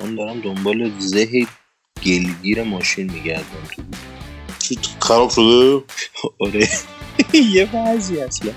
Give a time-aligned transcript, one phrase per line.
[0.00, 1.46] من دارم دنبال زه
[2.04, 3.44] گلگیر ماشین میگردم.
[4.68, 5.82] تو چی خراب شده؟
[6.40, 6.68] آره.
[7.54, 8.52] یه بعضی اصلا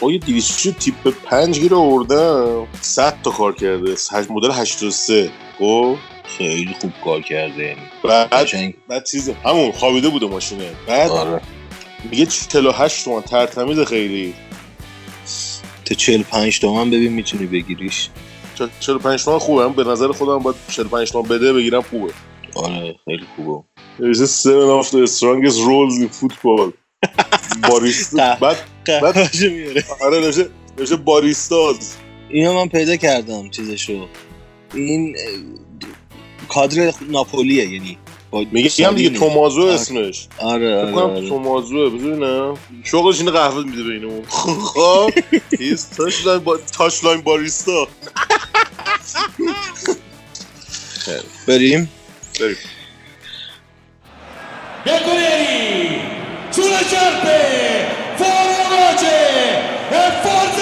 [0.00, 2.66] با یه 200 تیپ 5 گیر آوردم.
[2.80, 3.92] 100 تا کار کرده.
[3.94, 5.96] هشت- مدل 83 خب؟
[6.38, 7.62] خیلی خوب کار کرده.
[7.64, 8.74] یعنی بعد.
[8.88, 10.70] بعد چیز همون خوابیده بوده ماشینه.
[10.86, 11.40] بعد آره.
[12.10, 14.34] میگه 48 تومن ترتمیز خیلی.
[15.84, 18.08] تا 45 تومن ببین می‌تونی بگیریش.
[18.80, 19.68] 45 تومن خوبه.
[19.68, 22.12] به نظر خودم باید 45 تومن بده بگیرم خوبه.
[22.54, 23.64] آره خیلی خوبه.
[24.00, 26.72] نوشته 7 of the strongest roles in football.
[27.70, 28.56] باریستا بعد
[29.42, 29.84] میاره.
[30.00, 30.48] آره نوشته
[30.78, 31.96] نوشته باریستاز.
[32.30, 34.06] اینو من پیدا کردم چیزشو.
[34.74, 35.16] این
[36.48, 37.98] کادر ناپولیه یعنی
[38.32, 39.10] هم دیگه.
[39.10, 39.74] تومازو آره.
[39.74, 40.26] اسمش.
[40.38, 41.28] آره آره, کنم آره.
[41.28, 44.24] تومازوه ببینم شغلش اینه قهوه میده به اینمون.
[44.74, 45.10] خب.
[45.58, 47.88] هیز تاش لاین با تاش لاین باریستا
[51.46, 51.88] بریم.
[52.40, 52.56] بریم.
[54.84, 56.00] Bianconeri
[56.50, 57.38] sulle sciarpe
[58.18, 59.18] fuori la voce
[59.98, 60.61] e forza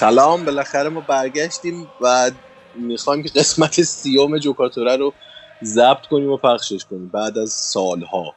[0.00, 2.30] سلام بالاخره ما برگشتیم و
[2.74, 5.12] می‌خوایم که قسمت سیوم جوکاتوره رو
[5.64, 8.34] ضبط کنیم و پخشش کنیم بعد از سالها.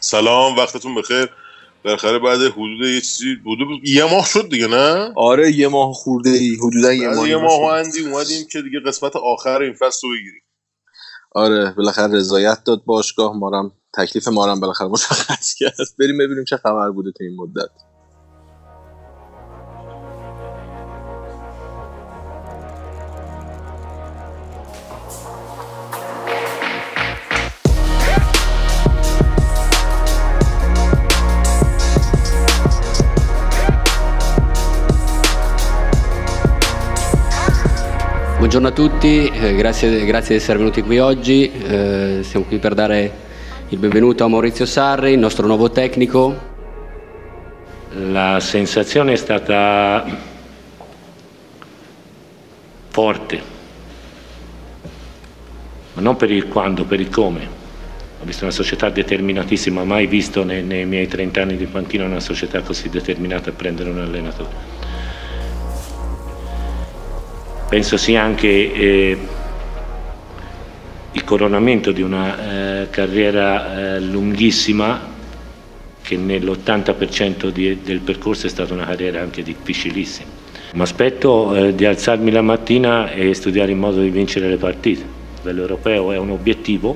[0.00, 1.30] سلام وقتتون بخیر.
[1.84, 6.30] بالاخره بعد حدود یه چیزی حدود یه ماه شد دیگه نه؟ آره یه ماه خورده
[6.30, 10.08] ای حدودا یه ماه یه ماه و اندی اومدیم که دیگه قسمت آخر این فصل
[10.08, 10.42] رو بگیریم.
[11.34, 15.76] آره بالاخره رضایت داد باشگاه ما هم- تکلیف ما رو هم بالاخره مشخص کرد.
[15.98, 17.91] بریم ببینیم چه خبر بوده تو این مدت.
[38.52, 41.50] Buongiorno a tutti, eh, grazie, grazie di essere venuti qui oggi.
[41.50, 43.10] Eh, siamo qui per dare
[43.70, 46.36] il benvenuto a Maurizio Sarri, il nostro nuovo tecnico.
[48.10, 50.04] La sensazione è stata
[52.88, 53.40] forte,
[55.94, 57.48] ma non per il quando, per il come.
[58.20, 62.20] Ho visto una società determinatissima, mai visto nei, nei miei 30 anni di panchina una
[62.20, 64.71] società così determinata a prendere un allenatore.
[67.72, 69.18] Penso sia anche eh,
[71.12, 75.08] il coronamento di una eh, carriera eh, lunghissima
[76.02, 80.28] che nell'80% di- del percorso è stata una carriera anche difficilissima.
[80.74, 85.00] Mi aspetto eh, di alzarmi la mattina e studiare il modo di vincere le partite.
[85.00, 86.94] A livello europeo è un obiettivo,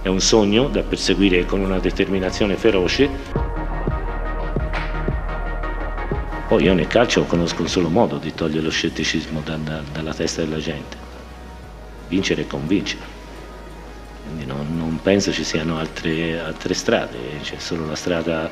[0.00, 3.43] è un sogno da perseguire con una determinazione feroce.
[6.54, 10.14] Poi io nel calcio conosco un solo modo di togliere lo scetticismo da- da- dalla
[10.14, 10.96] testa della gente,
[12.06, 13.02] vincere e convincere.
[14.22, 18.48] Quindi non, non penso ci siano altre, altre strade, c'è solo la strada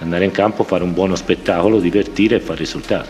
[0.00, 3.08] andare in campo, fare un buono spettacolo, divertire e fare risultati.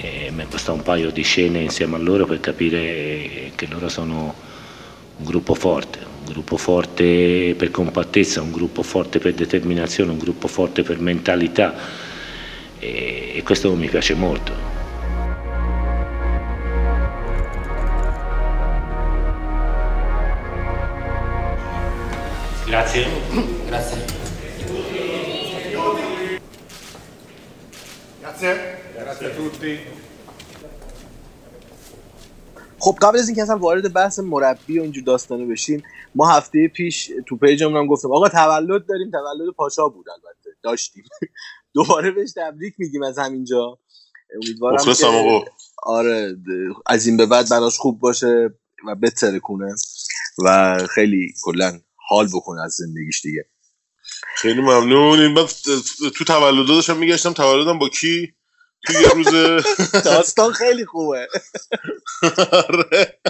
[0.00, 4.34] E mi basta un paio di scene insieme a loro per capire che loro sono
[5.18, 10.48] un gruppo forte, un gruppo forte per compattezza, un gruppo forte per determinazione, un gruppo
[10.48, 12.10] forte per mentalità
[12.82, 14.52] e, e questo mi piace molto.
[22.66, 23.06] Grazie.
[32.78, 35.82] خب قبل از اینکه اصلا وارد بحث مربی و اینجور داستانه بشیم
[36.14, 41.04] ما هفته پیش تو پیجمون هم گفتم آقا تولد داریم تولد پاشا بود البته داشتیم
[41.74, 43.78] دوباره بهش تبریک میگیم از همینجا.
[44.34, 45.44] امیدوارم که- آقا.
[45.82, 46.36] آره
[46.86, 48.50] از این به بعد براش خوب باشه
[48.86, 49.74] و بتره کنه
[50.44, 53.44] و خیلی کلا حال بکنه از زندگیش دیگه.
[54.36, 55.20] خیلی ممنون.
[55.20, 55.50] این بعد
[56.16, 58.34] تو تولد داشتم میگشتم تولدم با کی؟
[58.86, 59.26] تو یه روز
[60.04, 61.28] داستان خیلی خوبه.
[62.68, 63.20] آره.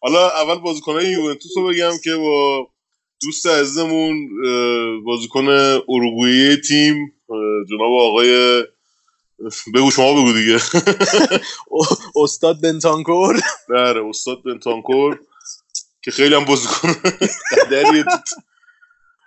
[0.00, 2.68] حالا اول بازیکنهای یوونتوس رو بگم که با
[3.22, 4.28] دوست عزیزمون
[5.04, 5.48] بازیکن
[5.88, 7.12] اروگوئه تیم.
[7.70, 8.64] جناب آقای
[9.74, 10.58] بگو شما بگو دیگه.
[12.24, 13.40] استاد بنتانکور.
[13.68, 15.20] بله استاد بنتانکور
[16.02, 16.88] که خیلی هم بازیکن
[17.66, 18.04] قدریه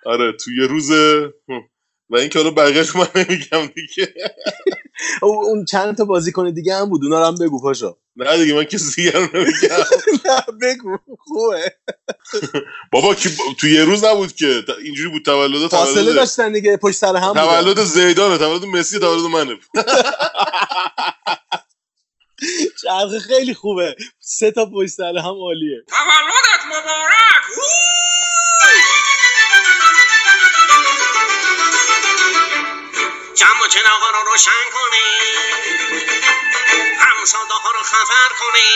[0.05, 0.91] آره تو یه روز
[2.11, 4.13] و اینکه حالا بقیه‌اش من نمیگم دیگه.
[5.21, 7.97] او- اون چند تا بازیکن دیگه هم بود اونا رو هم بگو پاشا.
[8.15, 9.85] نه دیگه من کسی دیگر رو نمیگم.
[10.25, 11.75] نه بگو خوبه.
[12.91, 13.29] بابا کی
[13.59, 14.63] تو یه روز نبود که.
[14.83, 17.33] اینجوری بود تولد فاصله داشتن دیگه پشت سر هم.
[17.33, 19.57] تولد زیدانه تولد مسی تولد منه.
[22.83, 23.95] چرخه خیلی خوبه.
[24.19, 25.83] سه تا پشت سر هم عالیه.
[25.87, 27.43] تولدت مبارک!
[33.36, 35.10] جمع و چراغا رو روشن کنی.
[37.00, 38.72] همساده ها رو خبر کنی.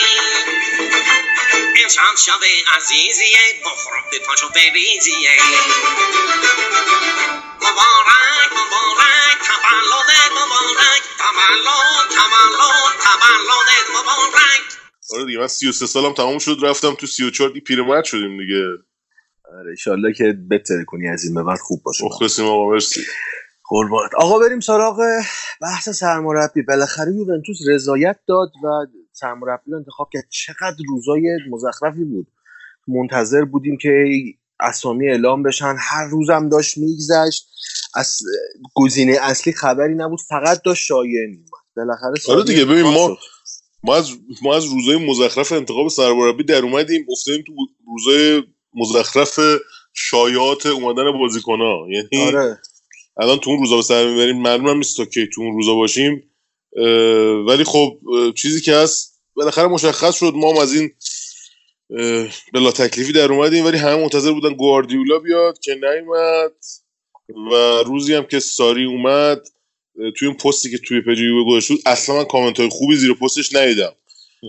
[1.84, 2.40] امشب شب
[2.76, 5.30] عزیزیه بخور بپاشو بریزیه
[7.62, 14.62] مبارک مبارک تولدت مبارک تولد تولد تولدت مبارک.
[15.14, 18.62] آره دیگه من 33 سالم تمام شد رفتم تو 34 دی پیرمرد شدیم دیگه.
[19.58, 22.04] آره ایشالله که بتره کنی از این به بعد خوب باشه.
[22.04, 23.06] مخلصیم آقا مرسی.
[23.68, 24.14] قربانت.
[24.14, 25.02] آقا بریم سراغ
[25.60, 26.62] بحث سرمربی.
[26.62, 30.24] بالاخره یوونتوس رضایت داد و سرمربی رو انتخاب کرد.
[30.30, 32.26] چقدر روزای مزخرفی بود.
[32.88, 34.04] منتظر بودیم که
[34.60, 35.76] اسامی اعلام بشن.
[35.78, 37.48] هر روزم داشت میگذشت.
[37.94, 38.18] از
[38.74, 40.20] گزینه اصلی خبری نبود.
[40.28, 43.16] فقط داشت شایعه میومد بالاخره آره دیگه، ببین ما-.
[43.82, 44.10] ما از
[44.42, 47.06] ما از روزای مزخرف انتخاب سرمربی در اومدیم.
[47.10, 47.52] افتادیم تو
[47.86, 48.42] روزای
[48.74, 49.40] مزخرف
[49.94, 51.86] شایعات اومدن بازیکن‌ها.
[51.90, 52.58] یعنی آره.
[53.20, 54.42] الان تو اون روزا به سر می‌بریم.
[54.42, 56.30] معلوم هم نیست تا کی تو اون روزا باشیم.
[57.46, 57.98] ولی خب
[58.36, 60.90] چیزی که هست بالاخره مشخص شد ما هم از این
[62.52, 66.52] بلاتکلیفی در اومدیم ولی همه منتظر بودن گواردیولا بیاد که نیومد.
[67.52, 69.46] و روزی هم که ساری اومد
[70.16, 73.14] توی این پستی که توی page یووه گذاشت بود اصلا من کامنت های خوبی زیر
[73.14, 73.92] پستش ندیدم.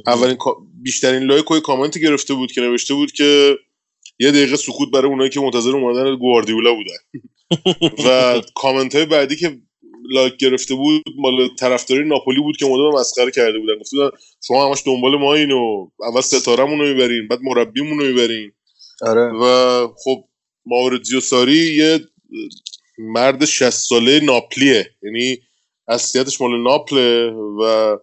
[0.07, 0.37] اولین
[0.83, 3.57] بیشترین لایک های کامنتی گرفته بود که نوشته بود که
[4.19, 7.21] یه دقیقه سکوت برای اونایی که منتظر اومدن گواردیولا بودن.
[8.05, 9.57] و کامنت های بعدی که
[10.11, 13.79] لایک گرفته بود مال طرفداری ناپولی بود که مدام مسخره کرده بودن.
[13.79, 14.09] گفته بودن
[14.47, 18.51] شما همش دنبال ما اینو اول ستارمون رو می‌برین بعد مربیمون رو می‌برین.
[19.01, 19.31] آره.
[19.33, 20.23] و خب
[20.65, 21.99] ماوریتزیو ساری یه
[22.97, 24.91] مرد 60 ساله ناپلیه.
[25.03, 25.37] یعنی
[25.87, 27.95] اصلیتش مال ناپله و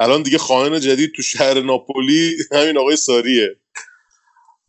[0.00, 3.56] الان دیگه خائن جدید تو شهر ناپولی همین آقای ساریه.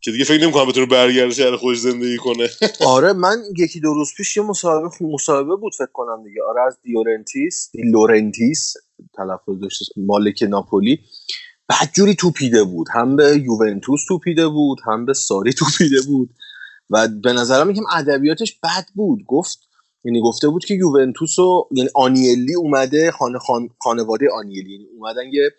[0.04, 2.48] که دیگه فکر نمی‌کنم بتونه برگرده شهر خودش زندگی کنه.
[2.86, 6.40] آره من یکی دو روز پیش یه مصاحبه مصاحبه بود فکر کنم دیگه.
[6.48, 8.74] آره از دیورنتیس دی لورنتیس
[9.16, 11.00] تلفظ داشت مالک ناپولی.
[11.68, 12.86] بعد جوری توپیده بود.
[12.94, 16.30] هم به یوونتوس توپیده بود هم به ساری توپیده بود.
[16.90, 19.24] و به نظرم یکم ادبیاتش بد بود.
[19.28, 19.58] گفت
[20.04, 24.72] یعنی گفته بود که یوونتوس و یعنی آنیلی اومده خانه خان، خانواده آنیلی.
[24.72, 25.50] یعنی اومدن یه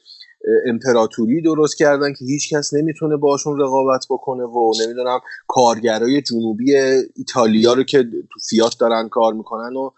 [0.68, 6.76] امپراتوری درست کردن که هیچ کس نمی‌تونه باشون رقابت بکنه و نمی‌دونم کارگرای جنوبی
[7.16, 9.90] ایتالیا رو که تو فیات دارن کار می‌کنن و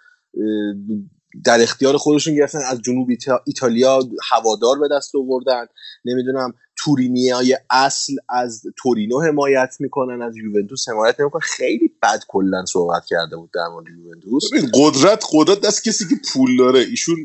[1.45, 3.99] در اختیار خودشون گرفتن از جنوب ایتا- ایتالیا
[4.31, 5.65] هوادار به دست آوردن.
[6.05, 6.53] نمی‌دونم
[6.85, 11.41] تورینی های اصل از تورینو حمایت می‌کنن از یوونتوس حمایت نمی‌کنن.
[11.41, 14.43] خیلی بد کلا صحبت کرده بود در مورد یوونتوس.
[14.73, 16.79] قدرت قدرت دست کسی که پول داره.
[16.79, 17.15] ایشون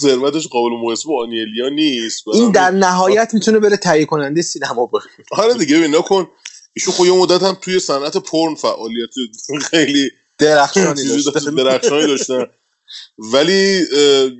[0.00, 5.08] ثروتش قابل مقایسه با آنیلیا نیست این در نهایت می‌تونه بره تهیه کننده سینما باشه
[5.32, 6.28] آره دیگه ببین نکن
[6.76, 9.10] ایشون خب یه مدت هم توی صنعت پرن فعالیت
[9.70, 11.30] خیلی درخشانی چیزی داشته.
[11.30, 12.46] داشت درخشانی داشتن.
[13.18, 13.82] ولی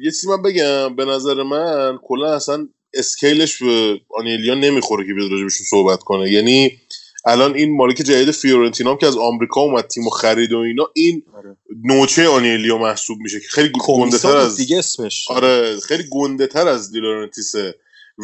[0.02, 0.96] یه چیزی من بگم.
[0.96, 6.32] به نظر من کلا اصلا اسکیلش به آنیلیا نمی‌خوره که بیاد راجبشون صحبت کنه.
[6.32, 6.78] یعنی
[7.26, 11.22] الان این مالک جدید فیورنتینا که از آمریکا اومد تیم و خرید و اینا این
[11.36, 11.56] آره.
[11.84, 15.30] نوچه آنیلیا محسوب میشه که خیلی گنده تر از دیگه اسمش.
[15.30, 17.74] آره خیلی گنده تر از دیلورنتیسه.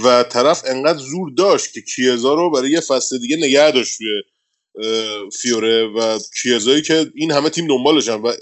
[0.04, 4.22] و طرف انقدر زور داشت که کیزا رو برای یه فصل دیگه نگه داشت توی
[5.40, 8.32] فیوره و کیزایی که این همه تیم دنبالشن و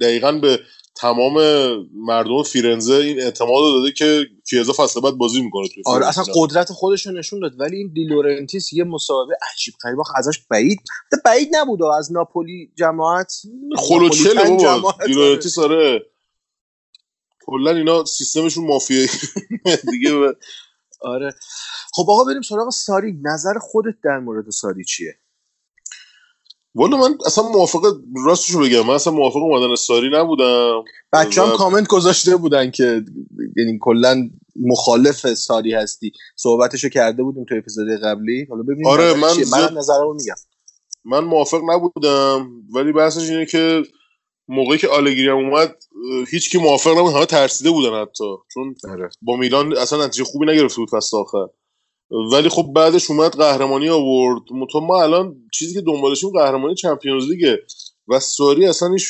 [0.00, 0.60] دقیقا به
[0.96, 1.34] تمام
[1.94, 6.24] مردم فیرنزه این اعتماد رو داده که کیزا فصل بعد بازی می‌کنه توی آره اصلا.
[6.34, 7.60] قدرت خودش رو نشون داد.
[7.60, 9.98] ولی این دیلورنتیس یه مصاحبه عجیب غریب.
[10.16, 10.80] ازش بعید
[11.24, 13.32] بعید نبود از ناپولی جماعت.
[13.76, 15.06] خلوچله ناپولیتن بابا آره.
[15.06, 16.06] دیلورنتیس آره.
[17.46, 19.08] کلا اینا سیستمشون مافیایی.
[19.90, 20.34] دیگه
[21.00, 21.34] آره.
[21.92, 25.18] خب آقا بریم سراغ ساری نظر خودت در مورد ساری چیه؟
[26.76, 28.86] والا من اصلا موافق راستشو بگم.
[28.86, 30.84] من اصلا موافق اومدن ساری نبودم.
[31.12, 33.04] بچه هم و- کامنت گذاشته بودن که
[33.56, 36.12] یعنی کلا مخالف ساری هستی.
[36.36, 38.46] صحبتشو کرده بودیم تو اپیزود قبلی.
[38.50, 40.34] حالا ببینیم آره، من من نظرمو میگم.
[41.04, 42.50] من موافق نبودم.
[42.74, 43.82] ولی بحثش اینه که
[44.48, 47.12] موقعی که آلگری هم اومد اه، هیچکی موافق نبود.
[47.14, 48.24] همه ترسیده بودن حتی.
[48.54, 49.08] چون آره.
[49.22, 51.46] با میلان اصلا نتیجه خوبی نگرفته بود فصل آخر.
[52.10, 54.42] ولی خب بعدش اومد قهرمانی آورد.
[54.50, 57.62] مطمئن ما الان چیزی که دنبالشیم قهرمانی چمپیونز لیگه
[58.08, 59.08] و ساری اصلا هیچ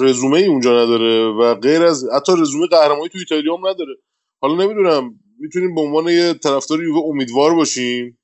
[0.00, 3.94] رزومه ای اونجا نداره و غیر از حتی رزومه قهرمانی تو ایتالیا هم نداره.
[4.40, 8.18] حالا نمی‌دونم می‌تونیم به عنوان یه طرفدار یووه امیدوار باشیم.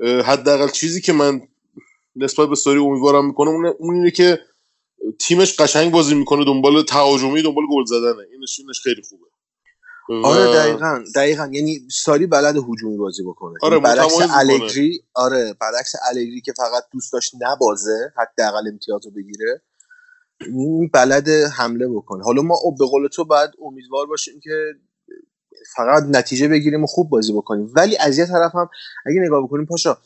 [0.00, 1.40] حداقل چیزی که من
[2.16, 4.40] نسبت به ساری امیدوارم می‌کنم اون اینه که
[5.20, 8.26] تیمش قشنگ بازی می‌کنه دنبال تهاجمی دنبال گل زدنه.
[8.32, 9.24] اینش اینش خیلی خوبه.
[10.08, 11.48] و- آره دقیقا دقیقا.
[11.52, 13.54] یعنی ساری بلد هجومی بازی بکنه.
[13.62, 14.12] آره، یعنی برعکس.
[14.30, 19.62] الگری آره برعکس الگری که فقط دوست داشت نبازه حداقل امتیاز رو بگیره
[20.46, 22.24] این بلد حمله بکنه.
[22.24, 24.72] حالا ما به قول تو باید امیدوار باشیم که
[25.76, 27.72] فقط نتیجه بگیریم و خوب بازی بکنیم.
[27.76, 28.68] ولی از یه طرف هم
[29.06, 29.98] اگه نگاه بکنیم پاشا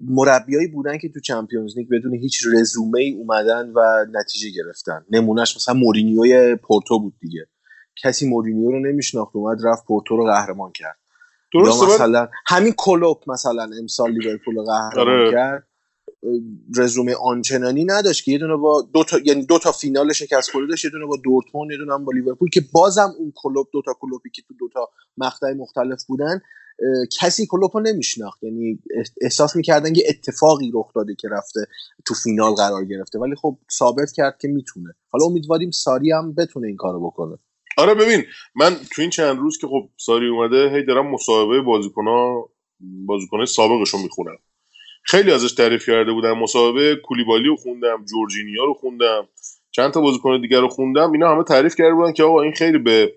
[0.00, 5.04] مربیایی بودن که تو Champions League بدون هیچ رزومه ای اومدن و نتیجه گرفتن.
[5.10, 7.46] نمونهش مثلا مورینیوی پورتو بود دیگه.
[8.02, 10.98] کسی مورینیو رو نمیشناخت اومد رفت پورتو رو قهرمان کرد.
[11.54, 15.30] ولی- مثلا همین کلوپ مثلا امسال لیورپول رو قهرمان آره.
[15.30, 15.66] کرد.
[16.76, 20.68] رزومه آنچنانی نداشت که یه دونه با دو تا یعنی دو تا فینال شکست خورده
[20.68, 23.82] داشت یه دونه با دورتموند یه دونه هم با لیورپول که بازم اون کلوپ دو
[23.82, 24.88] تا کلوپی که تو دو تا
[25.18, 26.40] مقطع مختلف بودن
[27.20, 28.42] کسی کلوب رو نمیشناخت.
[28.42, 31.60] یعنی اح- احساس می‌کردن که اتفاقی رخ داده که رفته
[32.06, 33.18] تو فینال قرار گرفته.
[33.18, 34.94] ولی خب ثابت کرد که می‌تونه.
[35.10, 37.38] حالا امیدواریم ساری هم بتونه این کارو بکنه.
[37.80, 42.50] آره ببین من تو این چند روز که خب ساری اومده هی دارم مصاحبه بازیکن‌ها
[42.80, 44.36] بازیکن‌های سابقش رو می‌خونم.
[45.04, 49.28] خیلی ازش تعریف کرده بودم مصاحبه کولیبالی رو خوندم جورجینیا رو خوندم
[49.70, 51.12] چند تا بازیکن دیگر رو خوندم.
[51.12, 53.14] اینا همه تعریف کرده بودن که آقا این خیلی به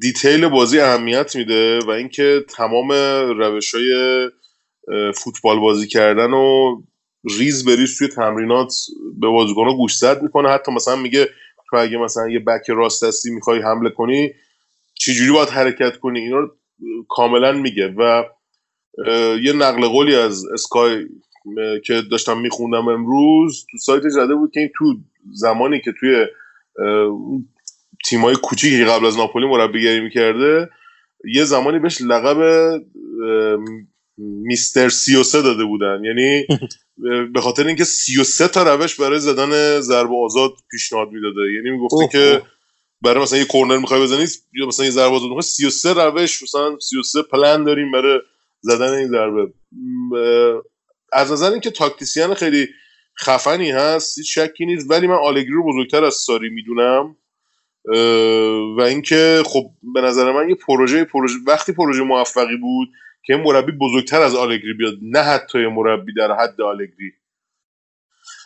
[0.00, 2.92] دیتیل بازی اهمیت میده و اینکه تمام
[3.38, 4.30] روش های
[5.14, 6.76] فوتبال بازی کردن و
[7.38, 8.74] ریز بریز توی تمرینات
[9.20, 10.48] به بازیکن‌ها گوشزد می‌کنه.
[10.48, 11.28] حتی مثلا میگه
[11.74, 14.32] تو اگه مثلا یه بک راست هستی می‌خوای حمله کنی
[14.94, 16.50] چجوری باید حرکت کنی؟ اینا رو
[17.08, 18.24] کاملا میگه و
[19.42, 21.06] یه نقل قولی از اسکای
[21.86, 24.94] که داشتم میخوندم امروز تو سایت زده بود که این تو
[25.32, 26.26] زمانی که توی
[28.06, 30.70] تیمای کوچیکی قبل از ناپولی مربیگری می‌کرده
[31.34, 32.38] یه زمانی بهش لقب
[34.18, 36.00] میستر 33 داده بودن.
[36.04, 36.46] یعنی
[37.34, 41.40] به خاطر اینکه 33 تا روش برای زدن ضربه آزاد پیشنهاد می‌داده.
[41.56, 42.42] یعنی می‌گفته که.
[43.02, 46.78] برای مثلا یه کورنر می‌خوای بزنی یا مثلا یه ضربه آزاد می‌خوای 33 روش مثلا
[46.80, 48.20] 33 پلن داریم برای
[48.60, 49.52] زدن این ضربه.
[51.12, 52.66] از نظر اینکه تاکتیسیان خیلی
[53.20, 57.16] خفنی هست هیچ شکی نیست ولی من آلگری رو بزرگتر از ساری می‌دونم.
[58.78, 62.88] و اینکه خب به نظر من یه پروژه پروژه وقتی پروژه موفقی بود
[63.26, 67.12] که مربی بزرگتر از آلگری بیاد نه حتی مربی در حد آلگری.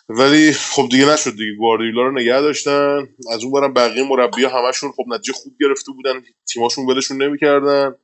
[0.08, 3.08] ولی خب دیگه نشد دیگه گواردیولا رو نگه داشتن.
[3.32, 7.94] از اون برم بقیه مربی همشون خب نتیجه خوب گرفته بودن تیماشون ولشون نمی‌کردن.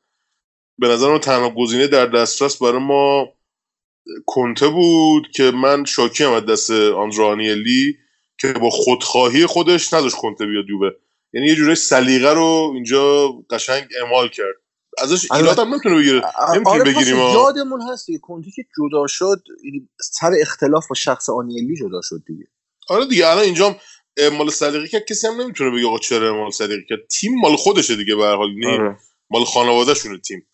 [0.79, 3.29] به نظر من تنها گزینه در دسترس برای ما
[4.27, 7.99] کنته بود که من شاکی از دست آندرانیلی
[8.41, 10.91] که با خودخواهی خودش نداشت کنته بیاد یووه.
[11.33, 14.64] یعنی یه جورای سلیقه رو اینجا قشنگ اعمال کرد.
[14.99, 16.23] ازش البته- ایراد هم نمی‌تونه بگیره
[16.55, 17.17] نمی‌تونیم آره بگیریم.
[17.17, 22.23] یادمون هست دیگه کنتی که جدا شد یعنی سر اختلاف با شخص آنیلی جدا شد
[22.27, 22.45] دیگه.
[22.89, 23.77] آره دیگه الان اینجا
[24.39, 27.97] مال سلیقه که کسی هم نمی‌تونه بگه آقا چرا مال سلیقه که تیم مال خودشه
[27.97, 28.97] دیگه به هر حال یعنی آره.
[29.31, 30.47] مال خانوادهشونه تیم.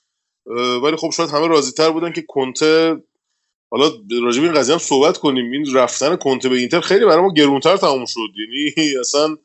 [0.47, 3.02] اه، ولی خب شاید همه راضی تر بودن که کنته
[3.70, 3.90] حالا
[4.23, 5.52] راجع به این قضیه هم صحبت کنیم.
[5.52, 8.20] این رفتن کنته به اینتر خیلی برای ما گرونتر تموم شد.
[8.38, 9.37] یعنی اصلا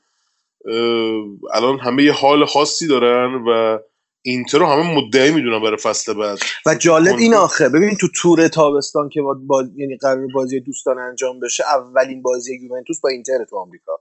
[1.53, 3.79] الان همه یه حال خاصی دارن و
[4.27, 6.39] اینتر رو همه مدعی می‌دونن برای فصل بعد.
[6.65, 7.69] و جالب این آخه.
[7.69, 9.63] ببین تو تور تابستان که با, با...
[9.75, 13.99] یعنی قرار بازی دوستان انجام بشه اولین بازی یوونتوس با اینتر تو آمریکا.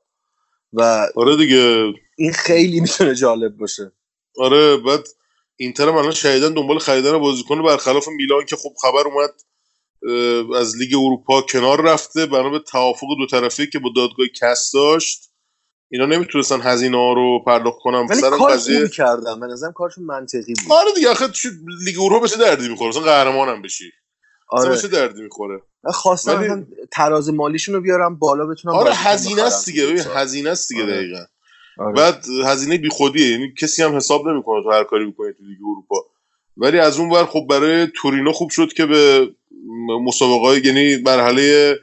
[0.73, 1.93] و آره دیگه.
[2.16, 3.93] این خیلی می‌تونه جالب باشه.
[4.38, 5.09] آره بعد
[5.57, 9.35] اینتر هم الان شهیدن دنبال خریدن بازیکن برخلاف میلان که خب خبر اومد
[10.57, 12.26] از لیگ اروپا کنار رفته.
[12.26, 15.31] بنا به توافق دو طرفه که با دادگاه کس داشت.
[15.91, 17.99] اینا نمی‌تونستن هزینه ها رو پرداخت کنن.
[18.11, 20.73] ولی سر اون کار قضیه کردم به نظرم کارشون منطقی بود.
[20.73, 21.49] آره دیگه آخه چه
[21.85, 23.93] لیگ اروپا بشه دردی می‌خوره؟ مثلا قهرمانم بشی.
[24.49, 24.71] آره.
[24.71, 29.67] بشه دردی می‌خوره؟ من خواستم ولی- تراز مالیشون رو بیارم بالا بتونم آره هزینه است
[29.67, 30.03] دیگه ببین.
[30.14, 30.93] هزینه است دیگه آره.
[30.93, 31.25] دقیقا.
[31.79, 31.93] آره.
[31.93, 35.97] بعد هزینه بیخودیه یعنی کسی هم حساب نمی‌کنه تو هر کاری بکنی تو لیگ اروپا.
[36.57, 39.29] ولی از اون ور خب برای تورینو خوب شد که به
[40.07, 41.76] مسابقه های یعنی مرحله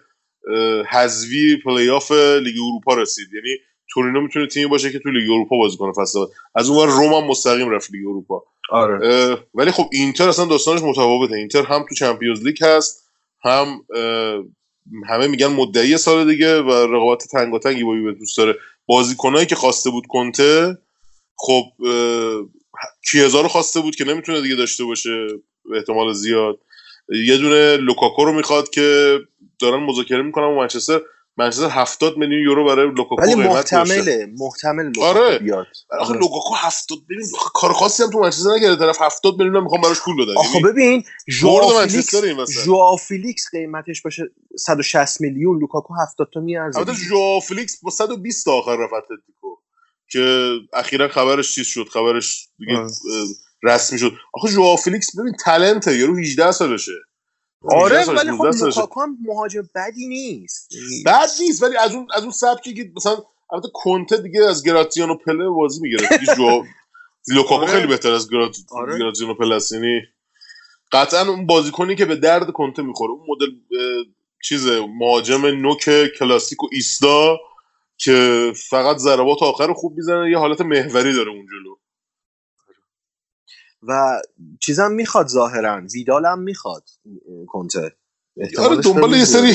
[0.54, 3.28] اه، حذفی پلی آف لیگ اروپا رسید.
[3.34, 3.58] یعنی
[3.94, 6.30] تورینو می‌تونه تیمی باشه که تو لیگ اروپا بازی کنه فصل بعد.
[6.56, 8.44] از اون ور روم هم مستقیم رفت لیگ اروپا.
[8.70, 9.38] آره.
[9.54, 11.36] ولی خب اینتر اصلا داستانش متفاوته.
[11.36, 13.10] اینتر هم تو Champions League هست
[13.44, 13.82] هم
[15.10, 18.56] همه میگن مدعی سال دیگه و رقابت تنگاتنگی با یوونتوس داره.
[18.86, 20.78] بازیکنایی که خواسته بود کنته
[21.36, 21.64] خب
[23.12, 25.28] کیزا رو خواسته بود که نمی‌تونه دیگه داشته باشه
[25.70, 26.60] به احتمال زیاد.
[27.26, 29.18] یه دونه لوکاکو رو می‌خواد که
[29.60, 31.02] دارن مذاکره می‌کنن با منچستر.
[31.38, 33.36] منچستر 70 میلیون یورو برای لوکاکو ولی.
[33.36, 35.40] محتمله محتمل لوکاکو آره.
[35.40, 36.20] بیاد آخه آره.
[36.20, 40.26] لوکاکو 70 ببین کار خاصی هم تو منچستر نکرده طرف 70 میلیون می‌خوام براش پول
[40.26, 42.16] بدن آخه یعنی ببین ژائو فیلیکس
[43.08, 44.24] فیلیکس قیمتش باشه
[44.58, 47.06] 160 میلیون لوکاکو 70 تا میارزه البته دیگه.
[47.06, 49.56] ژو فلیکس با 120 تا آخر رفت اتلتیکو
[50.12, 52.80] که اخیرا خبرش چیز شد خبرش دیگه
[53.64, 57.11] رسمی شد آخه ژو فلیکس ببین talent ه یارو 18 سالشه 18
[57.64, 58.66] آره ولی 19 خب.
[58.66, 60.74] لوکاکو هم مهاجم بدی نیست
[61.06, 63.18] بد نیست ولی از اون از اون سبکی که مثلا
[63.52, 66.64] البته کنته دیگه از گراتیانو پله بازی می‌گیره دیگه جو
[67.28, 67.72] لوکاکو آره.
[67.72, 68.58] خیلی بهتر از گرات...
[68.72, 69.00] آره.
[69.00, 70.02] گراتیانو پله است یعنی
[70.92, 74.06] قطعا اون بازیکنی که به درد کنته می‌خوره اون مدل اه،
[74.44, 74.68] چیز
[75.00, 75.90] مهاجم نوک
[76.20, 77.38] کلاسیک و ایستا
[77.98, 81.76] که فقط ضربات آخر رو خوب می‌زنه یه حالت محوری داره اون جلو
[83.88, 84.22] و
[84.60, 85.82] چیزم می‌خواد ظاهرا.
[85.94, 86.84] ویدال هم می‌خواد
[87.48, 87.96] کنته.
[88.60, 89.54] آره دنبال یه سری.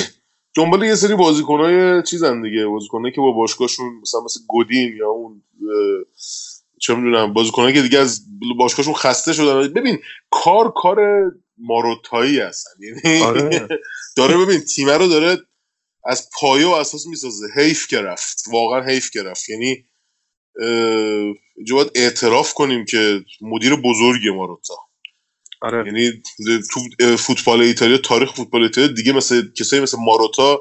[0.56, 2.66] دنبال یه سری بازیکنای چیزن دیگه.
[2.66, 5.42] بازیکنایی که با باشگاهشون مثلا مثل گودین یا اون
[6.80, 8.20] چه می‌دونم بازیکنایی که دیگه از
[8.58, 9.72] باشگاهشون خسته شدن.
[9.72, 9.98] ببین
[10.30, 10.98] کار کار
[11.58, 12.70] ماروتایی هستن.
[12.80, 13.68] یعنی آره.
[14.16, 15.38] داره ببین تیمه رو داره
[16.04, 17.46] از پایه و اساس می‌سازه.
[17.56, 18.44] حیف که رفت.
[18.52, 19.48] واقعا حیف که رفت.
[19.48, 19.84] یعنی
[21.56, 24.74] اینجا باید اعتراف کنیم که مدیر بزرگی ماروتا
[25.60, 25.86] آره.
[25.86, 26.22] یعنی
[26.72, 26.80] تو
[27.16, 30.60] فوتبال ایتالیا تاریخ فوتبال ایتالیا دیگه مثل کسایی مثل ماروتا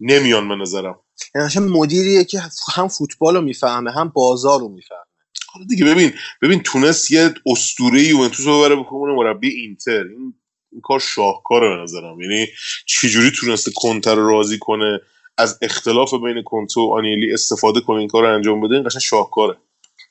[0.00, 1.00] نمیان به نظرم.
[1.34, 2.42] یعنی اصلا مدیریه که
[2.74, 5.00] هم فوتبال رو می‌فهمه هم بازار رو می‌فهمه.
[5.48, 10.04] حالا دیگه ببین ببین تونست یه اسطوره یوونتوس رو ببره بکنه مربی اینتر.
[10.04, 10.34] این
[10.72, 12.20] این کار شاهکاره به نظرم.
[12.20, 12.46] یعنی
[12.86, 15.00] چجوری تونسته کنتر رو راضی کنه؟
[15.38, 19.02] از اختلاف بین کنته و آنیلی استفاده کنه این کار رو انجام بده این قشنگ
[19.02, 19.56] شاهکاره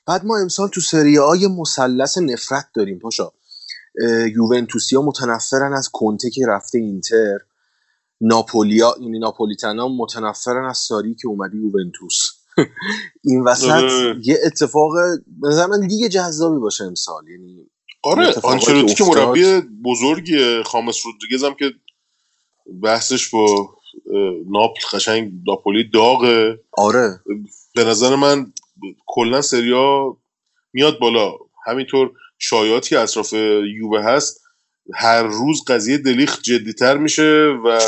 [0.06, 3.32] بعد ما امسال تو سری یه مثلث نفرت داریم پاشا
[4.34, 7.38] یوونتوسیا متنفرن از کنته که رفته اینتر
[8.20, 12.30] ناپولیا یعنی ناپولیتنا متنفرن از ساری که اومده یوونتوس
[13.24, 14.20] این وسط آره.
[14.22, 14.92] یه اتفاق
[15.26, 17.70] به نظر من لیگ جذابی باشه امسال یعنی
[18.02, 19.04] آره آنچلوتی که.
[19.04, 21.72] مربی بزرگیه خامس رودریگز هم که
[22.82, 23.75] بحثش با
[24.50, 26.60] ناپل قشنگ ناپولی داغه.
[26.72, 27.20] آره.
[27.74, 28.52] به نظر من
[29.06, 30.16] کلا سریا
[30.72, 31.32] میاد بالا.
[31.66, 33.32] همینطور شایعاتی که اطراف
[33.76, 34.40] یووه هست
[34.94, 37.78] هر روز قضیه دلیخ جدیتر میشه و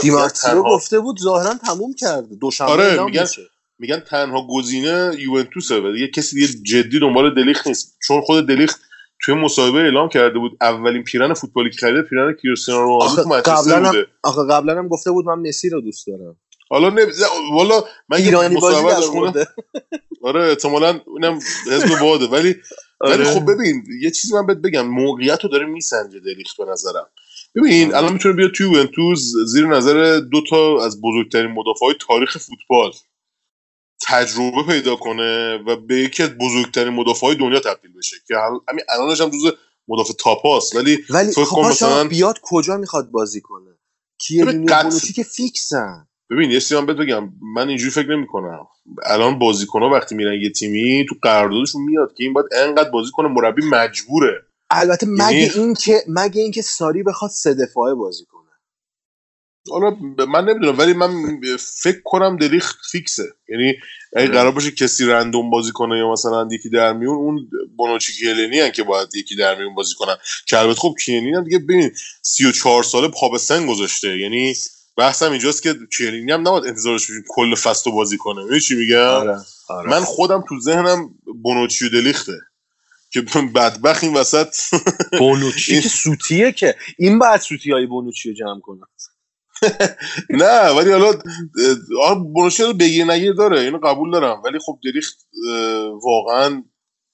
[0.42, 2.34] تنها, گفته بود ظاهرا تموم کرده.
[2.36, 3.42] دوشنبه آره، میگن- میشه.
[3.78, 7.96] میگن تنها گزینه یوونتوسه و دیگه کسی دیگه جدی دنبال دلیخ نیست.
[8.06, 8.76] چون خود دلیخ
[9.20, 13.80] توی مصاحبه اعلام کرده بود اولین پیرن فوتبالی که خریده پیرن کریستیانو رونالدو تو منچستر
[13.80, 14.06] بوده.
[14.22, 16.36] آخه قبلا هم گفته بود من مسی رو دوست دارم.
[16.70, 17.06] حالا نه
[17.52, 19.48] والا من یه مصاحبه مورد
[20.22, 21.38] آره احتمالاً اینم
[21.72, 22.56] حزب باده ولی
[23.00, 23.24] ولی آره.
[23.24, 27.06] خب ببین یه چیزی من بهت بگم موقعیت رو داره میسنجه دلیخت به نظرم.
[27.54, 27.96] ببین آره.
[27.96, 32.92] الان می‌تونه بیاد توی یوونتوس زیر نظر دو تا از بزرگترین مدافعای تاریخ فوتبال.
[34.06, 38.16] تجربه پیدا کنه و به یکی از بزرگترین مدافعای دنیا تبدیل بشه.
[38.28, 39.50] که هم- همین الانش هم جزو
[39.88, 43.70] مدافع تاپاست ولی ولی فکر خب مثلا بیاد کجا می‌خواد بازی کنه؟
[44.68, 46.06] قطع- بونوچی که فیکسن.
[46.30, 47.32] ببین یه من بهت بگم.
[47.54, 48.66] من اینجوری فکر نمی‌کنم.
[49.06, 53.28] الان بازیکن‌ها وقتی میرن یه تیمی تو قراردادشون میاد که این باید انقدر بازی کنه
[53.28, 54.42] مربی مجبوره.
[54.70, 58.37] البته مگه یعنی- این که مگه اینکه ساری بخواد سه دفاعه بازی کنه.
[59.70, 61.40] حالا من نمی‌دونم ولی من
[61.82, 63.24] فکر کنم دلیخ فیکسه.
[63.48, 63.74] یعنی
[64.16, 64.28] اگه.
[64.28, 68.70] قرار باشه کسی رندوم بازی کنه یا مثلا یکی در میون اون بونوچی کیلینی هن
[68.70, 70.16] که باید یکی در میون بازی کنن.
[70.46, 71.90] که البته خب کیلینی هم دیگه ببین
[72.22, 74.18] 34 ساله پا به سن گذاشته.
[74.18, 74.54] یعنی
[74.96, 78.42] بحثم اینجاست که کیلینی هم نباید انتظارش بشیم کل فصل رو بازی کنه.
[78.42, 79.36] می‌دونی چی میگم؟ آره.
[79.68, 79.90] آره.
[79.90, 81.10] من خودم تو ذهنم
[81.42, 82.32] بونوچی و دلیخته
[83.10, 83.20] که
[83.54, 84.56] بدبخت این وسط
[85.18, 86.74] بونوچی که سوتیه که.
[86.98, 88.80] این بعد سوتی های بونوچی رو جمع کنه.
[90.30, 91.12] نه ولی حالا
[92.58, 94.42] رو بگیر نگیر داره اینو قبول دارم.
[94.44, 95.28] ولی خب دریخت
[96.02, 96.62] واقعا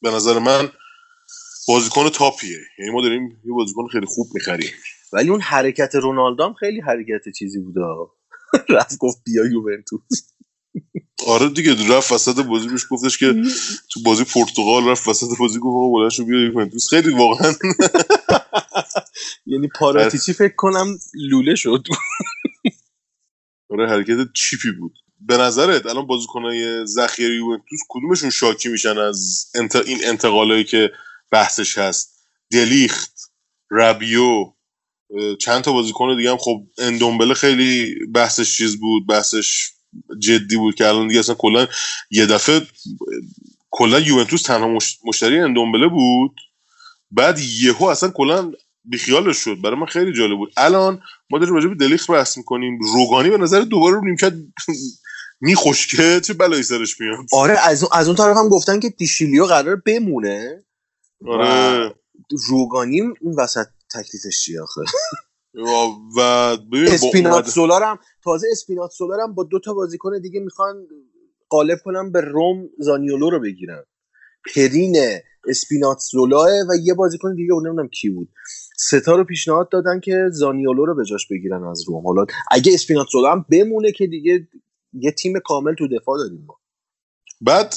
[0.03, 0.69] به نظر من
[1.69, 2.59] بازیکن تاپیه.
[2.79, 4.71] یعنی ما داریم یه بازیکن خیلی خوب می‌خریم.
[5.13, 7.81] ولی اون حرکت رونالدو هم خیلی حرکت چیزی بوده
[8.77, 10.03] رفت گفت بیا یوونتوس.
[11.27, 13.35] آره دیگه رفت وسط بازی بهش گفتش که
[13.93, 16.89] تو بازی پرتغال رفت وسط بازی گفت آقا بلند شو بیا یوونتوس.
[16.91, 17.53] خیلی واقعا
[19.47, 21.85] یعنی پاراتیچی فکر کنم لوله شد.
[23.71, 24.95] آره حرکت چیپی بود.
[25.21, 29.77] به نظرت الان بازیکنای ذخیره یوونتوس کدومشون شاکی میشن از انت...
[29.77, 30.93] این انتقالایی که
[31.33, 33.33] بحثش هست؟ دلیخت
[33.71, 34.55] ربیو
[35.11, 36.37] اه، چند تا بازیکن دیگه هم.
[36.37, 39.71] خب اندومبله خیلی بحثش چیز بود بحثش
[40.19, 41.69] جدی بود که الان دیگه اصلا کلا
[42.11, 42.63] یه دفعه
[43.71, 46.37] کلا یوونتوس تنها مش- مشتری اندومبله بود.
[47.11, 48.53] بعد یهو اصلا کلا
[48.85, 49.61] بیخیالش شد.
[49.61, 50.53] برای من خیلی جالب بود.
[50.57, 52.79] الان ما داریم راجع به دلیخت بحث می‌کنیم.
[52.95, 54.33] روگانی به نظر دوباره رو نیمکت
[55.41, 56.21] میخشکه.
[56.21, 59.77] چه بلایی سرش میاد؟ آره از اون, از اون طرف هم گفتن که دشیلیو قرار
[59.77, 60.65] بمونه.
[61.27, 61.95] آره.
[62.49, 64.81] روگانی اون وسط تکلیفش چیه آخه؟
[66.17, 66.57] و-
[66.87, 70.87] اسپیناتزولا رم تازه اسپیناتزولا رم با دو تا بازیکن دیگه می‌خوان
[71.49, 73.85] قالب کنن به رم زانیولو رو بگیرن.
[74.55, 74.97] پرین
[75.49, 78.29] اسپیناتزولا و یه بازیکن دیگه اون نمی‌دونم کی بود.
[78.79, 82.07] سه تا رو پیشنهاد دادن که زانیولو رو به جاش بگیرن از رم.
[82.07, 84.49] حالا اگه اسپیناتزولا هم بمونه که دیگه
[84.93, 86.61] یه تیم کامل تو دفاع داریم ما.
[87.41, 87.75] بعد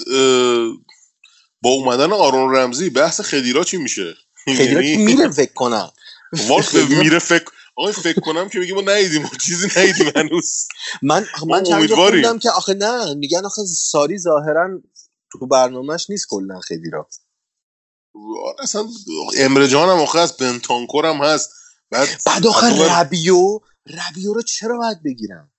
[1.62, 4.16] با اومدن آرون رمزی بحث خدیرا چی میشه؟
[4.48, 5.92] خیلی یعنی- میره فکر کنم.
[6.64, 7.46] خدیرا- میره فکر
[7.78, 10.68] آقای فکر کنم که میگه ما ندیدیم چیزی ندیدیم هنوز.
[11.04, 11.80] من من چند.
[11.94, 14.82] خوندم که آخه نه میگن آخه ساری ظاهرا
[15.32, 17.10] تو برنامهش نیست کلا خیلی را
[18.60, 18.88] اصلا
[19.38, 21.50] امره جان هم آخه هست بنتانکور هم هست.
[21.92, 25.52] بعد بعد آخه ور- ربیو ربیو رو چرا باید بگیرم؟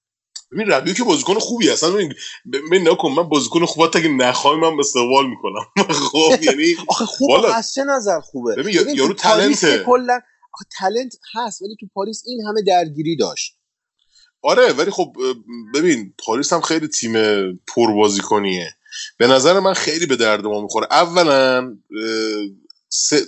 [0.53, 2.15] ببین ربیو که بازیکن خوبی اصلا ببین
[2.53, 5.65] ببین نکن من بازیکن خوب حتی اگه نخوای من استقبال می‌کنم.
[6.13, 7.31] خب یعنی آخه خوب.
[7.55, 9.15] از چه نظر خوبه؟ ببین، یارو.
[9.15, 10.21] که کلا
[10.55, 13.59] آخه تلنت هست ولی تو پاریس این همه درگیری داشت.
[14.43, 15.17] آره ولی خب
[15.75, 17.13] ببین پاریس هم خیلی تیم
[17.67, 18.71] پر بازیکنیه
[19.19, 20.87] به نظر من خیلی به درد ما می‌خوره.
[20.91, 21.77] اولا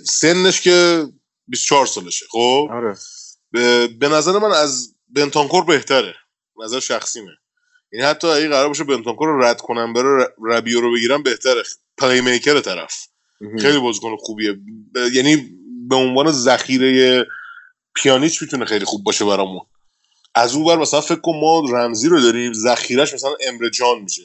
[0.03, 1.05] سنش که
[1.47, 2.95] 24 سالشه خب؟ آره.
[3.99, 6.15] به نظر من از بنتانکور بهتره.
[6.63, 7.31] نظر شخصیمه.
[7.93, 11.63] یعنی حتی اگه قرار باشه بنتانکور رو رد کنم بره ربیو رو بگیرم بهتره.
[11.97, 12.93] پلی میکر طرف
[13.61, 14.53] خیلی بازیکن خوبیه.
[14.53, 15.49] ب- یعنی
[15.89, 17.25] به عنوان ذخیره
[17.95, 19.61] پیانیچ می‌تونه خیلی خوب باشه برامون.
[20.35, 24.21] از اون ور مثلا فکر کن ما رمزی رو داریم ذخیرش مثلا امره جان میشه.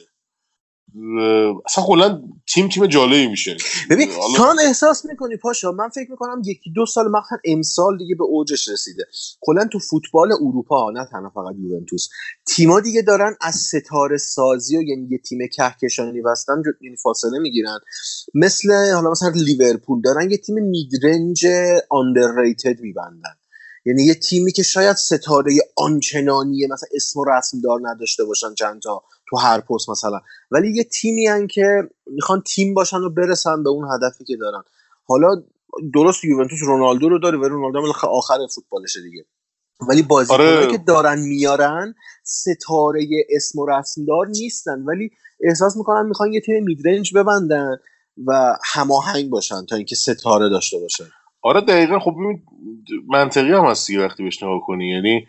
[1.65, 2.21] اصلا کلا
[2.53, 3.57] تیم تیم جالبی میشه.
[3.89, 8.23] ببین هم احساس می‌کنی پاشا؟ من فکر می‌کنم یکی دو سال مخصوصا امسال دیگه به
[8.23, 9.03] اوجش رسیده.
[9.41, 12.09] کلا تو فوتبال اروپا نه تنها فقط یوونتوس
[12.47, 17.79] تیما دیگه دارن از ستاره سازی و یعنی یه تیم کهکشانی وستن یعنی فاصله می‌گیرن.
[18.33, 21.45] مثل حالا مثلا لیورپول دارن یه تیم میدرنج
[21.89, 23.35] آندرریتد میبندن.
[23.85, 28.81] یعنی یه تیمی که شاید ستاره آنچنانی مثلا اسم و رسم دار نداشته باشن چند
[28.81, 30.19] تا تو هر پست مثلا.
[30.51, 34.63] ولی یه تیمی هن که می‌خوان تیم باشن و برسن به اون هدفی که دارن.
[35.05, 35.43] حالا
[35.93, 39.25] درست یوونتوس رونالدو رو داره و رونالدو آخر فوتبالشه دیگه.
[39.89, 40.71] ولی بازیکنایی آره.
[40.71, 44.83] که دارن میارن ستاره اسم و رسمدار نیستن.
[44.83, 45.09] ولی
[45.43, 47.77] احساس می‌کنن می‌خوان یه تیم میدرنج ببندن
[48.27, 51.05] و هماهنگ باشن تا اینکه ستاره داشته باشن.
[51.41, 51.99] آره دقیقا.
[51.99, 52.15] خب
[53.07, 54.89] منطقی هم هست دیگه وقتی بهش نگاه کنی.
[54.89, 55.27] یعنی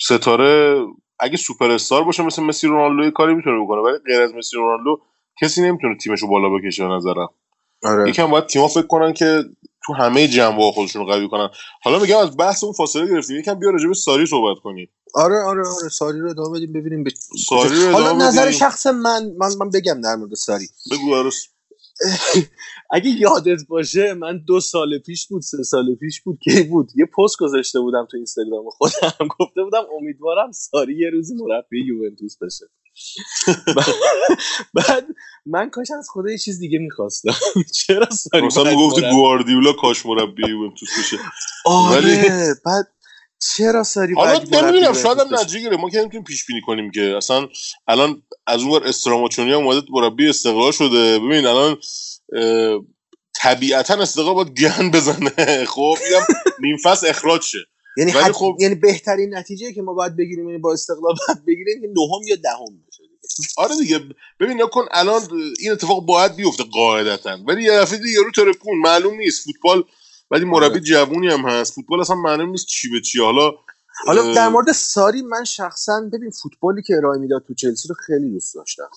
[0.00, 0.80] ستاره
[1.20, 5.00] اگه سوپر استار باشه مثل مسی رونالدو کاری می‌تونه بکنه ولی غیر از مسی رونالدو
[5.42, 7.28] کسی نمی‌تونه تیمش رو بالا بکشه به نظرم.
[7.84, 8.10] آره.
[8.10, 9.44] یکم باید تیم‌ها فکر کنن که
[9.86, 11.48] تو همه جنبه خودشون رو قوی کنن.
[11.82, 13.36] حالا میگم از بحث اون فاصله گرفتیم.
[13.36, 14.90] یکم بیا راجع به ساری صحبت کنیم.
[15.14, 15.88] آره آره آره.
[15.88, 17.10] ساری رو ادامه بدیم ببینیم به
[17.48, 18.58] ساری رو حالا نظر بدیم.
[18.58, 20.68] شخص من من من بگم در مورد ساری.
[20.92, 21.46] بگو عروس.
[22.94, 26.88] اگه یادت باشه من دو سال پیش بود سه سال پیش بود کی بود.
[26.96, 29.28] یه پست گذاشته بودم تو اینستاگرام خودم.
[29.40, 32.66] گفته بودم امیدوارم ساری یه روزی مربی یوونتوس بشه.
[34.74, 35.06] بعد
[35.46, 37.30] من کاش از خدا یه چیز دیگه می‌خواستم.
[37.74, 41.16] چرا ساری مثلا مربی- گواردیولا کاش مربی یوونتوس بشه.
[41.64, 42.86] آره ولی- بعد
[43.40, 47.16] چرا ساری حالا نمی‌دونم شاید هم؟ نتیجه گیره ما که نمی‌تونیم پیش بینی کنیم که.
[47.16, 47.48] اصلا
[47.88, 51.18] الان از اون ور استراماچونی هم اومده مربی استقلال شده.
[51.18, 51.76] ببین الان
[53.34, 55.30] طبیعتا استقلال باید گن بزنه.
[55.74, 56.26] خب اینم
[56.60, 57.58] نیم فصل اخراج شه.
[57.96, 58.32] یعنی حد...
[58.32, 62.28] خب- یعنی بهترین نتیجه که ما باید بگیریم یعنی با استقلال باید بگیریم که نهم
[62.28, 63.02] یا دهم بشه
[63.56, 64.00] آره دیگه.
[64.40, 65.22] ببین نکن الان
[65.58, 67.38] این اتفاق باید بیفته قاعدتا.
[67.48, 69.44] ولی یه دفعه دیگه یارو ترکون معلوم نیست.
[69.44, 69.84] فوتبال
[70.30, 70.80] ولی مربی آره.
[70.80, 71.74] جوونی هم هست.
[71.74, 73.20] فوتبال اصلا معلوم نیست چی به چی.
[73.20, 73.50] حالا
[74.06, 78.30] حالا در مورد ساری من شخصا ببین فوتبالی که ارائه می‌داد تو چلسی رو خیلی
[78.30, 78.88] دوست داشتم.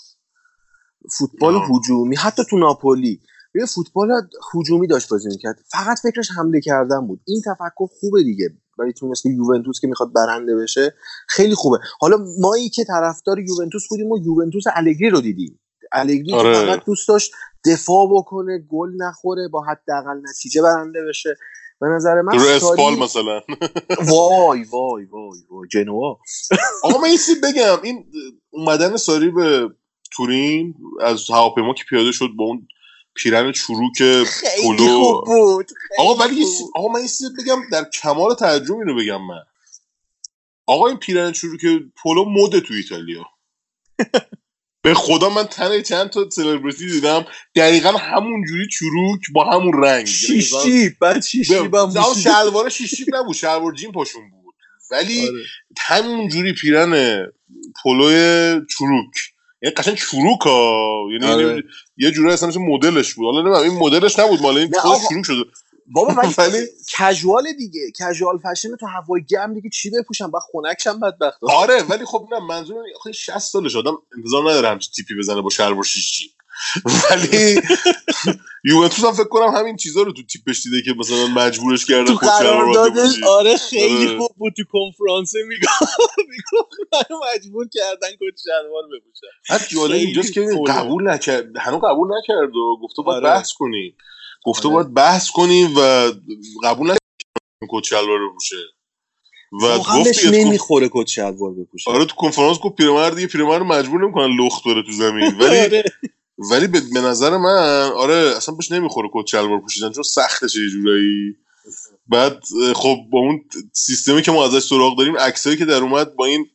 [1.18, 1.56] فوتبال.
[1.56, 3.22] هجومی حتی تو ناپولی.
[3.56, 4.10] ببین فوتبال
[4.54, 5.60] هجومی داشت بازی می‌کرد.
[5.72, 7.22] فقط فکرش حمله کردن بود.
[7.28, 8.50] این تفکر خوبه دیگه.
[8.78, 10.96] برای تیم مثل یوونتوس که می‌خواد برنده بشه
[11.28, 11.78] خیلی خوبه.
[12.00, 15.60] حالا مایی که طرفدار یوونتوس بودیم و یوونتوس الگری رو دیدیم.
[15.92, 16.54] الگری آره.
[16.54, 17.34] فقط دوست داشت
[17.66, 21.38] دفاع بکنه گل نخوره با حداقل نتیجه برنده بشه.
[21.82, 23.42] به نظر من رو اسپال مثلا.
[24.06, 26.20] وای وای وای وای جنوا.
[26.84, 27.10] آقا من
[27.44, 27.78] بگم.
[27.84, 28.06] این
[28.50, 29.70] اومدن ساری به
[30.12, 32.68] تورین از هواپیما که پیاده شد با اون
[33.14, 34.02] پیرن چروک
[34.64, 35.68] پلو خوب بود
[36.00, 36.46] آقا ولی
[36.76, 39.44] آقا من چیزی بگم در کمال تعجب اینو بگم من.
[40.66, 41.62] آقا این پیرن چروک
[42.04, 43.24] پلو مده تو ایتالیا.
[44.84, 47.26] به خدا من تنه چند تا سلبریتی دیدم.
[47.56, 50.08] دقیقا همون جوری چروک با همون رنگ.
[50.30, 51.54] یعنی شیشی بعد شیشی
[52.24, 54.56] شلوار شیشی نبود شلوار جین پاشون بود.
[54.92, 55.44] ولی آره.
[55.80, 57.26] همون جوری پیرن
[57.84, 59.14] پلوی چروک.
[59.62, 61.06] یعنی قشنگ چروک ها.
[61.12, 61.64] یعنی آره.
[61.98, 63.26] یه جوری اصلا مدلش بود.
[63.26, 64.72] حالا نمی‌دونم این مدلش نبود مال این.
[64.84, 65.44] چروک شده
[65.88, 66.68] بابا ولی ولی-
[66.98, 72.06] کژوال دیگه کژوال فشن تو هوای گرم دیگه چی بپوشم بعد خنکشم بدبخت آره ولی
[72.06, 76.32] خب نه منظور آخه 60 سالش آدم انتظار نداره همچین تیپی بزنه با شلوار شیشی
[77.12, 77.62] ولی
[78.70, 82.16] یوونتوس هم فکر کنم همین چیزا رو تو تیپش دیده که مثلا مجبورش کرده تو
[82.16, 83.24] قراردادش بپوشی.
[83.24, 84.18] آره خیلی آره.
[84.18, 86.00] خوب بود تو کنفرانسه می‌گفت
[86.94, 90.48] منو مجبور کردن کت شلوار بپوشم بعد جالب اینجاست که.
[90.68, 93.36] قبول نکرد هنوز قبول نکرد و گفته باید آره.
[93.36, 93.96] بحث کنیم
[94.46, 94.76] گفته آره.
[94.76, 96.12] باید بحث کنیم و
[96.64, 97.00] قبول نکرد
[97.70, 98.56] کت شلوار بپوشه
[99.52, 101.92] و واقعا گفت نمی‌خوره کت شلوار بپوشه.
[101.92, 105.36] آره تو کنفرانس گفت پیرمرد دیگه پیرمرد مجبور نمی‌کنن لخت بره تو زمین.
[105.40, 105.84] ولی آره.
[106.52, 111.36] ولی به نظر من آره اصلا بهش نمی‌خوره کت شلوار پوشیدن چون سختشه یه جورایی.
[112.08, 112.44] بعد
[112.76, 116.46] خب با اون سیستمی که ما ازش سراغ داریم عکسایی که در اومد با این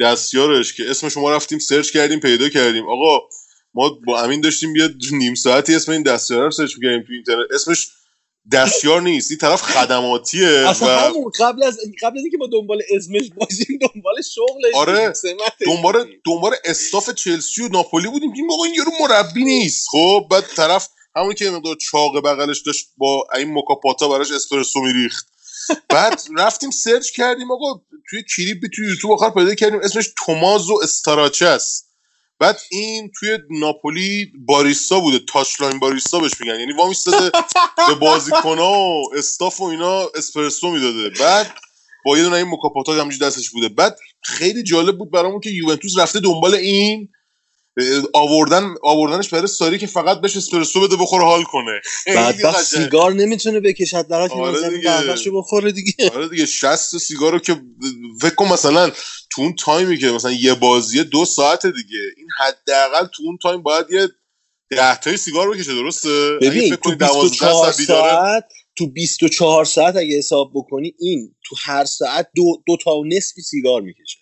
[0.00, 2.84] دستیارش که اسمشم ما رفتیم search کردیم پیدا کردیم.
[2.88, 3.20] آقا
[3.74, 7.50] ما با امین داشتیم بیاد نیم ساعتی اسم این دستیار رو search می‌کردیم تو اینترنت.
[7.54, 7.88] اسمش
[8.52, 9.30] دستیار نیست.
[9.30, 13.78] این طرف خدماتیه اصلا و همون قبل از قبل از اینکه ما دنبال اسمش باشیم
[13.80, 15.12] دنبال شغلش آره.
[15.66, 16.06] دنبال.
[16.26, 19.86] دنبال staff چلسی و ناپولی بودیم که آقا این یارو مربی نیست.
[19.90, 24.30] خب بعد طرف همونی که مقدار چاق بغلش داشت با این moka pot ا براش
[24.30, 25.26] اسپرسو میریخت.
[25.88, 27.80] بعد رفتیم search کردیم آقا
[28.10, 29.80] توی کلیپ توی یوتیوب آخر پیدا کردیم.
[29.82, 31.89] اسمش تومازو استراچه است
[32.40, 35.18] بعد این توی ناپولی باریستا بوده.
[35.18, 36.60] touchline barista بهش میگن.
[36.60, 37.30] یعنی وامیستاده
[37.88, 41.10] به بازیکنها و staff و اینا اسپرسو می‌داده.
[41.20, 41.54] بعد
[42.04, 43.68] با یه دونه این moka pot ا همینجوری دستش بوده.
[43.68, 47.08] بعد خیلی جالب بود برامون که یوونتوس رفته دنبال این
[48.14, 51.80] آوردن آوردنش برای ساری که فقط بهش اسپرسو بده بخوره حال کنه.
[52.06, 52.52] قشنگ.
[52.52, 54.80] سیگار نمی‌تونه بکشد در که آره.
[54.80, 56.10] قهوه‌شو بخوره دیگه.
[56.14, 56.46] آره دیگه.
[56.46, 57.62] 60 سیگارو که
[58.20, 58.90] فکر مثلا
[59.32, 63.62] تو اون تایمی که مثلا یه بازیه دو ساعت دیگه این حداقل تو اون تایم
[63.62, 64.08] باید یه
[64.70, 68.44] ده تای سیگار بکشه درسته؟ ببین تو کنی 12 24 ساعت
[68.76, 73.42] تو 24 ساعت اگه حساب بکنی این تو هر ساعت دو, دو تا و نصفی
[73.42, 74.18] سیگار می‌کشه.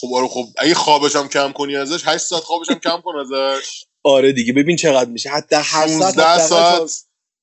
[0.00, 3.12] خب آره خب اگه خوابش هم کم کنی ازش 8 ساعت خوابش هم کم کن
[3.16, 3.84] ازش.
[4.02, 5.30] آره دیگه ببین چقدر میشه.
[5.30, 6.78] حتی هر ساعت 16 حداقل ساعت.
[6.78, 6.88] تا-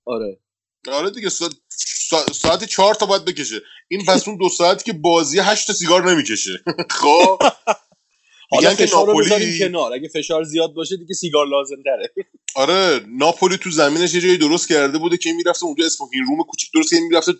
[0.05, 0.39] آره.
[0.87, 1.29] آره دیگه
[1.77, 3.61] ساعت سا- ساعت چهار تا باید بکشه.
[3.87, 6.63] این پس اون دو ساعتی که بازی هشت تا سیگار نمی‌کشه.
[7.01, 7.39] خب.
[8.51, 9.93] حالا که رو ناپولی- بذاریم کنار.
[9.93, 12.13] اگه فشار زیاد باشه دیگه سیگار لازم داره
[12.55, 16.69] آره ناپولی تو زمینش یه جایی درست کرده بوده که می‌رفته اونجا اسموکینگ روم کوچیک
[16.73, 17.33] درست که می‌رفته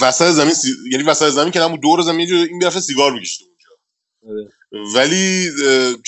[0.00, 0.68] وسط زمین سی...
[0.92, 3.70] یعنی وسط زمین که همون دور زمین جایی این می‌رفته سیگار میکشیده اونجا.
[4.28, 4.50] آره.
[4.94, 5.50] ولی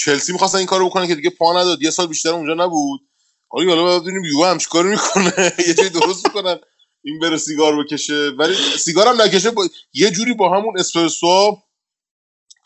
[0.05, 1.83] چلسی می‌خواستن این کارو بکنن که دیگه پا نداد.
[1.83, 3.01] یه سال بیشتر اونجا نبود.
[3.49, 5.53] حالا حالا باید ببینیم یووه هم چیکار می‌کنه.
[5.69, 6.59] یه جایی درست می‌کنن.
[7.07, 8.31] این بره سیگار بکشه.
[8.39, 9.69] ولی سیگار هم نکشه با...
[9.93, 11.59] یه جوری با همون اسپرسو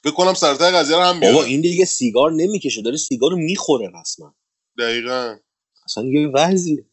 [0.05, 3.37] فکر کنم سرتای قضیه رو هم بابا بیاره این دیگه سیگار نمی‌کشه داره سیگار رو
[3.37, 4.35] می‌خوره رسما.
[4.79, 5.37] دقیقا.
[5.85, 6.87] اصلا یه وضعیه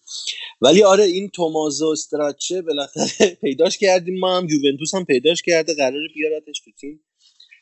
[0.62, 4.20] ولی آره این تومازو استراچه بالاخره پیداش کردیم.
[4.20, 7.04] ما هم یوونتوس هم پیداش کرده قراره بیارتش تو تیم.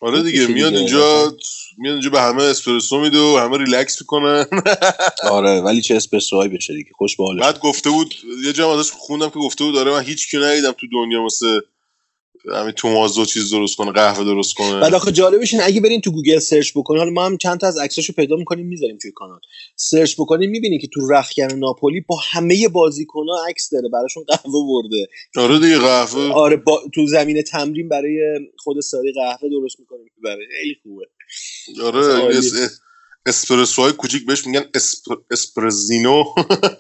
[0.02, 0.76] آره دیگه میاد.
[0.76, 1.36] اینجا
[1.78, 4.46] میاد اینجا به همه اسپرسو میده و همه ریلکس می‌کنن
[5.32, 9.30] آره ولی چه اسپرسوهایی بشه دیگه خوش به بعد گفته بود یه جا ازش خوندم
[9.30, 11.60] که گفته بود آره من هیچ کی ندیدم تو دنیا مثل
[12.54, 14.80] همین تومازو چیز درست کنه قهوه درست کنه.
[14.80, 17.68] بعد آخه جالبش اینه اگه برین تو گوگل search بکنین حالا ما هم چند تا
[17.68, 19.40] از عکساشو پیدا می‌کنیم می‌ذاریم توی کانال.
[19.76, 25.08] search بکنین می‌بینین که تو رخکن ناپولی با همه بازیکن‌ها عکس داره براشون قهوه برده.
[25.36, 26.32] آره دیگه قهوه.
[26.34, 31.06] آره با تو زمین تمرین برای خود ساری قهوه درست می‌کنه برای خیلی خوبه.
[31.84, 32.30] آره.
[33.28, 35.02] اسپرسو های کوچیک بهش میگن اسپ...
[35.32, 36.24] espressino.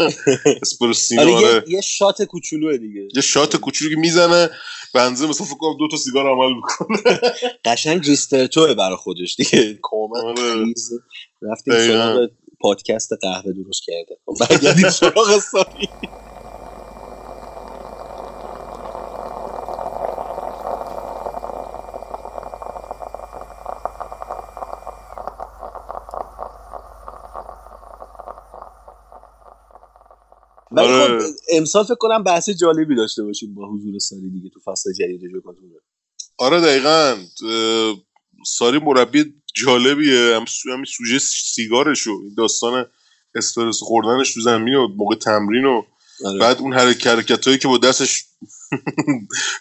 [0.61, 1.63] espressino آره آره.
[1.67, 3.07] یه, یه shot کوچولوه دیگه.
[3.15, 4.49] یه شات کوچولو که می‌زنه.
[4.95, 6.97] بنزه مثلا فکر کنم دو تا سیگار عمل می‌کنه.
[7.65, 9.79] قشنگ ristretto ه برای خودش دیگه.
[9.83, 10.65] کامل آره.
[11.41, 11.73] رفتیم.
[11.87, 12.29] سراغ
[12.61, 14.17] پادکست قهوه درست کرده.
[14.25, 15.89] خب برگردیم سراغ ساری
[30.75, 31.19] ولی آره.
[31.19, 35.21] خب امسال فکر کنم بحث جالبی داشته باشیم با حضور ساری دیگه تو فصل جدید
[35.31, 35.81] جوکاتوره
[36.37, 37.17] آره دقیقا
[38.45, 42.85] ساری مربی جالبیه هم سو- همین سوژه سیگارش و این داستان
[43.35, 45.83] استرس خوردنش تو زمین و موقع تمرین و
[46.25, 46.39] آره.
[46.39, 48.25] بعد اون حرکت هایی که با دستش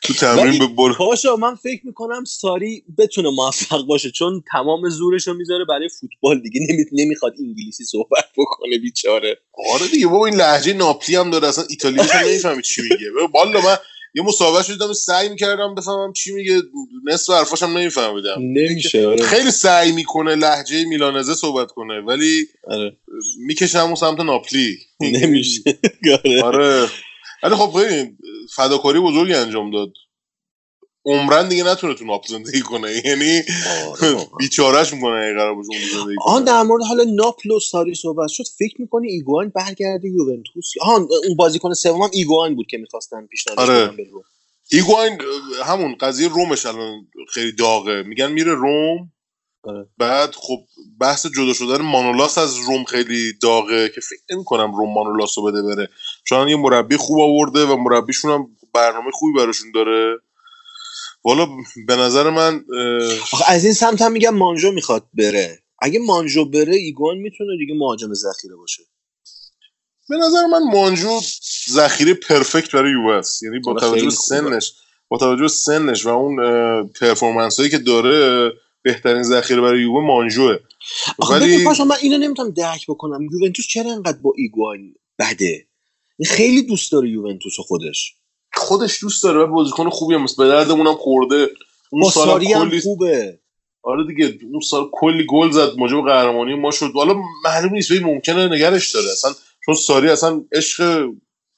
[0.03, 0.93] تو تمرین به بر...
[0.93, 6.40] پاشا من فکر می‌کنم ساری بتونه موفق باشه چون تمام زورش رو می‌ذاره برای فوتبال
[6.43, 6.61] دیگه.
[6.71, 6.85] نمی...
[6.93, 9.37] نمی‌خواد انگلیسی صحبت بکنه بیچاره.
[9.75, 11.49] آره دیگه بابا این لهجه ناپلی هم داره.
[11.49, 13.11] اصلا ایتالیاییش هم نمی‌فهمی چی میگه.
[13.11, 13.77] بابا والا من
[14.17, 16.62] یه مسابقه شدم سعی می‌کردم بفهمم چی میگه.
[17.05, 18.37] نصف حرفاش هم نمیفهمیدم.
[18.38, 19.25] نمیشه آره.
[19.25, 22.97] خیلی سعی می‌کنه لهجه میلانزه صحبت کنه ولی آره.
[23.38, 24.79] می‌کشه همون سمت ناپلی.
[25.01, 25.61] نمیشه.
[26.45, 26.88] آره.
[27.45, 28.19] ولی خب ببین
[28.57, 29.93] فداکاری بزرگی انجام داد.
[31.07, 33.03] عمرن دیگه نتونه تو ناپل زندگی کنه.
[33.05, 33.43] یعنی
[33.91, 34.27] آره.
[34.39, 36.45] بیچارهش می‌کنه اگه قرار باشه زندگی آن کنه.
[36.45, 41.37] در مورد حالا ناپل و ساری صحبت شد فکر می‌کنی ایگوان برگرده یوونتوس؟ آن اون
[41.37, 43.91] بازیکن سوم ایگوان بود که می‌خواستن پیشنهادش آره.
[44.71, 45.19] اه،
[45.65, 48.03] همون قضیه رومش الان خیلی داغه.
[48.03, 49.13] میگن میره روم
[49.66, 49.87] آره.
[49.98, 50.59] بعد خب
[51.00, 55.44] بحث جدا شدن مانولاس از روم خیلی داغه که فکر نمی کنم روم مانولاس رو
[55.44, 55.88] بده بره.
[56.24, 60.18] چون یه مربی خوب آورده و مربیشون هم برنامه خوبی براشون داره.
[61.24, 61.48] والا
[61.87, 62.64] به نظر من
[63.33, 65.59] آخه از این سمت هم میگم مانجو می‌خواد بره.
[65.79, 68.83] اگه مانجو بره ایگواین می‌تونه دیگه مهاجم ذخیره باشه.
[70.09, 71.20] به نظر من مانجو
[71.70, 73.43] ذخیره perfect برای یووه س.
[73.42, 74.11] یعنی با توجه.
[74.11, 74.72] سنش
[75.09, 76.37] با توجه سنش و اون
[76.88, 78.53] performance هایی که داره
[78.85, 80.57] بهترین ذخیره برای یووه مانجوه.
[81.31, 83.29] ولی ببین پاشا من اینو نمی‌تونم درک بکنم.
[83.33, 85.66] یوونتوس چرا انقدر با ایگواین بده؟
[86.18, 88.14] این خیلی دوست داره یوونتوس خودش.
[88.55, 90.37] خودش دوست داره و بازیکن خوبی هم هست.
[90.37, 91.49] به دردمون هم خورده.
[91.90, 93.38] اون سال کلی خوبه.
[93.83, 96.92] آره دیگه اون سال کلی گل زد موجب قهرمانی ما شد.
[96.94, 99.11] حالا معلوم نیست ولی ممکنه نگرش داره.
[99.12, 99.35] اصلا
[99.66, 101.09] چون ساری اصلا عشق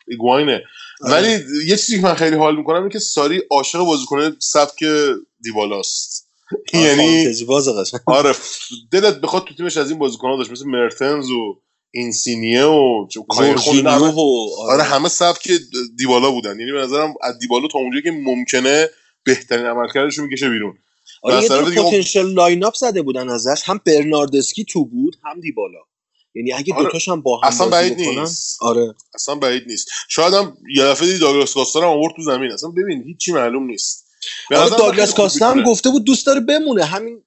[0.09, 0.63] ایگواینه
[1.01, 1.13] آره.
[1.13, 4.85] ولی یه چیزی که من خیلی حال می‌کنم اینه که ساری عاشق بازیکن سبک
[5.43, 6.16] دیبالاست.
[6.73, 8.01] یعنی باز قشنگ.
[8.07, 8.35] آره
[8.93, 14.51] دلت بخواد تو تیمش از این بازیکن‌ها داشت مثل مرتنز و اینسینیه و جورجینیو و
[14.59, 14.83] آره.
[14.83, 15.51] همه سبک
[15.99, 16.61] دیبالا بودن.
[16.61, 18.89] یعنی به نظرم از دیبالا تا اونجایی که ممکنه
[19.25, 20.79] بهترین عملکردش رو می‌کشه بیرون.
[21.23, 23.63] آره یه potential lineup زده بودن ازش.
[23.65, 25.79] هم برناردسکی تو بود هم دیبالا.
[26.35, 28.59] یعنی اگه آره، دوتاش هم با هم اصلا بعید نیست.
[28.61, 28.95] آره.
[29.15, 29.89] اصلا بعید نیست.
[30.09, 32.53] شاید هم یه دفعه دیدی داگلاس کاستا رو هم آورد تو زمین.
[32.53, 34.06] اصلا ببین هیچی معلوم نیست.
[34.57, 35.73] آره داگلاس خوب کاستا هم می‌تونه.
[35.73, 36.85] گفته بود دوست داره بمونه.
[36.85, 37.23] همین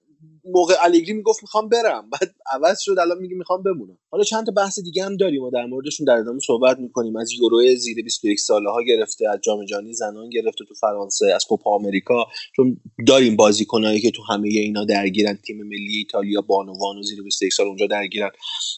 [0.46, 2.10] موقع الگری می‌گفت می‌خوام برم.
[2.10, 3.98] بعد عوض شد الان میگه می‌خوام بمونم.
[4.12, 7.16] حالا چند تا بحث دیگه هم داریم و در موردشون در ادامه صحبت می‌کنیم.
[7.16, 11.46] از یورو زیر 21 ساله ها گرفته از جام جهانی زنان گرفته تو فرانسه از
[11.46, 12.26] کوپا آمریکا.
[12.56, 17.54] چون داریم بازیکنایی که تو همه اینا درگیرن تیم ملی ایتالیا بانوان و زیر 21
[17.54, 18.30] سال اونجا درگیرن.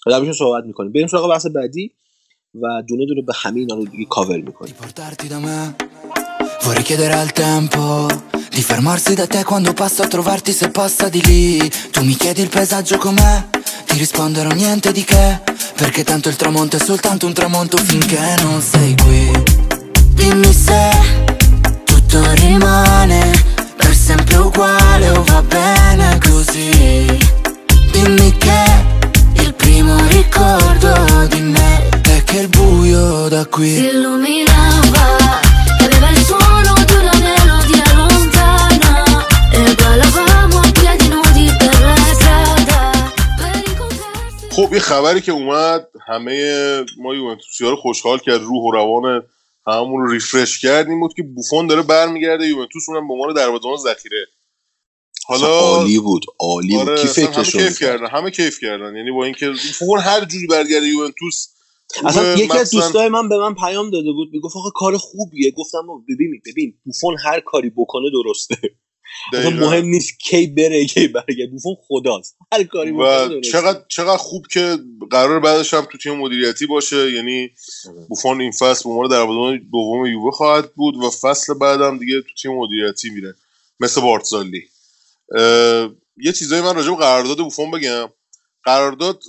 [0.05, 0.91] در موردشون صحبت می‌کنیم.
[0.91, 1.91] بریم سراغ بحث بعدی
[2.55, 4.75] و دونه دونه به همه اینا رو دیگه کاور می‌کنیم.
[6.71, 8.07] Vorrei chiedere al tempo
[8.49, 11.69] di fermarsi da te quando passo a trovarti se passa di lì.
[11.91, 13.43] Tu mi chiedi il paesaggio com'è,
[13.85, 15.41] ti risponderò niente di che,
[15.75, 19.43] perché tanto il tramonto è soltanto un tramonto finché non sei qui.
[20.13, 20.89] Dimmi se
[21.83, 23.31] tutto rimane
[23.75, 27.19] per sempre uguale o va bene così.
[27.91, 28.63] Dimmi che
[29.41, 33.75] il primo ricordo di me è che il buio da qui.
[33.75, 35.41] Si illuminava
[36.01, 36.40] aveva il suono
[44.51, 49.23] خب یه خبری که اومد همه ما یوونتوسی ها رو خوشحال کرد روح و روان
[49.67, 53.77] هممون رو ریفرش کرد این بود که بوفون داره برمیگرده یوونتوس اونم به عنوان دروازه‌بان
[53.77, 54.27] ذخیره.
[55.25, 56.89] حالا عالی بود عالی بود.
[56.89, 58.95] آره کی اصلا همه کیف؟ کردن همه کیف کردن.
[58.95, 61.47] یعنی با اینکه بوفون هر جوری برگرده یوونتوس
[62.05, 65.51] اصلا یکی از دوستای من به من پیام داده بود می‌گفت آقا کار خوبیه.
[65.51, 68.55] گفتم ببین ببین بوفون هر کاری بکنه درسته.
[69.33, 69.49] اصلا.
[69.49, 71.51] مهم نیست کی بره کی برگرده.
[71.51, 72.37] بوفون خداست.
[72.53, 74.77] هر کاری و چقدر چقدر خوب که
[75.11, 77.11] قرار بعدش هم تو تیم مدیریتی باشه.
[77.11, 77.49] یعنی
[77.89, 78.05] آره.
[78.09, 82.33] بوفون این فصل به عنوان دروازه‌بان دوم یووه خواهد بود و فصل بعدم دیگه تو
[82.41, 83.35] تیم مدیریتی میره.
[83.79, 84.63] مثل بارتزالی.
[86.17, 88.09] یه چیزایی من راجع به قرارداد بوفون بگم.
[88.63, 89.19] قرارداد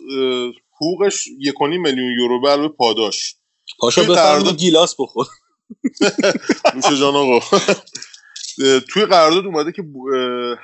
[0.77, 3.37] حقوقش یک و نیم میلیون یورو به علاوه پاداش.
[3.79, 5.27] پاشا توی بفرما قرارداد- گیلاس بخور.
[6.75, 7.41] نوش جان آقا.
[8.89, 9.85] توی قرارداد اومده که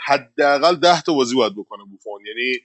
[0.07, 2.21] حداقل ده تا بازی باید بکنه بوفون.
[2.27, 2.59] یعنی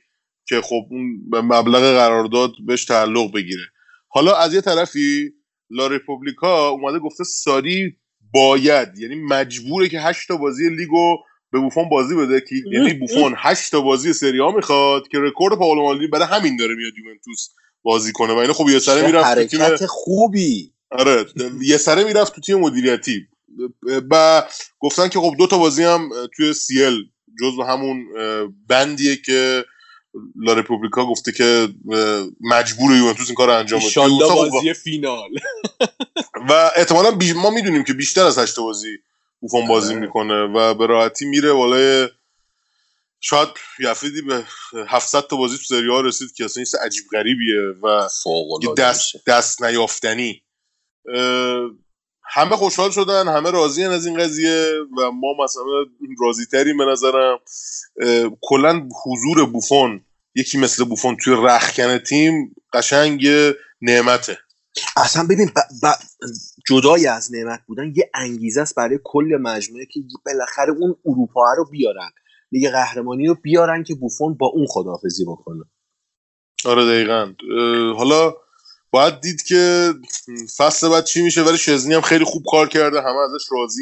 [0.48, 3.64] که خب اون به مبلغ قرارداد بهش تعلق بگیره.
[4.08, 5.34] حالا از یه طرفی
[5.70, 7.96] لا رپوبلیکا اومده گفته ساری
[8.34, 11.18] باید یعنی مجبوره که هشت تا بازی لیگو
[11.52, 15.58] به بوفون بازی بده که یعنی بوفون هشت تا بازی سری آ می‌خواد که رکورد
[15.58, 17.50] پائولو مالدینی برای همین داره میاد یوونتوس
[17.84, 18.34] بازی کنه.
[18.34, 20.74] و اینو خب یه سره می‌رفت تو تیم حرکت خوبی.
[20.92, 21.26] آره
[21.62, 23.28] یه سره می‌رفت تو تیم مدیریتی.
[24.12, 24.44] و
[24.80, 27.10] گفتن که خب دو تا بازی هم توی سیل
[27.42, 28.06] جزو همون
[28.68, 29.66] بندیه که
[30.36, 31.70] لا رپوبلیکا گفته که
[32.42, 34.02] مجبور یوونتوس این کار رو انجام بده.
[34.02, 35.30] یوونتوس خب بازی فینال.
[36.50, 37.34] و احتمالا بی...
[37.34, 38.98] ما می‌دونیم که بیشتر از هشت بازی
[39.40, 40.02] بوفون بازی آره.
[40.02, 42.08] می‌کنه و به راحتی میره بالای
[43.20, 43.50] شاید
[44.02, 44.44] دیدی به
[44.88, 48.10] 700 تا بازی تو سری ها رسید که اصلا عجیب غریبیه و
[48.78, 50.44] دست, دست نیافتنی.
[52.26, 55.64] همه خوشحال شدن همه راضی از این قضیه و ما مثلا
[56.20, 57.40] راضی تریم به نظرم.
[58.42, 60.02] کلا حضور بوفون
[60.36, 63.28] یکی مثل بوفون توی رخکن تیم قشنگ
[63.82, 64.38] نعمته.
[64.98, 65.60] اصلا ببین ب...
[65.84, 65.94] ب...
[66.70, 71.66] جدای از نعمت بودن یه انگیزه است برای کل مجموعه که بالاخره اون اروپا رو
[71.72, 72.10] بیارن.
[72.52, 75.64] لیگ قهرمانی رو بیارن که بوفون با اون خداحافظی بکنه.
[76.66, 77.34] آره دقیقا.
[77.98, 78.34] حالا
[78.94, 79.94] باید دید که
[80.58, 83.82] فصل بعد چی میشه ولی شزنی هم خیلی خوب کار کرده همه ازش راضی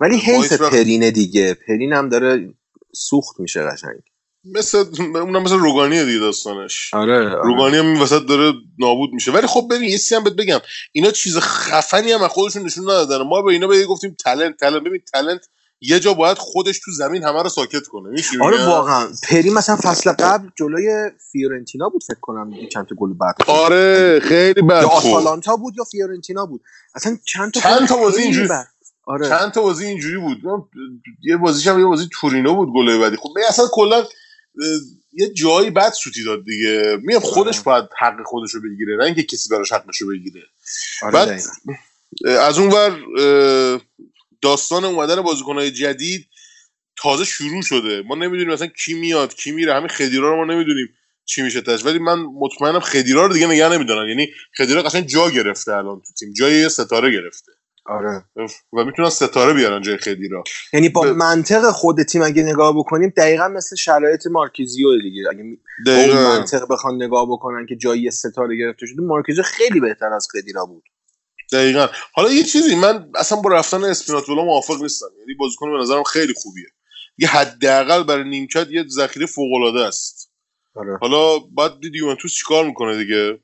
[0.00, 1.54] ولی حیف پرینه دیگه.
[1.54, 2.54] پرین هم داره
[2.94, 4.00] سوخت میشه قشنگ.
[4.44, 6.94] مثل اونم مثل روگانیه دیگه داستانش.
[6.94, 9.32] آره, روگانی هم این وسط داره نابود میشه.
[9.32, 10.60] ولی خب ببین یه چیزی هم بهت بگم.
[10.92, 13.22] اینا چیز خفنی هم از خودشون نشون ندادن.
[13.22, 15.40] ما به اینا به گفتیم talent talent ببین talent
[15.80, 19.76] یه جا باید خودش تو زمین همه رو ساکت کنه چی آره؟ واقعا پرین مثلا
[19.76, 23.34] فصل قبل جلوی فیورنتینا بود فکر کنم چند تا گل بعد.
[23.46, 26.60] آره خیلی بد یا آتالانتا بود یا فیورنتینا بود
[26.94, 28.48] اصلا چند تا چند گل تا بازی اینجوری-.
[29.04, 30.38] آره چند تا بازی اینجوری بود
[31.22, 34.04] یه بازیش هم یه بازی تورینو بود گله بعدی خب اصلا کلا
[35.12, 37.64] یه جایی بد سوتی داد دیگه خودش آره.
[37.64, 40.42] باید حق خودش رو بگیره نه اینکه کسی براش حقش رو بگیره
[41.02, 41.40] آره بعد-.
[42.26, 43.00] از اون ور
[44.42, 46.26] داستان اومدن بازیکنهای جدید
[47.02, 48.02] تازه شروع شده.
[48.02, 49.74] ما نمی‌دونیم مثلا کی میاد کی میره.
[49.74, 50.88] همین خدیرا رو ما نمی‌دونیم
[51.24, 54.08] چی میشه تاش ولی من مطمئنم خدیرا رو دیگه نگه نمیدارن.
[54.08, 54.28] یعنی
[54.58, 56.32] خدیرا قشنگ جا گرفته الان تو تیم.
[56.32, 57.52] جای ستاره گرفته.
[57.86, 58.24] آره.
[58.72, 60.44] و می‌تونن ستاره بیارن جای خدیرا.
[60.72, 65.22] یعنی با ب- منطق خود تیم اگه نگاه بکنیم دقیقا مثل شرایط مارکیزیو دیگه.
[65.30, 66.22] اگه می- با دقیقاً.
[66.22, 70.64] منطق بخوان نگاه بکنن که جایی یه ستاره گرفته شده مارکیزیو خیلی بهتر از خدیرا
[70.64, 70.84] بود.
[71.52, 71.86] دقیقا.
[72.14, 75.06] حالا یه چیزی من اصلا با رفتن اسپیناتولا موافق نیستم.
[75.18, 76.66] یعنی بازیکن به نظرم خیلی خوبیه.
[77.18, 80.32] یه حداقل برای نیمکت یه ذخیره فوق العاده است.
[80.74, 80.98] آره.
[81.00, 83.40] حالا بعد دید یوونتوس چیکار می‌کنه دیگه؟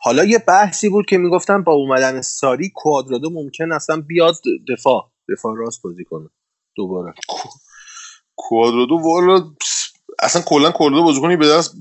[0.00, 4.34] حالا یه بحثی بود که می‌گفتن با اومدن ساری کوادرادو ممکن اصلا بیاد
[4.68, 6.28] دفاع دفاع راست بازی کنه
[6.76, 7.14] دوباره.
[8.36, 9.50] کوادرادو والا
[10.18, 11.74] اصلا کلا کوادرادو بازیکنی به دست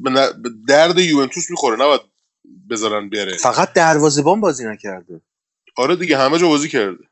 [0.44, 1.76] به درد یوونتوس می‌خوره.
[1.76, 2.02] نباید
[2.70, 5.22] بذارن بره فقط دروازه‌بان بازی نکرده.
[5.80, 7.04] آره دیگه همه جا بازی کرده.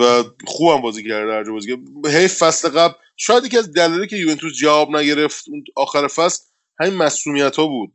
[0.00, 4.06] و خوبم بازی کرده هر جا بازی کرده حیف فصل قبل شاید یکی از دلایلی
[4.06, 6.42] که یوونتوس جواب نگرفت اون آخر فصل
[6.80, 7.92] همین مسئولیت ها بود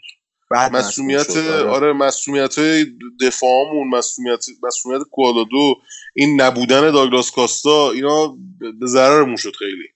[0.51, 1.69] مسئولیت آره.
[1.69, 2.86] آره مسئولیت های
[3.21, 5.75] دفاعمون مسئولیت مسئولیت کوالادو
[6.15, 8.28] این نبودن داگلاس کاستا اینا
[8.59, 9.88] به- به ضررمون شد خیلی.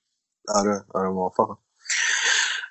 [0.48, 1.58] آره آره موافقم.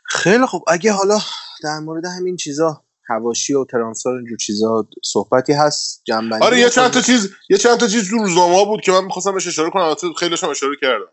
[0.04, 0.64] خیلی خوب.
[0.68, 1.18] اگه حالا
[1.62, 6.90] در مورد همین چیزا هواشی و ترانسفر اینجور چیزا صحبتی هست جنبندی آره یه چند
[6.90, 9.82] تا؟ چیز یه چند تا چیز تو روزنامه بود که من می‌خواستم بهش اشاره کنم
[9.82, 11.12] البته خیلیش هم اشاره کردم.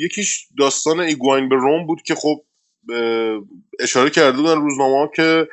[0.00, 2.36] یکیش داستان ایگواین به روم بود که خب
[3.80, 5.48] اشاره کرده بودن روزنامه ها که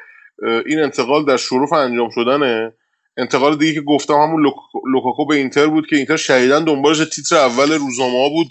[0.66, 2.74] این انتقال در شرف انجام شدنه.
[3.18, 7.36] انتقال دیگه که گفتم همون لوک- لوکاکو به اینتر بود که اینتر شدیدا دنبالش تیتر
[7.36, 8.48] اول روزنامه ها بود.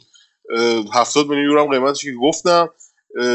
[0.57, 2.69] اه، 70 میلیون یورو هم قیمتش که گفتم.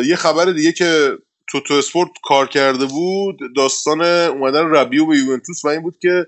[0.06, 1.18] یه خبر دیگه که
[1.52, 6.28] توتواسپورت کار کرده بود داستان اومدن ربیو به یوونتوس و این بود که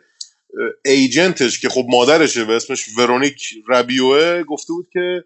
[0.85, 5.23] agent ش که خب مادرشه و اسمش ورونیک ربیوه گفته بود که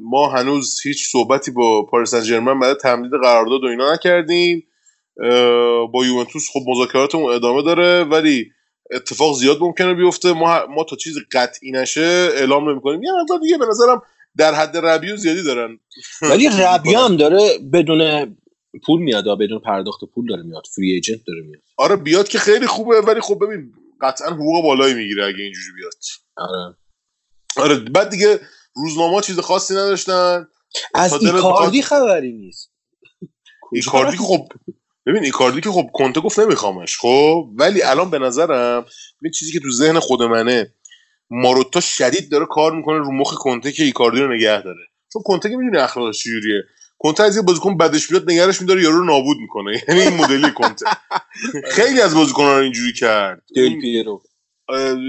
[0.00, 4.66] ما هنوز هیچ صحبتی با پاریس سن ژرمن برای تمدید قرارداد و اینا نکردیم.
[5.92, 8.50] با یوونتوس خب مذاکراتمون ادامه داره ولی
[8.92, 10.32] اتفاق زیاد ممکنه بیفته.
[10.32, 13.02] ما ما تا چیز قطعی نشه اعلام نمی‌کنیم.
[13.02, 14.02] یه مقدار دیگه به نظرم
[14.36, 15.78] در حد ربیو زیادی دارن.
[16.22, 16.98] ولی ربیو.
[16.98, 18.36] هم داره بدون
[18.86, 21.62] پول میاد بدون پرداخت پول داره میاد فری ایجنت داره میاد.
[21.76, 25.92] آره بیاد که خیلی خوبه ولی خب ببین قطعا حقوق بالایی می‌گیره اگه اینجوری بیاد.
[26.36, 26.76] آره.
[27.56, 28.40] آره بعد دیگه
[28.76, 30.46] روزنامه چیز خاصی نداشتن.
[30.94, 32.72] از ایکاردی خبری نیست.
[33.72, 34.48] ایکاردی که خب
[35.06, 38.86] ببین ایکاردی که خب کنته گفت نمیخوامش خب؟ ولی الان به نظرم
[39.22, 40.74] این چیزی که تو ذهن خود منه
[41.30, 44.86] ماروتا شدید داره کار می‌کنه رو مخ کنته که ایکاردی رو نگه داره.
[45.12, 46.62] چون کنته که می‌دونه اخلاقش چجوریه.
[46.98, 49.72] کنته از یه بازیکن بدش بیاد نگرش میداره یارو رو نابود می‌کنه.
[49.88, 50.86] یعنی این مدلی کنته.
[51.64, 53.42] خیلی از بازیکنان اینجوری کرد.
[53.56, 54.22] دل پیرو.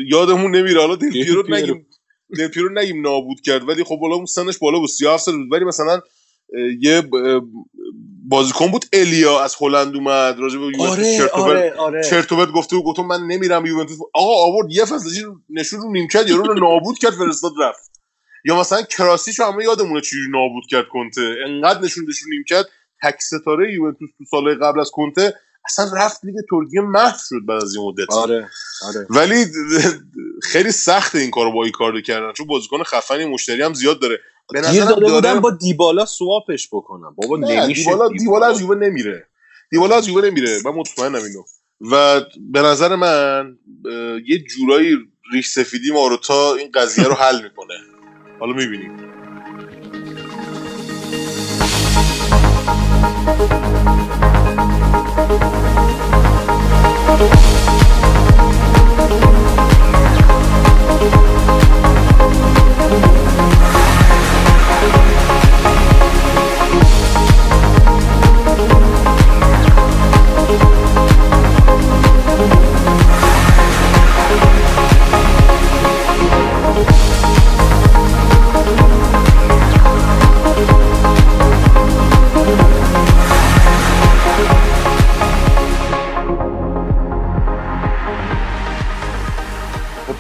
[0.07, 0.81] یادمون نمیره.
[0.81, 1.43] حالا دل پیرو.
[1.49, 1.87] نگیم.
[2.37, 5.51] دل پیرو نگیم نابود کرد ولی خب حالا اون سنش بالا بود 37 سال بود.
[5.51, 6.01] ولی مثلا
[6.81, 7.03] یه
[8.27, 12.19] بازیکن بود الیا از هلند اومد راجع به یوونتوس آره و آره آره.
[12.29, 15.09] و پرت گفته بود گفتم من نمیرم یوونتوس آقا آورد یه فصل
[15.49, 17.94] نشون رو نیمکت یارو رو نابود کرد فرستاد رفت.
[18.47, 21.35] یا مثلا کراسیش همه یادمونه چجوری نابود کرد کنته.
[21.47, 22.65] انقدر نشوندش رو نیمکت
[23.03, 25.33] تک ستاره یوونتوس تو سالهای قبل از کنته
[25.65, 28.13] اصلا رفت لیگ ترکیه محو شد بعد از این مدت.
[28.13, 28.49] آره
[28.87, 29.07] آره.
[29.09, 29.45] ولی
[30.43, 34.19] خیلی سخت این کارو با این کار کردن چون بازیکن خفنی مشتری هم زیاد داره.
[34.53, 38.47] به نظرم داره بودن با دیبالا سواپش بکنم بابا نمیشه دیبالا دیبالا.
[38.47, 39.27] از یووه نمیره.
[39.71, 40.61] دیبالا از یووه نمیره.
[40.65, 41.43] من مطمئنم اینو.
[41.91, 42.21] و
[42.51, 43.57] به نظر من
[44.27, 44.97] یه جورایی
[45.33, 47.73] ریش سفیدی ماروتا این قضیه رو حل می‌کنه.
[48.39, 48.91] حالا می‌بینیم.
[57.07, 57.84] خب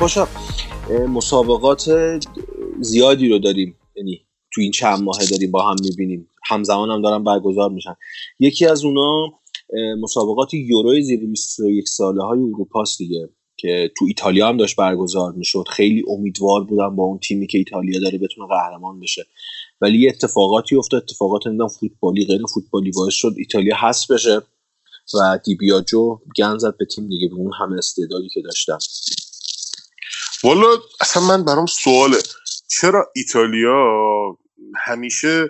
[0.05, 0.27] پاشا
[1.07, 1.89] مسابقات
[2.81, 3.77] زیادی رو داریم.
[3.95, 6.29] یعنی تو این چند ماهه داریم با هم می‌بینیم.
[6.43, 7.95] همزمان هم دارن برگزار میشن.
[8.39, 9.33] یکی از اونا
[10.01, 15.63] مسابقات یورو زیر 21 ساله های اروپاست دیگه که تو ایتالیا هم داشت برگزار می‌شد.
[15.69, 19.25] خیلی امیدوار بودم با اون تیمی که ایتالیا داره بتونه قهرمان بشه.
[19.81, 21.03] ولی اتفاقاتی افتاد.
[21.03, 24.41] اتفاقات نمی‌دونم فوتبالی غیر فوتبالی باعث شد ایتالیا حذف بشه
[25.13, 27.27] و دیبیاجو گن زد به تیم دیگه.
[27.27, 28.77] به اون همه استعدادی که داشتن.
[30.45, 30.67] والا
[31.01, 32.17] اصلا من برام سواله.
[32.67, 33.75] چرا ایتالیا
[34.85, 35.49] همیشه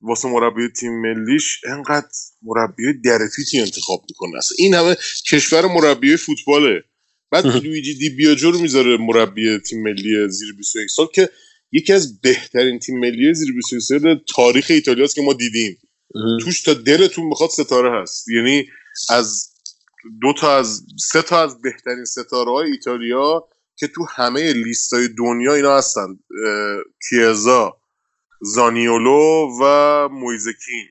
[0.00, 2.08] واسه مربی تیم ملیش انقدر
[2.42, 4.96] مربی درفیتی انتخاب می‌کنه؟ اصلا این همه
[5.30, 6.84] کشور مربی فوتباله.
[7.30, 11.30] بعد لویجی دی بیاجو رو می‌ذاره مربی تیم ملی زیر 21 سال که
[11.72, 15.78] یکی از بهترین تیم ملی زیر 21 سال تاریخ ایتالیاست که ما دیدیم.
[16.40, 18.28] توش تا دلتون می‌خواد ستاره هست.
[18.28, 18.66] یعنی
[19.10, 19.50] از
[20.22, 20.82] دو تا از
[21.12, 26.06] سه تا از بهترین ستاره های ایتالیا که تو همه لیست های دنیا اینا هستن
[27.08, 27.76] کیزا
[28.40, 30.88] زانیولو و مویزکین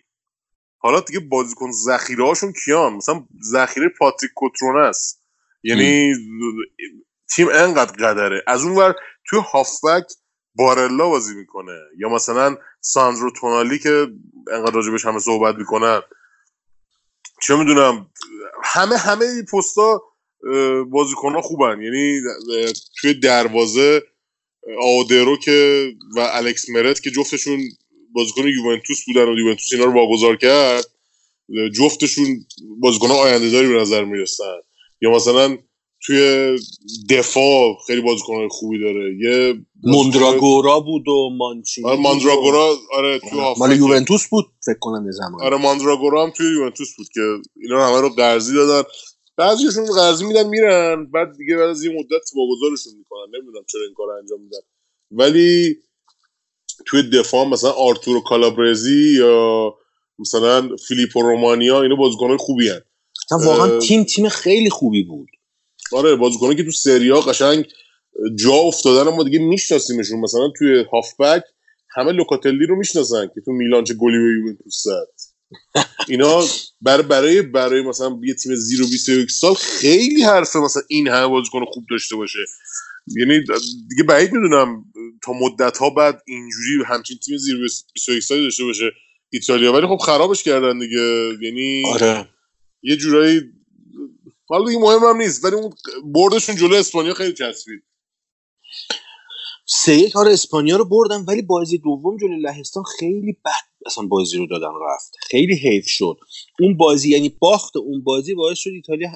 [0.78, 5.24] حالا دیگه بازیکن ذخیره هاشون کیان؟ مثلا ذخیره پاتریک کوترونه است
[5.64, 6.14] یعنی
[7.36, 8.44] تیم انقدر قدره.
[8.48, 10.06] از اون ور توی هافبک
[10.56, 11.80] بارلا بازی می‌کنه.
[11.98, 14.08] یا مثلا ساندرو تونالی که
[14.52, 16.02] انقدر راجبش همه صحبت می‌کنن.
[17.42, 18.10] چه می‌دونم
[18.64, 20.02] همه همه پستا
[20.92, 21.82] بازیکن ها خوبن.
[21.82, 22.20] یعنی
[23.02, 24.02] توی دروازه
[24.82, 25.88] آودرو که
[26.18, 27.60] و الکس مرت که جفتشون
[28.14, 30.86] بازیکن یوونتوس بودن و یوونتوس اینا رو واگذار کرد
[31.78, 32.46] جفتشون
[32.80, 34.56] بازیکن آینده داری به نظر می‌رسن.
[35.02, 35.58] یا مثلا
[36.06, 36.56] توی
[37.10, 39.16] دفاع خیلی بازیکن خوبی داره.
[39.20, 44.80] یه موندراگورا بود و مانچینی آره ماندراگورا آره توی و- هافبک مال یوونتوس بود فکر
[44.80, 47.22] کنم یه زمان آره ماندراگورا هم توی یوونتوس بود که
[47.64, 48.90] اینا همه رو قرضی دادن.
[49.38, 51.12] بعضیشون قرضی میدن میرن.
[51.12, 53.26] بعد دیگه بعد از یه مدت واگذارشون می‌کنن.
[53.36, 54.60] نمی‌دونم چرا این کار انجام میدن.
[55.12, 55.78] ولی
[56.86, 59.74] توی دفاع مثلا آرتورو کالابرزی یا
[60.20, 62.82] مثلا فیلیپو رومانیا اینا بازیکنای خوبی هن.
[63.32, 65.30] واقعا تیم تیم خیلی خوبی بود.
[65.92, 67.66] آره بازیکنایی که تو سریا قشنگ
[68.36, 70.20] جا افتادن ما دیگه میشناسیمشون.
[70.20, 71.44] مثلا توی هافبک
[71.90, 75.08] همه لوکاتلی رو می‌شناسن که تو میلان چه گلی به یوونتوس زد.
[76.08, 76.46] اینا
[76.82, 81.66] برای برای برای مثلا یه تیم زیر 21 سال خیلی حرفه مثلا این همه بازیکن
[81.66, 82.40] خوب داشته باشه.
[83.08, 83.40] یعنی
[83.90, 84.86] دیگه بعید می‌دونم
[85.24, 87.58] تا مدت ها بعد اینجوری همچین تیم زیر
[87.94, 88.92] 21 سالی داشته باشه
[89.30, 89.74] ایتالیا.
[89.74, 91.38] ولی خب خرابش کردن دیگه.
[91.42, 92.28] یعنی آره.
[92.84, 93.42] یه جورایی
[94.48, 95.74] حالا دیگه مهم هم نیست ولی اون
[96.06, 97.84] بردشون جلو اسپانیا خیلی چسبید.
[99.66, 104.38] سه یک آره اسپانیا رو بردن ولی بازی دوم جلوی لهستان خیلی بد اصلا بازی
[104.38, 105.16] رو دادن رفت.
[105.30, 106.18] خیلی حیف شد.
[106.60, 109.10] اون بازی یعنی باخت اون بازی باعث شد ایتالیا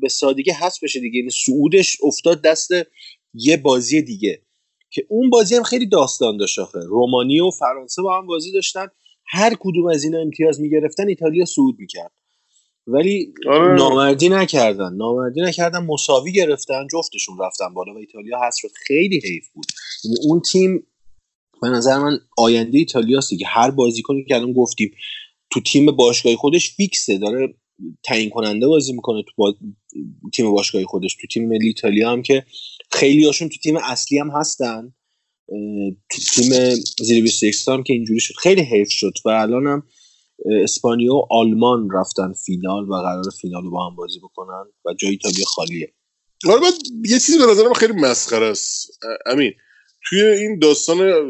[0.00, 1.18] به سادگی حذف بشه دیگه.
[1.18, 2.70] یعنی صعودش افتاد دست
[3.34, 4.42] یه بازی دیگه.
[4.90, 6.78] که اون بازی هم خیلی داستان داشت آخه.
[6.78, 8.86] رومانی و فرانسه با هم بازی داشتن.
[9.26, 12.12] هر کدوم از اینا امتیاز می‌گرفتن ایتالیا صعود می‌کرد.
[12.86, 13.74] ولی آره.
[13.74, 14.94] نامردی نکردن.
[14.94, 18.70] نامردی نکردن مساوی گرفتن جفتشون رفتن بالا و ایتالیا حذف شد.
[18.86, 19.66] خیلی حیف بود.
[20.04, 20.86] یعنی اون تیم
[21.64, 23.46] به نظر من آینده ایتالیاست دیگه.
[23.46, 24.94] هر بازیکنی که الان گفتیم
[25.50, 27.18] تو تیم باشگاهی خودش فیکسه.
[27.18, 27.54] داره
[28.02, 29.54] تعیین کننده بازی می‌کنه تو با...
[30.34, 31.16] تیم باشگاهی خودش.
[31.20, 32.44] تو تیم ملی ایتالیا هم که
[32.92, 34.94] خیلی هاشون تو تیم اصلی هم هستن.
[36.10, 38.34] تو تیم زیر 21 هم که اینجوری شد.
[38.34, 39.82] خیلی حیف شد و الان هم
[40.62, 45.10] اسپانیا و آلمان رفتن فینال و قرار فینال رو با هم بازی بکنن و جای
[45.10, 45.94] ایتالیا خالیه.
[46.48, 46.72] آره بعد
[47.04, 48.98] یه چیزی به نظرم خیلی مسخره است.
[49.26, 49.52] امین
[50.08, 51.28] توی این داستان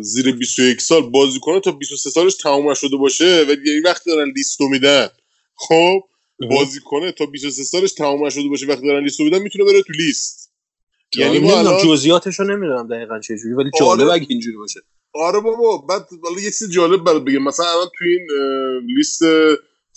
[0.00, 4.68] زیر 21 سال بازیکن تا 23 سالش تمام نشده باشه و یه وقتی دارن لیستو
[4.68, 5.08] میدن.
[5.54, 6.00] خب
[6.50, 10.52] بازیکن تا 23 سالش تمام نشده باشه وقتی دارن لیستو میدن می‌تونه بره تو لیست.
[11.16, 13.80] یعنی ما الان جزئیاتش رو نمی‌دونم دقیقا چه جوری ولی آره.
[13.80, 14.80] جالب اگه اینجوری باشه.
[15.14, 17.42] آره بابا بعد حالا یه چیز جالب برات بگم.
[17.42, 18.26] مثلا الان توی این
[18.96, 19.22] لیست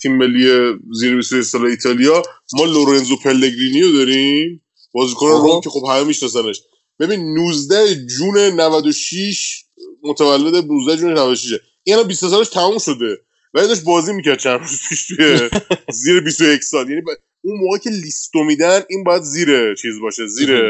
[0.02, 2.22] تیم ملی زیر 21 سال ایتالیا
[2.52, 4.62] ما لورنزو پلگرینیو داریم.
[4.92, 5.26] بازیکن.
[5.26, 6.60] روم که خب همه میشناسنش.
[7.00, 9.64] ببین 19 June 96
[10.02, 13.18] متولد 19 June 96 این الان 20 سالش تموم شده.
[13.54, 15.50] ولی داشت بازی می‌کرد چند روز پیش توی
[16.02, 16.88] زیر 21 سال.
[16.90, 20.62] یعنی با- اون موقع که لیستو میدن این باید زیر چیز باشه زیر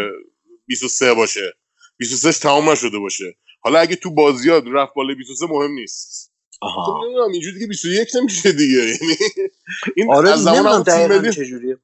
[0.66, 1.52] 23 باشه.
[1.98, 3.36] 23 ش تمام نشده باشه.
[3.60, 6.32] حالا اگه تو بازیات رفت بالا 23 مهم نیست.
[6.60, 8.78] خب آها نمی‌دونم اینجوری دیگه 21 نمیشه دیگه.
[8.78, 9.16] یعنی
[9.96, 11.78] این آره از زمان تیم ملی چه جوریه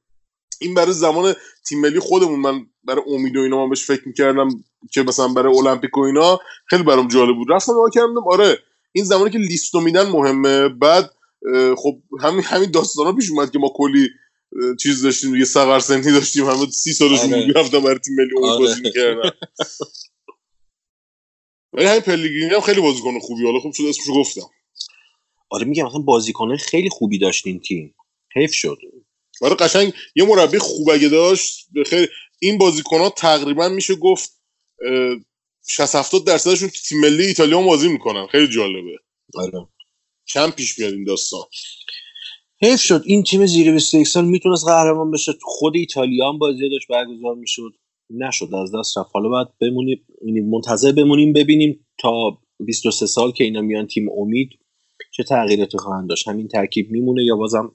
[0.63, 1.35] این برای زمان
[1.69, 4.49] تیم ملی خودمون من برای امید و اینا من بهش فکر می‌کردم
[4.93, 7.51] که مثلا برای المپیک و اینا خیلی برام جالب بود.
[7.51, 8.59] رفتم نگاه کردم آره
[8.93, 10.69] این زمانی که لیستو میدن مهمه.
[10.69, 11.11] بعد
[11.77, 14.09] خب همین همین داستانا پیش اومد که ما کلی
[14.81, 17.47] چیز داشتیم یه سقر سنی داشتیم همه سی سالشون آره.
[17.47, 18.59] می‌رفتن برای تیم ملی امید آره.
[18.59, 19.31] بازی می‌کردن
[21.73, 24.51] ولی همین پلگرینی هم خیلی بازیکن خوبی حالا خوب شد اسمشو گفتم.
[25.51, 27.95] آره میگم مثلا بازیکنه خیلی خوبی داشت این تیم.
[28.35, 28.79] حیف شد.
[29.41, 32.09] آره قشنگ یه مربی خوب اگه داشت خیلی
[32.41, 34.31] این بازیکن ها تقریبا میشه گفت
[34.87, 35.17] اه،
[35.69, 38.27] 60 70 درصدشون تو تیم ملی ایتالیا بازی می‌کنن.
[38.27, 38.97] خیلی جالبه.
[39.35, 39.67] آره.
[40.29, 41.43] کم پیش میاد این داستان.
[42.63, 43.03] حیف شد.
[43.07, 45.33] این تیم زیر 21 سال می‌تونست قهرمان بشه.
[45.33, 47.71] تو خود ایتالیا هم بازی داشت برگزار می‌شد.
[48.11, 49.11] نشد از دست رفت.
[49.13, 54.51] حالا باید بمونیم یعنی منتظر بمونیم ببینیم تا 23 سال که اینا میان تیم امید
[55.17, 56.29] چه تغییراتی خواهند داشت.
[56.29, 57.75] همین ترکیب میمونه یا بازم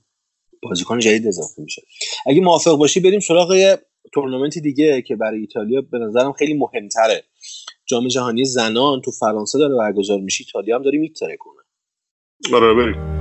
[0.63, 1.81] بازیکن جدید اضافه میشه.
[2.25, 3.77] اگه موافق باشی بریم سراغ یه
[4.13, 7.23] تورنمنت دیگه که برای ایتالیا به نظرم خیلی مهمتره.
[7.85, 10.43] جام جهانی زنان تو فرانسه داره برگزار میشه.
[10.47, 11.61] ایتالیا هم داره میتره کنه
[12.53, 13.16] آره بریم.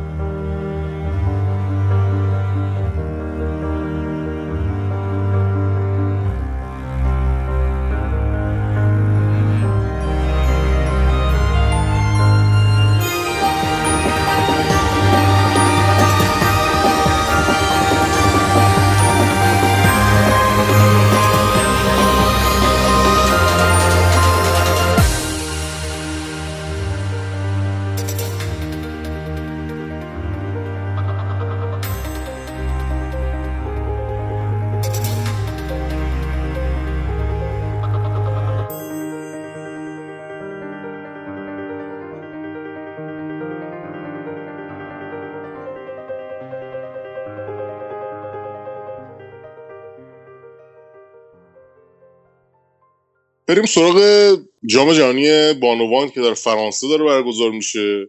[53.49, 54.37] بریم سراغ
[54.67, 58.07] جام جهانی بانوان که در فرانسه داره برگزار میشه.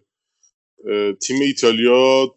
[1.21, 2.35] تیم ایتالیا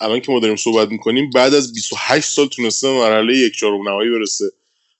[0.00, 4.10] الان که ما داریم صحبت می‌کنیم بعد از 28 سال تونسته مرحله یک چهارم نهایی
[4.10, 4.44] برسه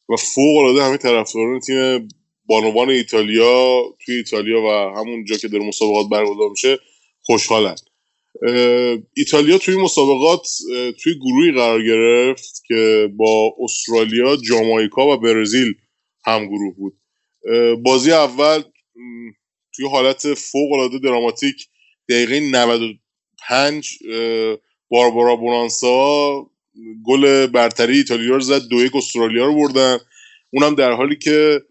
[0.09, 2.09] و فوق العاده همه طرفداران تیم
[2.47, 6.78] بانوان ایتالیا توی ایتالیا و همون جا که داره مسابقات برگزار میشه
[7.22, 7.74] خوشحالن.
[9.16, 10.49] ایتالیا توی مسابقات
[11.03, 15.74] توی گروهی قرار گرفت که با استرالیا، جامائیکا و برزیل
[16.24, 17.01] هم گروه بود.
[17.82, 18.62] بازی اول
[19.74, 21.68] توی حالت فوق العاده دراماتیک
[22.09, 24.57] دقیقه 95 اه،
[24.88, 26.47] باربارا بونانسا
[27.05, 29.99] گل برتری ایتالیا رو زد دو یک استرالیا رو بردن.
[30.51, 31.62] اونم در حالی که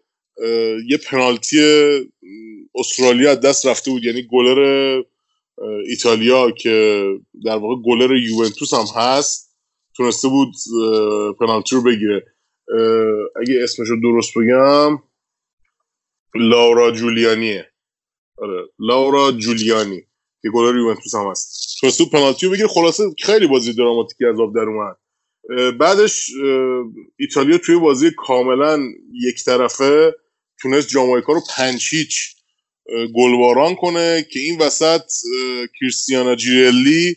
[0.90, 1.60] یه پنالتی
[2.76, 5.02] استرالیا دست رفته بود یعنی گلر
[5.90, 7.06] ایتالیا که
[7.46, 9.56] در واقع گلر یوونتوس هم هست
[9.98, 10.54] تونسته بود
[11.40, 12.26] پنالتی رو بگیره.
[13.42, 15.11] اگه اسمش رو درست بگم
[16.36, 17.72] لاورا جولیانیه.
[18.38, 20.02] آره لاورا جولیانی.
[20.42, 21.78] که گلر یوونتوس هم هست.
[22.00, 24.98] بود پنالتی رو بگیره خلاصه خیلی بازی دراماتیکی از آب در اومد.
[25.78, 26.30] بعدش
[27.20, 28.80] ایتالیا توی بازی کاملا
[29.14, 30.16] یک طرفه
[30.62, 31.42] تونست جامائیکا رو
[32.90, 35.02] اه، گلباران کنه که این وسط
[35.80, 37.16] کریستیانا جیرلی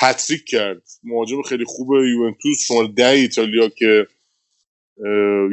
[0.00, 0.82] هتریک کرد.
[1.02, 4.06] مهاجم خیلی خوب یوونتوس شماره ده ایتالیا که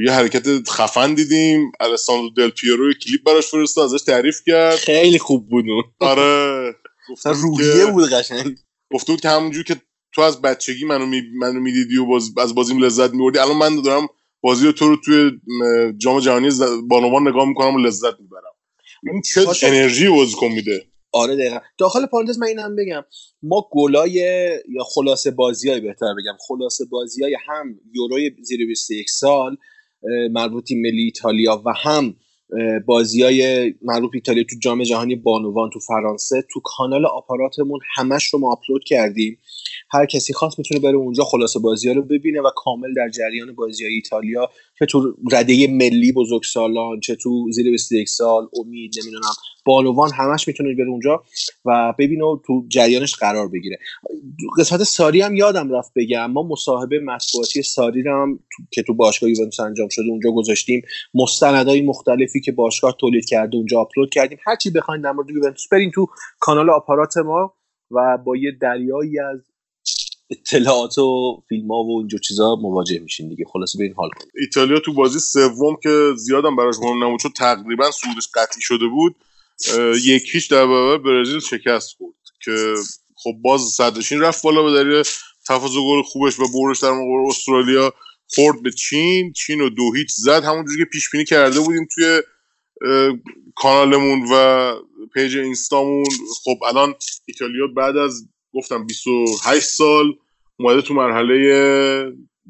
[0.06, 1.72] یه حرکت خفن دیدیم.
[1.80, 4.76] الساندرو دل پیرو یه کلیپ براش فرستاد ازش تعریف کرد.
[4.76, 5.84] خیلی خوب بود اون.
[6.00, 6.76] آره.
[7.26, 8.58] روحیه بود قشنگ.
[8.92, 9.76] گفته بود که همونجور که
[10.16, 13.82] تو از بچگی منو می منو می‌دیدی و باز از بازیم لذت میبردی الان من
[13.82, 14.08] دارم
[14.42, 15.32] بازی تو رو توی
[15.98, 16.50] جام جهانی
[16.88, 18.54] بانوان نگاه می‌کنم و لذت می‌برم.
[19.04, 20.86] این چه انرژی بازیکن میده.
[21.14, 21.60] آره دقیقا.
[21.78, 23.04] داخل پارانتز من اینم بگم.
[23.44, 24.12] ما گلای
[24.70, 26.38] یا خلاصه بازی بهتر بگم.
[26.48, 29.58] خلاصه بازی های هم یوروی زیر 21 سال
[30.04, 32.16] اه، مربوط تیم ملی ایتالیا و هم
[32.86, 38.26] بازی های مربوط به ایتالیا تو جام جهانی بانوان تو فرانسه تو کانال آپاراتمون همش
[38.26, 39.38] رو ما آپلود کردیم.
[39.94, 43.56] هر کسی خواست می‌تونه بره اونجا خلاصه بازی ها رو ببینه و کامل در جریان
[43.56, 49.32] بازی های ایتالیا چه تو رده ملی بزرگسالان چه تو زیر 21 سال امید نمی‌دونم
[49.66, 51.24] بانوان همش می‌تونه بره اونجا
[51.66, 53.78] و ببینه و تو جریانش قرار بگیره.
[54.60, 58.94] قسمت ساری هم یادم رفت بگم ما مصاحبه مطبوعاتی ساری رو هم تو- که تو
[58.94, 60.82] باشگاه یوونتوس انجام شده اونجا گذاشتیم.
[61.14, 64.38] مستندهای مختلفی که باشگاه تولید کرده اونجا آپلود کردیم.
[64.48, 66.08] هر چی بخواید در مورد یوونتوس برین تو
[66.40, 67.54] کانال آپارات ما
[67.92, 69.40] و با یه دریایی از
[70.30, 73.46] اطلاعات و فیلم ها و اینجور چیزا مواجه میشین دیگه.
[73.54, 77.92] خلاصه برین حال کنید ایتالیا تو بازی سوم که زیادم براش مهم نبود چون تقریبا
[77.92, 79.16] صعودش قطعی شده بود.
[79.70, 82.16] اه، یک هیچ در برابر برزیل شکست خورد
[82.46, 82.74] که
[83.16, 85.04] خب باز صدرنشین رفت بالا به دلیل
[85.48, 87.94] تفاضل گل خوبش و بردش در مقابل استرالیا
[88.28, 89.34] خورد به چین.
[89.34, 90.44] چین رو دو هیچ زد.
[90.44, 92.22] همونجوری که پیش بینی کرده بودیم توی
[93.56, 94.74] کانالمون و
[95.14, 96.06] page اینستامون.
[96.44, 96.96] خب الان
[97.26, 100.06] ایتالیا بعد از گفتم 28 سال
[100.60, 101.36] اومده تو مرحله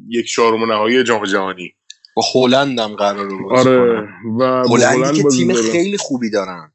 [0.09, 1.73] یک چهارم نهایی جام جهانی.
[2.15, 4.07] با هلند هم قرار رو بازی آره.
[4.39, 5.53] و هلند که تیم.
[5.53, 6.71] خیلی خوبی دارن.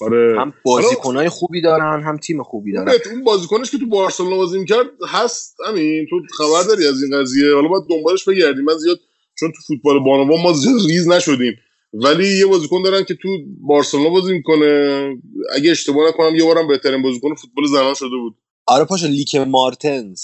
[0.00, 0.40] آره.
[0.40, 2.92] هم بازیکنهای خوبی دارن هم تیم خوبی دارن.
[3.10, 7.54] اون بازیکنش که تو بارسلونا بازی می‌کرد هست همین تو خبر داری از این قضیه؟
[7.54, 8.64] حالا باید دنبالش بگردیم.
[8.64, 8.98] من زیاد
[9.38, 11.56] چون تو فوتبال بانوان ما زیاد ریز نشدیم.
[11.92, 13.28] ولی یه بازیکن دارن که تو
[13.60, 15.16] بارسلونا بازی می‌کنه.
[15.54, 18.36] اگه اشتباه نکنم یه بارم بهترین بازیکن فوتبال زنان شده بود.
[18.66, 20.22] آره پاشا لیک مارتنز.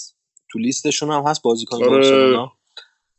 [0.52, 1.86] تو لیستشون هم هست بازیکن آره.
[1.88, 2.52] بارسلونا.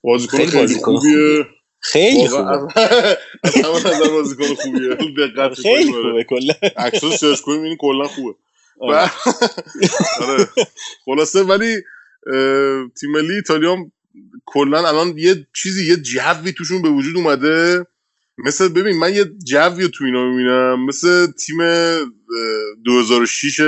[0.02, 1.46] بازیکن خیلی خیلی, خوبیه.
[1.80, 2.52] خیلی خوبه.
[2.52, 4.89] از- از همه نظر بازیکن خوبیه.
[5.18, 6.24] دقت خیلی خوبه.
[6.30, 6.54] کلا.
[6.78, 8.36] عکساش سرچ کنیم این کلا خوبه.
[8.80, 9.12] آره.
[10.22, 10.48] آره.
[11.06, 11.76] خلاصه ولی
[13.00, 13.78] تیم ملی ایتالیا
[14.46, 17.86] کلا الان یه چیزی یه جوی توشون به وجود اومده.
[18.38, 22.00] مثل ببین من یه جوی تو اینا می‌بینم مثل تیم اه،
[22.86, 23.62] 2006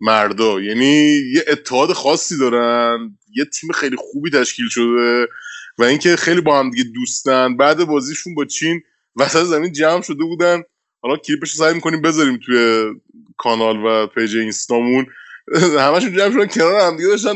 [0.00, 0.60] مردا.
[0.62, 5.28] یعنی یه اتحاد خاصی دارن یه تیم خیلی خوبی تشکیل شده
[5.78, 7.58] و اینکه خیلی با هم دیگه دوستن.
[7.58, 8.82] بعد بازیشون با چین
[9.16, 10.62] وسط زمین جمع شده بودن.
[11.02, 12.84] حالا کلیپش سعی می‌کنیم بذاریم توی
[13.38, 15.06] کانال و پیج اینستامون.
[15.86, 17.34] همشون جمع شدن کنار هم دیگه داشتن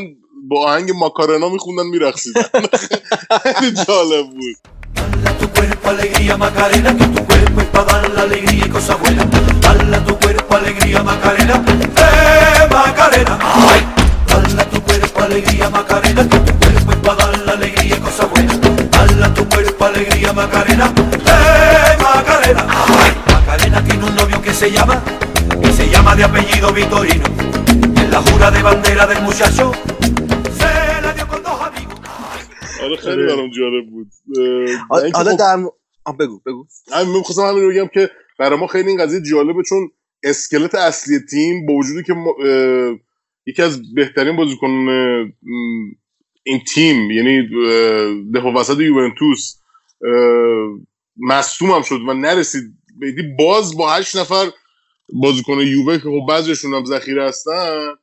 [0.49, 2.43] با آهنگ ماکارنا میخوندن میرقصیدن.
[3.59, 4.57] خیلی جالب بود.
[4.95, 8.69] Dale a tu cuerpo alegría Macarena, que tu cuerpo es para dar la alegría y
[8.69, 9.25] cosas buenas.
[9.61, 13.37] Dale a tu cuerpo alegría Macarena, eh Macarena.
[13.41, 13.85] Ay.
[14.27, 17.99] Dale a tu cuerpo alegría Macarena, que tu cuerpo es para dar la alegría y
[17.99, 18.59] cosas buenas.
[18.91, 22.65] Dale a tu cuerpo alegría Macarena, eh Macarena.
[22.69, 23.11] Ay.
[23.33, 25.01] Macarena tiene un novio que se llama,
[25.61, 27.25] que se llama de apellido Vitorino.
[27.95, 29.71] En la jura de bandera del muchacho,
[32.85, 34.07] آره خیلی برام جالب بود.
[34.89, 35.57] حالا خب- در
[36.19, 36.65] بگو بگو.
[36.91, 38.09] من خواستم همین رو بگم که
[38.39, 39.89] برای ما خیلی این قضیه جالبه چون
[40.23, 42.95] اسکلت اصلی تیم با وجودی که ما اه،
[43.45, 44.87] یکی از بهترین بازیکنان
[46.43, 47.41] این تیم یعنی
[48.35, 49.55] دفاع وسط یوونتوس
[50.05, 50.79] اه،
[51.17, 52.63] مصدوم هم شد و نرسید.
[52.99, 54.45] بیدی باز با هشت نفر
[55.13, 57.93] بازیکن یووه که خب بعضیشون هم ذخیره هستن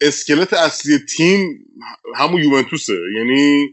[0.00, 1.66] اسکلت اصلی تیم
[2.16, 2.98] همون یوونتوسه.
[3.16, 3.66] یعنی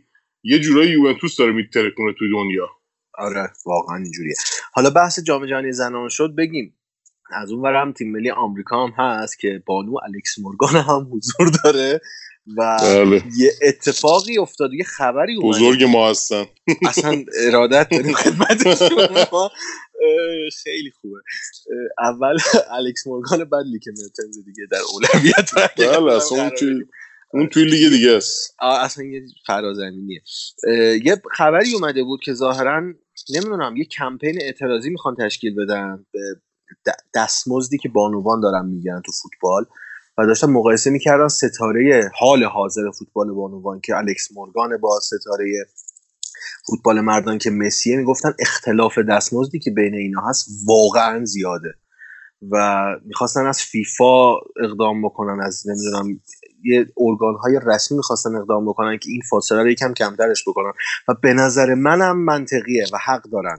[0.44, 2.70] یه جورایی یوونتوس داره میترکونه توی دنیا.
[3.14, 4.36] آره واقعا اینجوریه.
[4.74, 6.78] حالا بحث جام جهانی زنان شد بگیم.
[7.34, 12.02] از اون هم تیم ملی آمریکا هم هست که بانو الکس مورگان هم حضور داره
[12.58, 13.24] و بله.
[13.38, 16.46] یه اتفاقی افتاد یه خبری اومده بزرگ ما هستن.
[16.88, 19.52] اصلا ارادت داریم خدمت شما اه،
[20.64, 21.20] خیلی خوبه.
[22.00, 22.38] اول
[22.78, 26.88] الکس مورگان بعد لیکه مارتنز دیگه در اولویت بله اصلا اون
[27.34, 28.56] اون توی لیگ دیگه است.
[28.62, 30.22] اصلا یه فرازمینیه.
[31.06, 32.82] یه خبری اومده بود که ظاهرا
[33.30, 36.06] نمی‌دونم یه کمپین اعتراضی می‌خوان تشکیل بدن.
[36.14, 36.20] به
[37.16, 39.66] دستمزدی که بانوان دارن میگن تو فوتبال.
[40.18, 45.66] و داشتن مقایسه می‌کردن ستاره حال حاضر فوتبال بانوان که الکس مورگان با ستاره
[46.72, 51.74] فوتبال مردان که مسیه می‌گفتن اختلاف دستمزدی که بین اینا هست واقعا زیاده.
[52.52, 56.20] و می‌خواستن از فیفا اقدام بکنن از نمی‌دونم
[56.64, 60.72] یه ارگان های رسمی می‌خواستن اقدام بکنن که این فاصله رو یکم کمترش بکنن.
[61.08, 63.58] و به نظر منم منطقیه و حق دارن.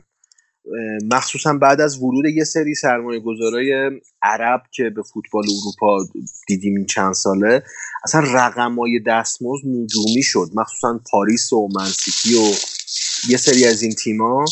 [1.12, 3.90] مخصوصا بعد از ورود یه سری سرمایه گذارای
[4.22, 6.04] عرب که به فوتبال اروپا
[6.48, 7.62] دیدیم این چند ساله
[8.04, 10.50] اصلا رقمای دستمزد نجومی شد.
[10.54, 12.54] مخصوصا پاریس و منسیتی و
[13.28, 14.44] یه سری از این تیما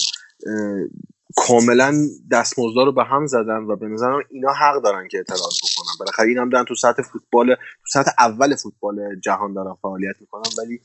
[1.37, 1.95] کاملا
[2.33, 6.29] دستمزدا رو به هم زدن و به نظرم اینا حق دارن که اعتراض بکنن بالاخره
[6.29, 10.81] این هم دارن تو سطح فوتبال تو سطح اول فوتبال جهان دارن فعالیت می‌کنن ولی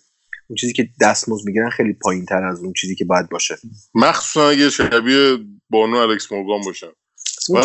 [0.49, 3.57] اون چیزی که دستمزد می‌گیرن خیلی پایین تر از اون چیزی که باید باشه
[3.95, 5.37] مخصوصا اگه شبیه
[5.69, 6.87] بانو الکس مورگان باشن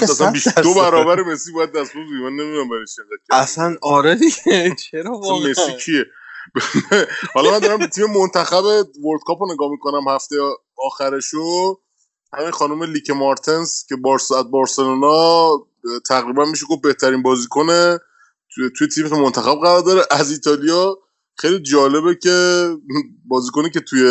[0.02, 0.32] اصلا.
[0.62, 2.12] دو برابر مسی باید دستمزد.
[2.22, 2.86] من نمی‌دونم برای.
[3.30, 6.04] اصلا آره دیگه چرا واقعا مسی کیه
[7.34, 10.36] حالا من دارم تیم منتخب World Cup رو نگاه می‌کنم هفته
[10.86, 11.80] آخرشو.
[12.32, 15.50] همین خانم لیک مارتنس که بارس از بارسلونا
[16.08, 17.66] تقریبا میشه گفت بهترین بازیکن
[18.54, 20.02] توی, توی تیم منتخب قرار داره.
[20.10, 20.98] از ایتالیا.
[21.38, 22.68] خیلی جالبه که
[23.28, 24.02] بازیکنی که توی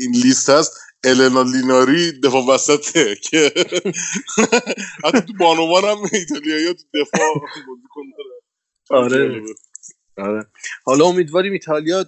[0.00, 0.72] این لیست هست
[1.04, 3.52] النا لیناری دفاع وسطه که
[5.04, 7.34] حتی تو بانوان هم ایتالیایی تو دفاع
[7.68, 8.40] بازیکن داره.
[8.90, 9.42] آره.
[10.16, 10.46] آره.
[10.84, 12.04] حالا امیدواریم ایتالیا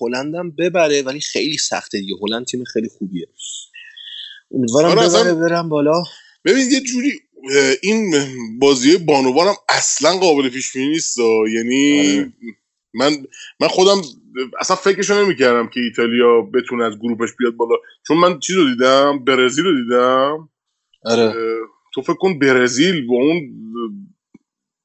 [0.00, 2.14] هلندم ببره ولی خیلی سخته دیگه.
[2.22, 3.28] هلند تیم خیلی خوبیه.
[4.50, 6.02] امیدوارم آره، ببره برم بالا.
[6.44, 7.12] ببین یه جوری
[7.82, 8.14] این
[8.58, 11.18] بازی بانوان هم اصلا قابل پیش بینی نیست.
[11.54, 12.32] یعنی آره.
[12.94, 13.26] من
[13.60, 14.02] من خودم
[14.60, 17.76] اصلا فکرشو نمی‌کردم که ایتالیا بتونه از گروپش بیاد بالا.
[18.06, 20.48] چون من چیز رو دیدم؟ برزیل رو دیدم.
[21.04, 21.34] آره.
[21.94, 23.40] تو فکر کن برزیل با اون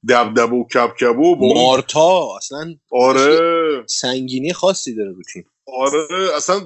[0.10, 3.84] دبدب و کبکب و با مارتا اصلا آره.
[3.88, 5.46] سنگینی خاصی داره رو تیم.
[5.68, 6.62] آره اصلا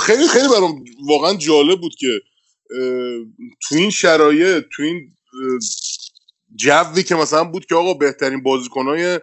[0.00, 2.20] خیلی خیلی برام واقعا جالب بود که
[3.62, 5.16] تو این شرایط تو این
[6.54, 9.20] جوی که مثلا بود که آقا بهترین بازیکنهای اه،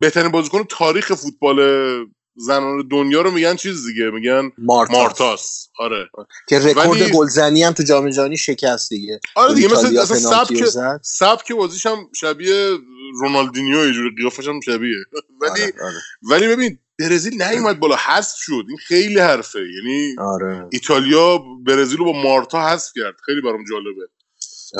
[0.00, 1.58] بهترین بازیکن تاریخ فوتبال
[2.36, 5.68] زنان دنیا رو میگن چیز دیگه؟ میگن مارتا, مارتاس.
[5.78, 6.10] آره.
[6.48, 9.20] که رکورد ولی- گلزنی هم تو جام جهانی شکست دیگه.
[9.36, 10.64] آره دیگه مثل اصلا سبک.
[11.02, 12.78] سبک بازیش هم شبیه
[13.20, 14.96] رونالدینیو یه جوری قیافش هم شبیه.
[15.40, 18.64] ولی آره آره, ولی ببین برزیل نیومد بالا حذف شد.
[18.68, 19.58] این خیلی حرفه.
[19.58, 20.68] یعنی آره.
[20.72, 23.14] ایتالیا برزیل رو با مارتا حذف کرد.
[23.26, 24.08] خیلی برام جالبه.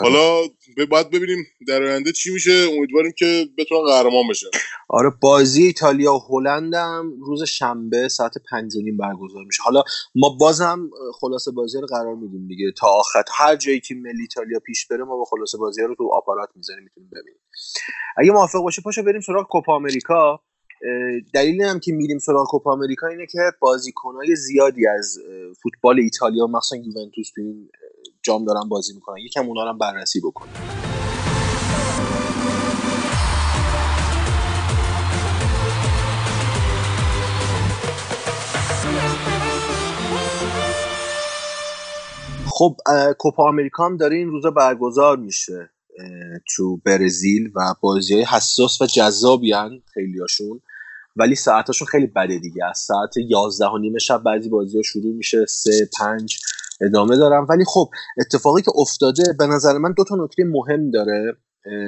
[0.03, 0.43] حالا
[0.77, 2.67] ب- باید ببینیم در آینده چی میشه.
[2.79, 4.47] امیدواریم که بتونن قهرمان بشن.
[4.89, 9.63] آره بازی ایتالیا و هلند هم روز شنبه ساعت پنج و نیم برگزار میشه.
[9.63, 9.83] حالا
[10.15, 10.91] ما بازم
[11.21, 12.73] خلاصه بازی رو قرار میدیم دیگه.
[12.79, 16.11] تا آخر هر جایی تیم ملی ایتالیا پیش بره ما با خلاصه بازی رو تو
[16.13, 17.41] آپارات می‌ذاریم می‌تونیم ببینیم.
[18.17, 20.41] اگه موافق باشه پاشو بریم سراغ کوپا آمریکا.
[21.35, 25.19] دلیل هم که میریم سراغ کوپا آمریکا اینه که بازیکنهای زیادی از
[25.63, 27.69] فوتبال ایتالیا مخصوصا یوونتوس تو این
[28.25, 29.19] جام دارن بازی می‌کنن.
[29.19, 30.53] یکم اونا هم بررسی بکنیم
[42.47, 42.77] خب
[43.19, 45.71] کوپا آمریکا هم داره این روزا برگزار میشه
[46.57, 50.61] تو برزیل و بازی های حساس و جذابی هن خیلیاشون
[51.17, 52.65] ولی ساعتاشون خیلی بده دیگه.
[52.65, 56.39] از ساعت یازده و نیم شب بعضی بازی ها شروع میشه سه پنج.
[56.81, 57.47] ادامه دارم.
[57.51, 61.37] ولی خب اتفاقی که افتاده به نظر من دو تا نکته مهم داره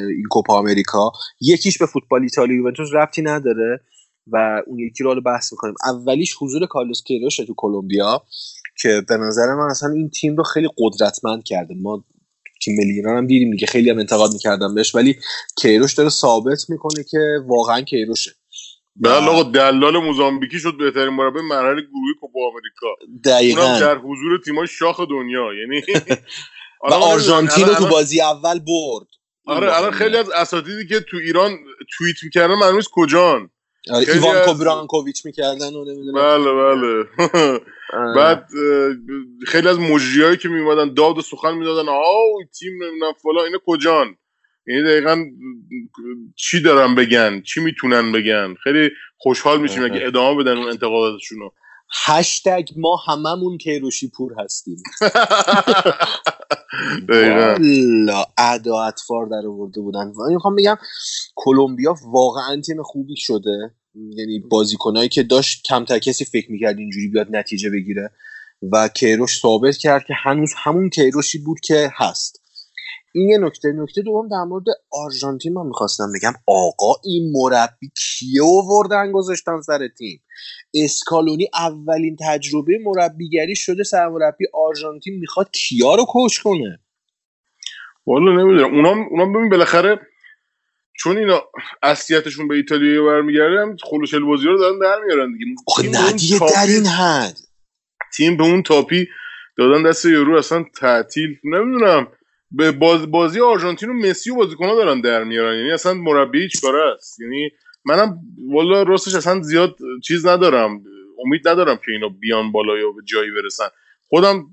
[0.09, 1.13] این کوپا آمریکا.
[1.41, 3.81] یکیش به فوتبال ایتالیا یوونتوس ربطی نداره
[4.33, 5.75] و اون یکی رو بحث می‌کنیم.
[5.85, 8.23] اولیش حضور کارلوس کیروش تو کلمبیا
[8.83, 11.75] که به نظر من اصلا این تیم رو خیلی قدرتمند کرده.
[11.75, 12.05] ما
[12.65, 15.17] تیم ملی ایران هم دیدیم دیگه خیلی هم انتقاد می‌کردم بهش ولی
[15.57, 18.31] کیروش داره ثابت می‌کنه که واقعا کیروشه.
[19.01, 22.87] بله آقا دلال موزامبیکی شد بهترین مربی مرحله گروهی کوپا آمریکا.
[23.01, 25.83] اونم دقیقا در حضور تیمای شاخ دنیا یعنی
[26.91, 29.07] و آرژانتین رو تو بازی اول برد.
[29.47, 29.91] آره الان.
[29.91, 31.59] خیلی از اساتیدی که تو ایران
[31.99, 33.51] توییت می‌کردن معلوم نیست کجان.
[33.91, 37.05] آره ایوان از- کوبرانکوویچ می‌کردن و نمی‌دونم بله بله.
[38.17, 38.95] بعد اه،
[39.47, 41.89] خیلی از مجریایی که میومدن داد و سخن می‌دادن.
[41.89, 44.17] آو تیم نمی‌دونم فلان اینا کجان؟
[44.67, 45.25] یعنی دقیقا
[46.37, 49.85] چی دارن بگن چی می‌تونن بگن؟ خیلی خوشحال میشیم.
[49.85, 51.53] اگه ادامه بدن اون انتقاداتشون رو
[52.07, 54.77] هشتگ ما هممون کیروشی پور هستیم
[57.09, 60.07] والا ادا اطفار در آورده بودن.
[60.07, 60.77] و می‌خوام بگم
[61.35, 63.75] کلمبیا واقعا تیم خوبی شده.
[63.95, 68.11] یعنی بازیکنایی که داشت کمتر کسی فکر می‌کرد اینجوری بیاد نتیجه بگیره.
[68.73, 72.46] و کیروش ثابت کرد که هنوز همون کیروشی بود که هست.
[73.17, 73.73] این یه نکته.
[73.73, 76.33] نکته دوم در مورد آرژانتین من می‌خواستم بگم.
[76.47, 80.23] آقا این مربی کیه آوردن گذاشتن سر تیم؟
[80.75, 86.79] اسکالونی اولین تجربه مربیگری شده سرمربی آرژانتین می‌خواد کیا رو کوچ کنه؟
[88.07, 88.75] والا نمی‌دونم.
[88.75, 90.01] اونام اونام ببین بالاخره
[90.99, 91.43] چون اینا
[91.83, 95.45] اصلیتشون به ایتالیا برمیگرده هم خلوچل بازی رو دارن در میارن دیگه
[96.01, 97.39] ندیه تاپی- در این حد.
[98.17, 99.09] تیم به اون تاپی
[99.59, 101.39] دادن دست یورو اصلا تعطیل.
[101.45, 102.09] نمی‌دونم.
[102.51, 105.59] به باز بازی آرژانتین و مسی و بازیکن‌ها دارن در میارن.
[105.59, 107.51] یعنی اصلا مربی هیچ کاره است؟ یعنی
[107.85, 108.19] منم
[108.53, 110.83] والا راستش اصلا زیاد چیز ندارم.
[111.25, 113.69] امید ندارم که اینا بیان بالا یا به جایی برسن.
[114.09, 114.45] خودم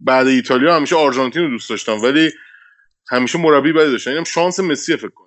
[0.00, 2.30] بعد ایتالیا همیشه آرژانتین رو دوست داشتم ولی
[3.10, 5.26] همیشه مربی بدی داشتن اینم شانس مسی فکر کنم.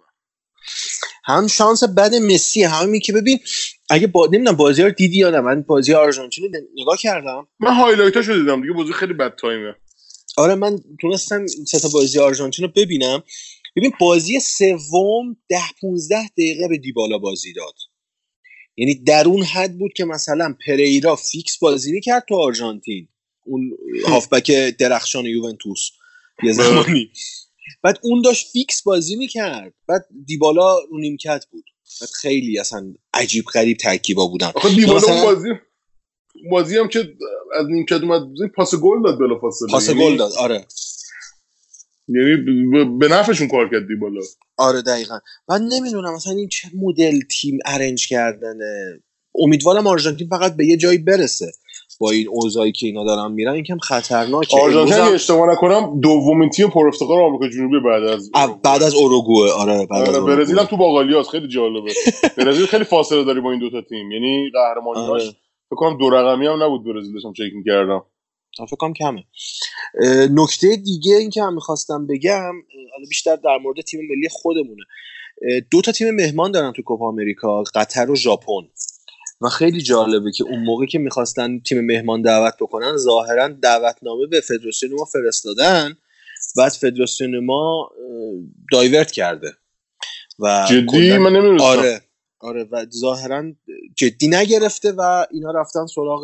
[1.26, 3.40] هم شانس بد مسی همین که ببین
[3.90, 7.48] اگه با نمی‌دونم بازی رو دیدی یا نه؟ من بازی آرژانتین رو نگاه کردم.
[7.60, 9.76] من هایلایتاشو دیدم دیگه بازی خیلی بد تایمه.
[10.40, 13.24] آره من تونستم سه تا بازی آرژانتین رو ببینم.
[13.76, 17.74] ببین بازی سوم ده 15 دقیقه به دیبالا بازی داد.
[18.78, 23.08] یعنی در اون حد بود که مثلا پریرا فیکس بازی می‌کرد تو آرژانتین.
[23.46, 23.72] اون
[24.08, 25.90] هافبک درخشان یوونتوس
[26.44, 27.12] یه زمانی.
[27.84, 29.74] بعد اون داشت فیکس بازی می‌کرد.
[29.88, 31.66] بعد دیبالا رو نیمکت بود.
[32.02, 34.52] بعد خیلی اصلا عجیب غریب ترکیبا بودن.
[34.76, 35.50] دیبالا مثلا- بازی
[36.52, 37.00] بازی هم که
[37.60, 38.22] از نیمکت اومد
[38.56, 40.66] پاس گل داد بلافاصله پاس یعنی- گل داد آره.
[42.08, 42.36] یعنی
[43.00, 44.22] به نفعشون کار کرد دیبالا
[44.58, 45.20] آره دقیقا.
[45.50, 49.00] من نمی‌دونم مثلا این چه مدل تیم ارنج کردنه.
[49.44, 51.52] امیدوارم آرژانتین فقط به یه جایی برسه
[52.00, 53.54] با این اوضاعی که اینا دارن میرن.
[53.54, 54.62] این کم خطرناکه.
[54.62, 58.32] آرژانتین اگه هم- اشتباه نکنم دومین تیم پر افتخار آمریکا جنوبی بعد از
[58.64, 59.52] بعد از اوروگوئه.
[59.52, 60.36] آره بعد از آره، اوروگوئه.
[60.36, 61.30] برزیل هم تو باقالیاست.
[61.30, 61.92] خیلی جالبه.
[62.38, 64.12] برزیل خیلی فاصله داری با این دوتا تیم.
[64.12, 65.36] یعنی قهرمانیاش آره.
[65.70, 68.04] فکر کنم دو رقمی هم نبود برزیل داشتم چک می‌کردم.
[68.58, 69.24] فکر کنم کمه.
[70.32, 72.54] نکته دیگه این که من می‌خواستم بگم
[72.92, 74.84] حالا بیشتر در مورد تیم ملی خودمونه.
[75.72, 78.68] دو تا تیم مهمان دارن تو کوپا آمریکا قطر و ژاپن.
[79.42, 84.42] و خیلی جالبه که اون موقع که می‌خواستن تیم مهمان دعوت بکنن ظاهرا دعوتنامه به
[84.42, 85.98] فدراسیون ما فرستادن.
[86.58, 87.92] بعد فدراسیون ما
[88.72, 89.52] دایورت کرده.
[90.40, 91.66] و جدی؟ من نمی‌دونستم.
[91.66, 92.02] آره.
[92.40, 93.52] آره و ظاهرا
[93.96, 96.24] جدی نگرفته و اینا رفتن سراغ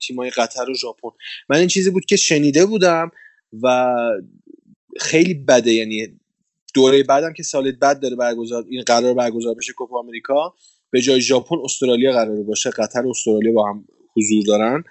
[0.00, 1.08] تیمای قطر و ژاپن.
[1.48, 3.10] من این چیزی بود که شنیده بودم
[3.62, 3.94] و
[5.00, 6.20] خیلی بده یعنی
[6.74, 10.54] دوره بعدم که سال بعد داره برگزار این قرار برگزار بشه کوپا آمریکا
[10.90, 12.70] به جای ژاپن استرالیا قرار باشه.
[12.70, 13.84] قطر و استرالیا با هم
[14.16, 14.84] حضور دارن.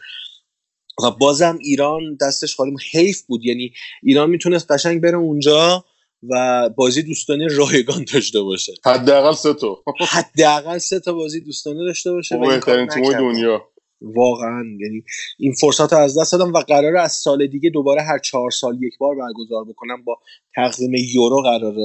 [1.03, 3.45] و بازم ایران دستش خالی حیف بود.
[3.45, 3.73] یعنی
[4.03, 5.85] ایران می‌تونست قشنگ بره اونجا.
[6.29, 8.73] و بازی دوستانه رایگان داشته باشه.
[8.85, 9.83] حداقل سه تا.
[10.09, 13.19] حداقل سه تا بازی دوستانه داشته باشه بهترین نکردن.
[13.19, 13.61] دنیا.
[14.01, 15.03] واقعا یعنی
[15.39, 18.83] این فرصت رو از دست دادم و قرار از سال دیگه دوباره هر چهار سال
[18.83, 20.19] یک بار برگزار بکنم با
[20.55, 21.75] تقویم یورو قرار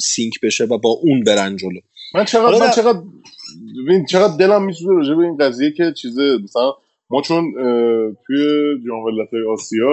[0.00, 1.80] سینک بشه و با اون برن جلو.
[2.14, 2.98] من چقدر من در- چقدر
[3.86, 6.72] ببین چقدر دلم میسوزه راجع به این قضیه که چیزه مثلا
[7.10, 7.52] ما چون
[8.26, 8.38] توی
[8.86, 9.90] جام ملت‌های آسیا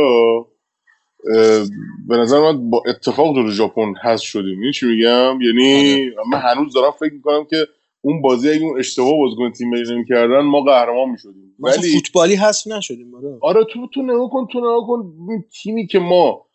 [2.08, 4.62] به نظر من با اتفاق جلو ژاپن حذف شدیم.
[4.62, 7.68] این چی میگم؟ یعنی من هنوز دارم فکر می‌کنم که
[8.02, 11.56] اون بازی اگه اون اشتباه بازیکن تیم ملی نمی‌کردن ما قهرمان می‌شدیم.
[11.60, 13.38] ولی فوتبالی حذف نشدیم آره.
[13.42, 16.46] آره تو تو نگاه کن تو نگاه کن این تیمی که ما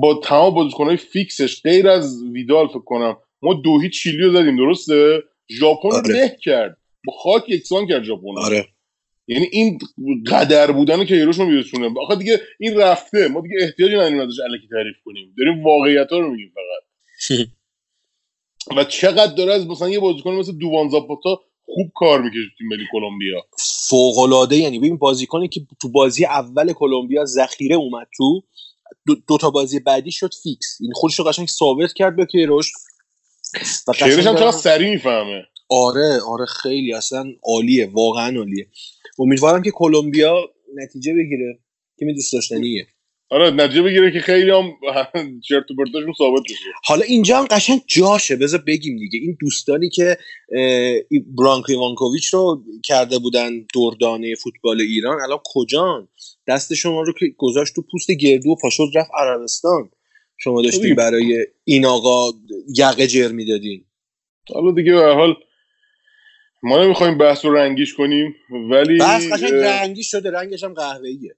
[0.00, 4.56] با تمام بازیکنهای فیکسش غیر از ویدال فکر کنم ما دو هیچ چیلی رو زدیم
[4.56, 6.14] درسته؟ ژاپن آره.
[6.14, 6.76] له کرد.
[7.06, 8.38] با خاک یکسان کرد ژاپن.
[8.38, 8.66] آره.
[9.26, 9.78] یعنی این
[10.26, 13.28] قدر بودن که ایروش رو میرسونه آخه دیگه این رفته.
[13.28, 15.34] ما دیگه احتیاجی نداریم ازش الکی تعریف کنیم.
[15.38, 17.48] داریم واقعیت رو میگیم فقط.
[18.76, 22.84] و چقدر داره از مثلا یه بازیکن مثل دووان زاپاتا خوب کار می‌کشه تیم ملی
[22.92, 23.42] کلمبیا.
[23.88, 28.42] فوق العاده یعنی ببین بازیکنی که تو بازی اول کلمبیا ذخیره اومد تو
[29.06, 30.78] دو, دو تا بازی بعدی شد فیکس.
[30.80, 32.72] این خودش رو قشنگ ثابت کرد به کیروش.
[33.88, 35.46] و هم چقدر سریع می‌فهمه.
[35.68, 38.66] آره آره خیلی اصلا عالیه واقعا عالیه.
[39.18, 41.58] امیدوارم که کلمبیا نتیجه بگیره
[41.98, 42.86] تیم دوست داشتنیه
[43.30, 44.64] آره نتیجه بگیره که خیلی هم
[45.48, 49.18] چرت و پرتاشون ثابت بشه حالا اینجا هم قشنگ جاشه بذار بگیم دیگه.
[49.18, 50.18] این دوستانی که
[51.38, 56.08] برانکو ایوانکوویچ رو کرده بودن دردانه فوتبال ایران الان کجان؟
[56.48, 59.90] دست شما رو که گذاشت تو پوست گردو و پاشد رفت عربستان.
[60.36, 60.94] شما داشتین.
[60.94, 62.32] برای این آقا
[62.76, 63.84] یقه جر می‌دادین.
[64.54, 65.34] حالا دیگه به حال
[66.64, 68.34] ما نمی‌خوایم بحث رو رنگیش کنیم
[68.70, 71.34] ولی بس قشنگ رنگی شده رنگش هم قهوه‌ایه.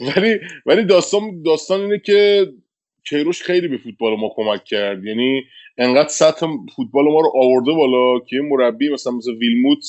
[0.16, 2.46] ولی ولی داستان داستان اینه که
[3.08, 5.04] کیروش خیلی به فوتبال ما کمک کرد.
[5.04, 5.42] یعنی
[5.78, 6.46] انقدر سطح
[6.76, 9.84] فوتبال ما رو آورده بالا که یه مربی مثلا مثل ویلموت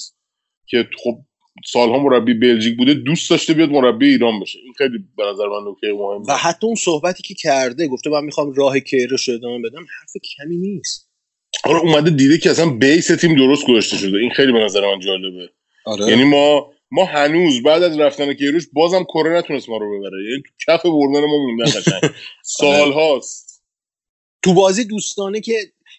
[0.67, 1.17] که خب
[1.65, 5.71] سالها مربی بلژیک بوده دوست داشته بیاد مربی ایران بشه این خیلی به نظر من
[5.71, 6.25] نکته مهمه.
[6.27, 10.13] و حتی اون صحبتی که کرده گفته من می‌خوام راه کیروش رو ادامه بدم حرف
[10.37, 11.02] کمی نیست.
[11.63, 14.17] آره اومده دیده که اصلا بیس تیم درست گذاشته شده.
[14.17, 15.49] این خیلی به نظر من جالبه.
[15.85, 16.07] آره.
[16.09, 20.23] یعنی ما ما هنوز بعد از رفتن کیروش بازم کره نتونست ما رو ببره.
[20.29, 22.11] یعنی تو کف بردن ما موندن قشنگ.
[22.43, 23.63] سالهاست
[24.43, 25.53] تو بازی دوستانه که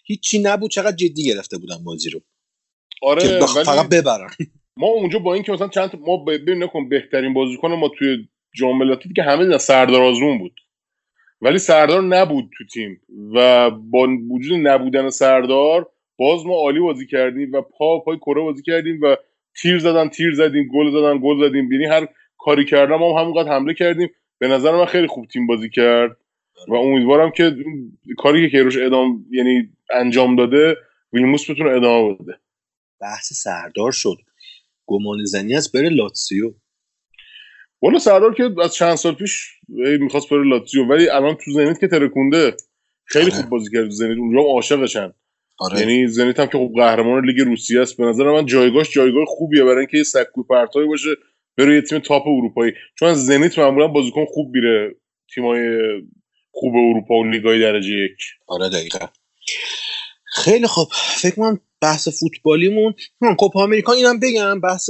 [0.05, 2.19] هیچی نبود چقدر جدی گرفته بودن بازی رو.
[2.19, 3.55] که آره بخ...
[3.55, 4.29] ولی فقط ببرن.
[4.77, 9.09] ما اونجا با اینکه مثلا چند ما ببین نکن بهترین بازیکن ما توی جام ملتی
[9.15, 10.53] که همه سردار آزمون بود.
[11.45, 13.01] ولی سردار نبود تو تیم
[13.35, 18.63] و با وجود نبودن سردار باز ما عالی بازی کردیم و پا پای کره بازی
[18.63, 19.15] کردیم و
[19.61, 21.71] تیر زدن تیر زدیم گل زدن گل زدیم.
[21.71, 24.09] یعنی هر کاری کردن ما هم همونقدر حمله کردیم.
[24.39, 26.17] به نظر من خیلی خوب تیم بازی کرد
[26.67, 27.55] و امیدوارم که
[28.17, 30.75] کاری که کیروش ادام یعنی انجام داده
[31.13, 32.33] ویلموس بتونه ادامه بده.
[33.01, 34.17] بحث سردار شد.
[34.85, 36.53] گمان زنی از بره لاتسیو.
[37.85, 39.47] والا سردار که از چند سال پیش
[39.99, 42.55] می‌خواست بره لاتزیو ولی الان تو زنیت که ترکونده
[43.05, 43.35] خیلی آره.
[43.35, 45.13] خوب بازی کرد زنیت اونجا هم عاشقشن.
[45.59, 45.79] آره.
[45.79, 47.97] یعنی زنیت هم که خب قهرمان لیگ روسیه است.
[47.97, 51.09] به نظر من جایگاهش جایگاه خوبیه برای اینکه یه سکوی پرتایی باشه
[51.57, 52.71] بره یه تیم تاپ اروپایی.
[52.99, 54.95] چون از زنیت معمولا بازیکن خوب میره
[55.33, 55.61] تیمای
[56.51, 58.17] خوب اروپا و لیگای درجه یک.
[58.47, 59.07] آره دقیقا.
[60.25, 60.87] خیلی خب
[61.21, 62.93] فکر کنم بحث فوتبالیمون
[63.37, 64.89] کوپا آمریکا اینم بگم بحث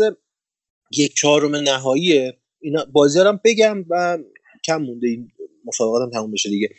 [0.98, 2.38] یک چهارم نهاییه.
[2.66, 4.18] اینا بازی هم بگم و
[4.66, 5.32] کم مونده این
[5.66, 6.70] مسابقات هم تموم بشه دیگه.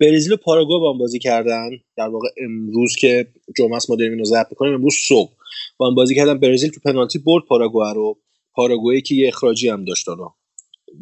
[0.00, 1.70] برزیل و پاراگوئه با هم بازی کردن.
[1.96, 3.26] در واقع امروز که
[3.56, 5.32] جمعه است ما داریم اینو ضبط می‌کنیم امروز صبح
[5.76, 6.38] با هم بازی کردن.
[6.38, 8.18] برزیل تو پنالتی برد پاراگوئه رو.
[8.54, 10.06] پاراگوئه که یه اخراجی هم داشت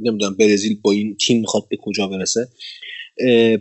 [0.01, 2.49] نمی‌دونم برزیل با این تیم می‌خواد به کجا برسه.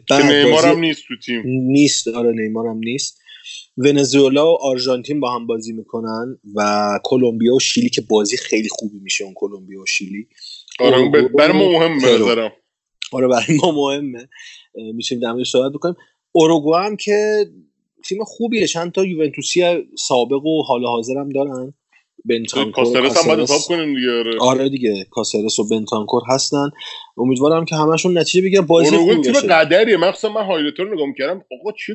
[0.09, 1.43] نیمار هم نیست تو تیم.
[1.45, 3.19] نیست آره نیمار هم نیست.
[3.77, 8.99] ونزوئلا و آرژانتین با هم بازی می‌کنن و کلمبیا و شیلی که بازی خیلی خوبی
[8.99, 10.27] میشه اون کلمبیا و شیلی.
[10.79, 12.25] ب- برای ما مهم به پرو.
[12.25, 12.51] نظرم.
[13.11, 14.29] آره برای ما مهمه.
[14.93, 15.95] میشیم در صحبت بکنیم.
[16.31, 17.45] اوروگوئه هم که
[18.05, 18.67] تیم خوبیه.
[18.67, 21.73] چند تا یوونتوسی سابق و حال حاضر هم دارن.
[22.25, 23.51] بنتانکور هم باید کاسرس.
[23.51, 24.39] حساب کنیم دیگه آره.
[24.39, 26.69] آره دیگه کاسرس و بنتانکور هستن.
[27.17, 28.65] امیدوارم که همشون نتیجه بگیرن.
[28.65, 29.97] بازی خوبی تیم قدریه.
[29.97, 31.45] مخصوصا من هایلایتر رو نگاه می‌کردم.
[31.59, 31.93] آقا چه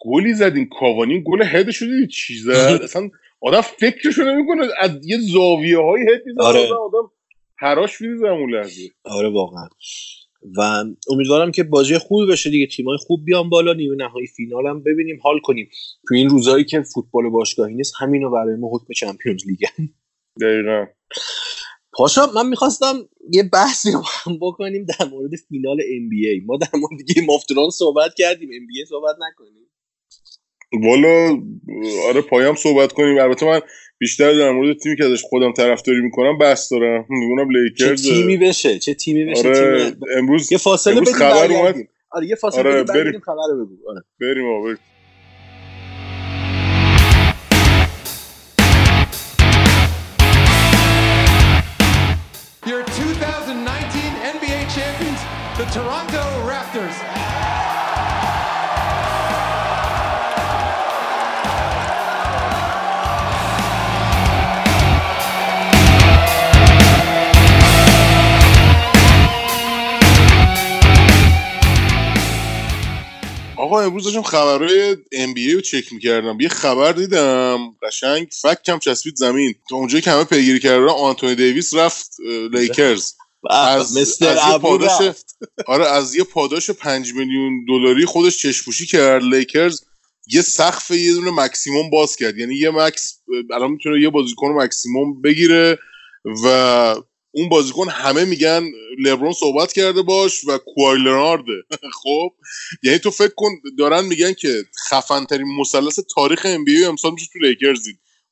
[0.00, 0.68] گلی زدین.
[0.80, 3.10] کاوانی گل هد شده چی زد اصلا
[3.40, 4.66] آدم فکرشو نمی‌کنه.
[4.78, 6.44] از یه زاویه های هد می‌زنه.
[6.44, 6.60] آره.
[6.60, 7.10] آدم
[7.60, 8.90] پراش میریزه اون لحظه.
[9.04, 9.68] آره واقعا.
[10.56, 12.66] و امیدوارم که بازی خوبی بشه دیگه.
[12.66, 15.18] تیمای خوب بیان بالا نیمه نهایی فینال هم ببینیم.
[15.22, 15.70] حال کنیم.
[16.08, 19.58] تو این روزایی که فوتبال باشگاهی نیست همینو برای ما حکم Champions League.
[20.40, 20.86] دقیقا.
[21.92, 22.94] پاشا من می‌خواستم
[23.30, 27.70] یه بحثی رو هم بکنیم در مورد فینال NBA ما در مورد Game of Thrones
[27.70, 28.48] صحبت کردیم.
[28.60, 29.60] NBA صحبت نکنیم.
[30.72, 31.42] والا
[32.08, 33.18] آره پایم صحبت کنیم.
[33.18, 33.60] البته من
[34.00, 38.36] بیشتر در مورد تیمی که ازش خودم طرفداری می‌کنم بحث دارم میگونم چه لیکرز تیمی
[38.36, 40.00] بشه چه تیمی بشه آره تیم...
[40.16, 41.52] امروز یه فاصله امروز بدیم خبر.
[41.52, 41.74] اومد
[42.10, 43.20] آره یه فاصله آره، بدیم بریم.
[43.20, 44.78] خبر رو بگو آره بریم آقا بریم.
[52.66, 53.98] Your 2019
[54.34, 55.20] NBA champions,
[55.58, 57.39] the Toronto Raptors.
[73.70, 76.40] آقا امروز داشتم خبرهای ام بی رو چک می‌کردم.
[76.40, 79.54] یه خبر دیدم قشنگ فکم چسبید زمین.
[79.68, 82.16] تو اونجایی که همه پیگیری کردن آنتونی دیویس رفت
[82.52, 83.12] لیکرز.
[83.50, 85.12] از- مستر از یه پاداش.
[85.66, 89.22] آره از یه پاداش 5 میلیون دلاری خودش چشپوشی کرد.
[89.22, 89.80] لیکرز
[90.32, 92.38] یه سقف یه دونه مکسیموم باز کرد.
[92.38, 93.20] یعنی یه max
[93.54, 95.78] الان می‌تونه یه بازیکن مکسیموم بگیره
[96.44, 96.94] و
[97.32, 98.64] اون بازیکن همه میگن
[98.98, 101.62] لبرون صحبت کرده باهاش و کوای لنارده
[102.02, 102.32] خب؟
[102.82, 107.38] یعنی تو فکر کن دارن میگن که خفن ترین مثلث تاریخ NBA امسال میشه تو
[107.38, 107.80] لیکرز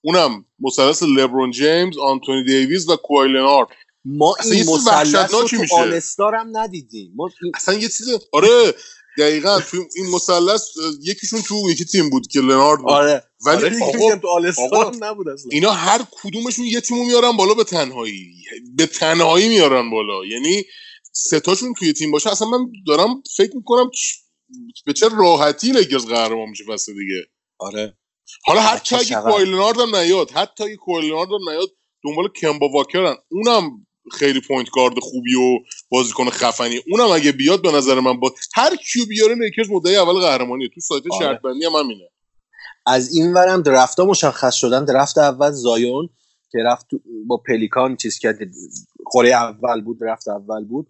[0.01, 3.69] اونم مثلث لبرون جیمز آنتونی دیویز و کوای لنارد
[4.05, 5.77] ما این مثلث رو تو.
[5.77, 7.13] آلستار هم ندیدیم.
[7.17, 8.75] ما اصلا یه چیز آره
[9.19, 10.63] دقیقا تو این مثلث
[11.03, 12.91] یکیشون تو یکی تیم بود که لنارد بود.
[12.91, 13.25] آره.
[13.47, 14.29] ولی آره دیگه آقا تو
[14.63, 15.49] آقا، نبود اصلا.
[15.53, 18.35] اینا هر کدومشون یه تیمو میارن بالا به تنهایی.
[18.77, 20.27] به تنهایی میارن بالا.
[20.27, 20.65] یعنی
[21.13, 22.31] ستاشون توی تیم باشه.
[22.31, 23.91] اصلا من دارم فکر می‌کنم
[24.87, 27.27] به چه راحتی لیکرز قهرمان میشه فصل دیگه.
[27.59, 27.99] آره.
[28.45, 30.77] حالا حتی اگه چقدر؟ کوای لنارد هم نیاد حتی اگه
[31.37, 31.69] هم نیاد
[32.05, 33.17] دنبال کمبا واکرن.
[33.31, 35.59] اونم خیلی point guard خوبی و
[35.89, 36.81] بازیکن خفنی.
[36.91, 40.69] اونم اگه بیاد به نظر من با هر کیو بیاره لیکرز مدعی اول قهرمانیه.
[40.75, 41.27] تو سایت آره.
[41.27, 42.11] شرط بندی هم همینه.
[42.87, 44.85] از این ورم draft ا مشخص شدن.
[44.85, 46.09] draft اول زایون
[46.53, 46.87] که رفت
[47.27, 48.39] با پلیکان چیز کرد.
[49.13, 50.89] قرعه اول بود draft اول بود.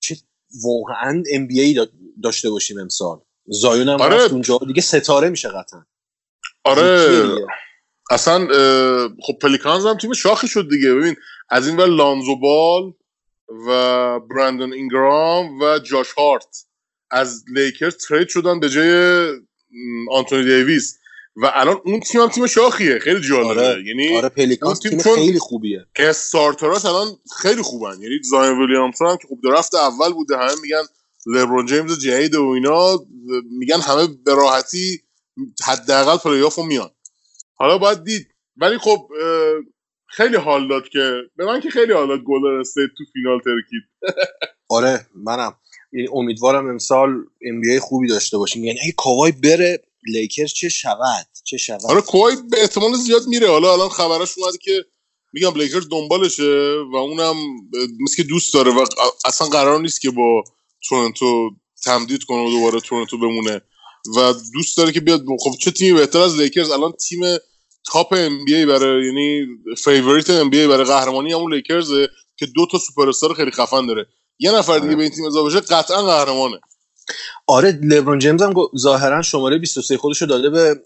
[0.00, 0.16] چه
[0.64, 1.86] واقعا NBA
[2.22, 3.20] داشته باشیم امسال.
[3.46, 4.16] زایون هم آره.
[4.16, 4.60] رفت اونجا.
[4.66, 5.84] دیگه ستاره میشه قطعا.
[6.64, 7.46] آره.
[8.10, 8.48] اصلا
[9.22, 10.94] خب پلیکانز هم تیم شاخی شد دیگه.
[10.94, 11.16] ببین
[11.50, 12.92] از این ور لانزو بال
[13.66, 16.66] و برندن اینگرام و جاش هارت.
[17.10, 19.24] از لیکرز trade شدن به جای
[20.10, 20.96] آنتونی دیویس.
[21.36, 22.98] و الان اون تیم هم تیم شاخیه.
[22.98, 23.68] خیلی جالبه.
[23.68, 23.84] آره.
[23.86, 25.86] یعنی آره پلیکان اون تیم خیلی خوبیه.
[25.96, 28.00] starter اش الان خیلی خوبن.
[28.00, 30.82] یعنی زاین ویلیامسون هم که خب draft اول بوده همه میگن
[31.26, 32.98] لبرون جیمز جدید و اینا
[33.50, 35.00] میگن همه به راحتی
[35.66, 36.90] حداقل پلی آف رو میان.
[37.54, 38.26] حالا باید دید.
[38.56, 39.08] ولی خب
[40.10, 42.20] خیلی حال داد که به من که خیلی حال داد
[42.60, 43.82] استیت تو فینال ترکید.
[44.68, 45.54] آره منم.
[45.92, 47.08] یعنی امیدوارم امسال
[47.42, 48.64] NBA خوبی داشته باشیم.
[48.64, 53.48] یعنی اگه کوای بره لیکرز چه شود؟ چه شود؟ آره کوای به احتمال زیاد میره.
[53.48, 54.84] حالا الان خبرش اومده که
[55.32, 57.36] میگم لیکرز دنبالشه و اونم
[58.00, 58.84] مثل که دوست داره و
[59.24, 60.44] اصلا قرار نیست که با
[60.88, 61.50] تورنتو
[61.84, 63.60] تمدید کنه و دوباره تورنتو بمونه.
[64.16, 65.24] و دوست داره که بیاد.
[65.40, 67.20] خب چه تیمی بهتر از لیکرز الان تیم
[67.84, 69.46] تاپ ام بی ای برای یعنی
[69.84, 73.86] فیوریت ام بی ای برای قهرمانی همون لیکرزه که دو تا سوپر استار خیلی خفن
[73.86, 74.06] داره.
[74.38, 76.60] یه نفر دیگه به این تیم اضافه شه قطعا قهرمانه.
[77.46, 80.80] آره لبرون جیمز هم ظاهرا شماره 23 خودش رو داده به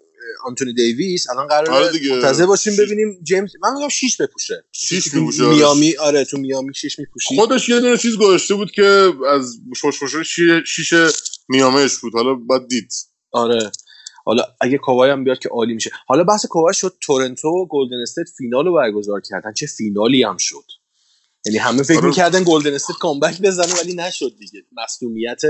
[0.47, 1.31] آنتونی دیویس.
[1.31, 2.11] الان قراره آره.
[2.11, 4.65] منتظر باشیم ببینیم جیمز من میگم 6 بپوشه.
[4.73, 5.57] شیش تو می‌پوشه، آره.
[5.57, 7.37] میامی آره تو میامی 6 میپوشی.
[7.37, 10.95] خودش یه دونه چیز گذاشته بود که از شش شیش
[11.49, 12.13] میامش بود.
[12.15, 12.93] حالا باید دید.
[13.33, 13.73] آره.
[14.25, 15.91] حالا اگه کاوای هم بیاد که عالی میشه.
[16.07, 19.53] حالا بحث کاوای شد تورنتو و گلدن استیت فینال رو برگزار کردن.
[19.53, 20.65] چه فینالی هم شد.
[21.47, 22.07] یعنی همه فکر آره.
[22.07, 24.63] می‌کردن گلدن استیت comeback بزنه ولی نشد دیگه.
[24.73, 25.41] مصدومیت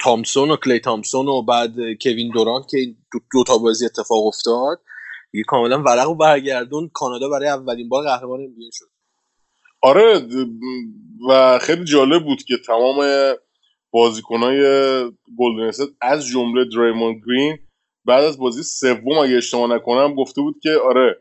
[0.00, 4.26] تامسون و کلی تامسون و بعد کوین دورانت که این دو, دو تا بازی اتفاق
[4.26, 4.80] افتاد.
[5.32, 6.90] دیگه کاملا ورق و برگردون.
[6.94, 8.90] کانادا برای اولین بار قهرمان NBA شد.
[9.82, 10.28] آره
[11.28, 12.96] و خیلی جالب بود که تمام
[13.90, 14.60] بازیکنای
[15.38, 17.58] گلدن استیت از جمله دریموند گرین
[18.06, 21.16] بعد از بازی سوم اگه اشتباه نکنم گفته بود که آره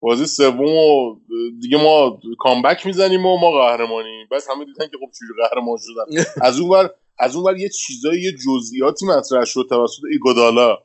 [0.00, 1.16] بازی سوم و
[1.60, 6.24] دیگه ما کامبک می‌زنیم و ما قهرمانیم بعد همه دیدن که خب چجوری قهرمان شدن.
[6.48, 10.76] از اون ور از اون ور یه چیزایی یه جزئیاتی مطرح شد توسط ایگودالا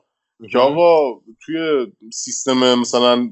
[0.52, 3.30] که آقا توی سیستم مثلا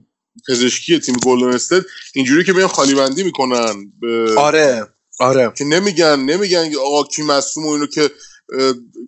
[0.50, 1.84] پزشکی تیم گلدن استیت
[2.16, 3.92] اینجوری که میان خالی بندی می‌کنن.
[4.02, 4.88] به آره.
[5.20, 5.54] آره.
[5.58, 8.12] که نمیگن نمیگن آقا کی مصوم و اینو که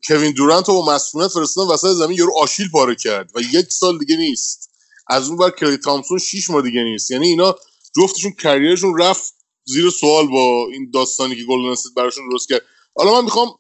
[0.08, 3.98] کوین دورانت رو با مصومیت فرستادن وسط زمین یارو آشیل پاره کرد و یک سال
[3.98, 4.72] دیگه نیست.
[5.08, 7.12] از اون ور کلی تامسون شیش ماه دیگه نیست.
[7.12, 7.56] یعنی اینا
[7.96, 9.34] جفتشون کریرشون رفت
[9.64, 12.62] زیر سوال با این داستانی که گلدن استیت براشون درست کرد.
[12.96, 13.60] حالا من می‌خوام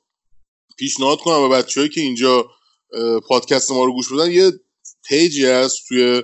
[0.77, 2.49] پیشنهاد کنم به بچههایی که اینجا
[3.27, 4.51] پادکست ما رو گوش بدن یه
[5.07, 6.23] پیجی هست توی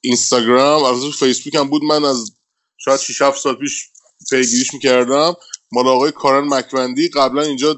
[0.00, 1.84] اینستاگرام تو فیسبوک هم بود.
[1.84, 2.32] من از
[2.78, 3.91] شاید 6 7 سال پیش
[4.30, 5.34] پیگیریش می‌کردم.
[5.72, 7.76] مال آقای کارن مکوندی قبلا اینجا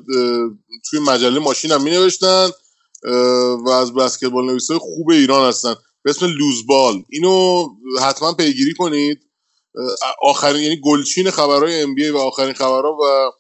[0.90, 2.48] توی مجله ماشین هم می نوشتن
[3.66, 5.74] و از بسکتبال نویسای خوب ایران هستن.
[6.02, 7.02] به اسم لوزبال.
[7.08, 7.66] اینو
[8.02, 9.18] حتما پیگیری کنید.
[10.22, 13.32] آخرین یعنی گلچین خبرهای ام و آخرین خبرها و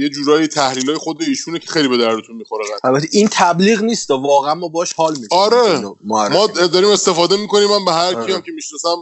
[0.00, 2.90] یه جورایی تحلیل های خود ایشونه که خیلی به دردتون می‌خوره قطعا.
[2.90, 5.42] البته این تبلیغ نیست واقعا ما باش حال می‌کنیم.
[5.42, 5.84] آره.
[6.04, 6.46] ما.
[6.46, 7.68] داریم استفاده می‌کنیم.
[7.68, 8.26] من به هر آره.
[8.26, 8.96] کی هم که می‌شناسم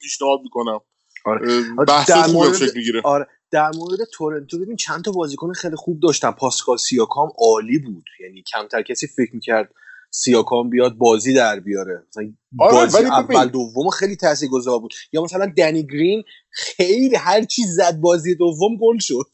[0.00, 0.80] پیشنهاد می‌کنم.
[1.24, 1.62] آره.
[1.88, 3.00] بحث در مورد- شکل می‌گیره.
[3.04, 6.30] آره در مورد تورنتو ببین چند تا بازیکن خیلی خوب داشتن.
[6.30, 8.04] پاسکال سیاکام عالی بود.
[8.20, 9.74] یعنی کمتر کسی فکر می‌کرد
[10.10, 12.06] سیاکام بیاد بازی در بیاره.
[12.08, 13.48] مثلا آره، بازی اول.
[13.48, 14.94] دوم خیلی تاثیرگذار بود.
[15.12, 19.26] یا مثلا دنی گرین خیلی هر چی زد بازی دوم گل شد.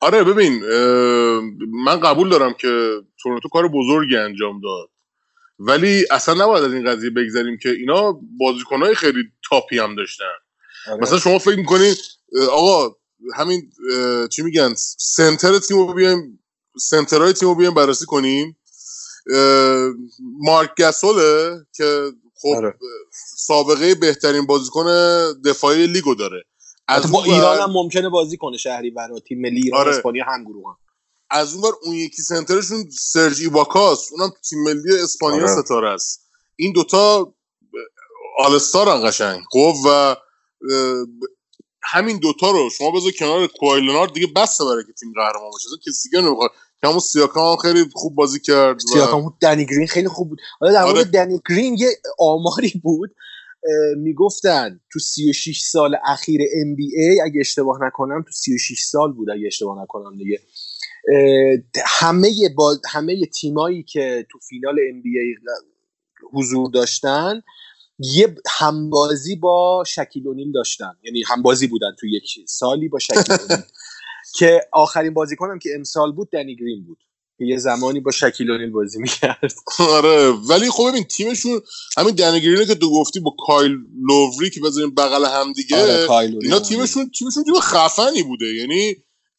[0.00, 0.60] آره ببین
[1.84, 2.90] من قبول دارم که
[3.22, 4.88] تورنتو کار بزرگی انجام داد.
[5.58, 10.24] ولی اصلا نباید از این قضیه بگذاریم که اینا بازیکنهای خیلی تاپی هم داشتن.
[10.88, 11.00] آره.
[11.00, 11.94] مثلا شما فکر می‌کنین
[12.50, 12.96] آقا
[13.34, 13.72] همین
[14.30, 16.44] چی میگن سنتر تیم رو بیایم
[16.80, 18.56] سنترهای تیم رو بیایم بررسی کنیم
[20.20, 22.74] مارک گسوله که خب آره.
[23.36, 24.84] سابقه بهترین بازیکن
[25.44, 26.44] دفاعی لیگو داره
[26.88, 29.96] البته با ایران هم ممکنه بازی کنه شهری برای تیم ملی ایران آره.
[29.96, 30.76] اسپانیا هم گروه هم.
[31.30, 35.62] از اون ور اون یکی سنترشون سرج ایواکاس اونم تیم ملی اسپانیا آره.
[35.62, 36.20] ستاره است
[36.56, 37.34] این دوتا
[38.38, 40.16] آلستارن قشنگ خب و
[41.82, 46.08] همین دوتا رو شما بذار کنار کوایلنار دیگه بسته برای که تیم قهرمان اصلا کسی
[46.08, 46.50] دیگه نمی‌خواد.
[46.80, 50.38] که همون سیاکام خیلی خوب بازی کرد و سیاکام دنی گرین خیلی خوب بود.
[50.60, 51.04] حالا در مورد آره.
[51.04, 51.88] دنی گرین یه
[52.18, 53.10] آماری بود.
[53.96, 59.30] می‌گفتن تو 36 سال اخیر ام بی ای اگه اشتباه نکنم تو 36 سال بود
[59.30, 60.40] اگه اشتباه نکنم دیگه.
[61.86, 65.34] همه با همه تیمایی که تو فینال ام بی ای
[66.32, 67.42] حضور داشتن
[67.98, 70.92] یه همبازی با شکیل اونیل داشتن.
[71.02, 73.64] یعنی همبازی بودن تو یک سالی با شکیل اونیل
[74.38, 76.98] که آخرین بازیکنم که امسال بود دنی گرین بود.
[77.38, 79.52] که یه زمانی با شکیل اونیل بازی می‌کرد.
[79.78, 80.30] آره.
[80.30, 81.60] ولی خب ببین تیمشون
[81.96, 83.76] همین دنگرینه که تو گفتی با کایل
[84.08, 86.10] لووری که بذاریم بغل هم دیگه آره،
[86.42, 88.46] اینا تیمشون تیمشون تیم خفنی بوده.
[88.46, 88.94] یعنی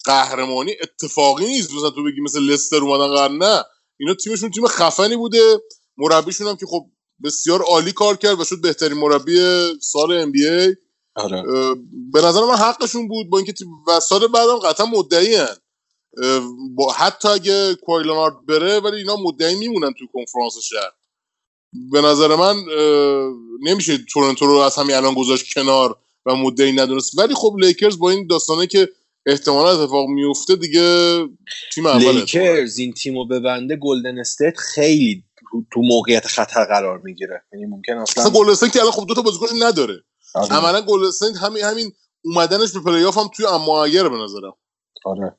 [0.05, 1.73] قهرمانی اتفاقی نیست.
[1.73, 3.63] مثلا تو بگی مثل لستر اومدن قهر نه.
[3.99, 5.59] اینا تیمشون تیم خفنی بوده.
[5.97, 6.85] مربیشون هم که خب
[7.23, 9.39] بسیار عالی کار کرد و شد بهترین مربی
[9.81, 10.75] سال ام بی ای
[11.15, 11.43] آره.
[12.13, 13.53] به نظر من حقشون بود با اینکه
[13.87, 15.55] و سال بعدم قطعا مدعی هن.
[16.75, 20.91] با حتی اگه کوایلانارد بره ولی اینا مدعی میمونن تو کنفرانس شهر.
[21.91, 22.55] به نظر من
[23.63, 27.19] نمیشه تورنتو رو از همین الان گذاشت کنار و مدعی ندونست.
[27.19, 28.89] ولی خب لیکرز با این داستانه که
[29.25, 31.17] احتمالا اتفاق میفته دیگه
[31.73, 35.23] تیم اوله لیکرز این تیمو ببنده گلدن استیت خیلی
[35.55, 39.21] تو- تو موقعیت خطر قرار می‌گیره یعنی ممکن اصلا استیت که الان خب دو تا
[39.21, 40.03] بازیکنش نداره
[40.35, 40.53] آره.
[40.53, 41.91] عملا استیت همین همین
[42.23, 44.53] اومدنش به پلی هم توی اما اگر به نظرم
[45.05, 45.37] آره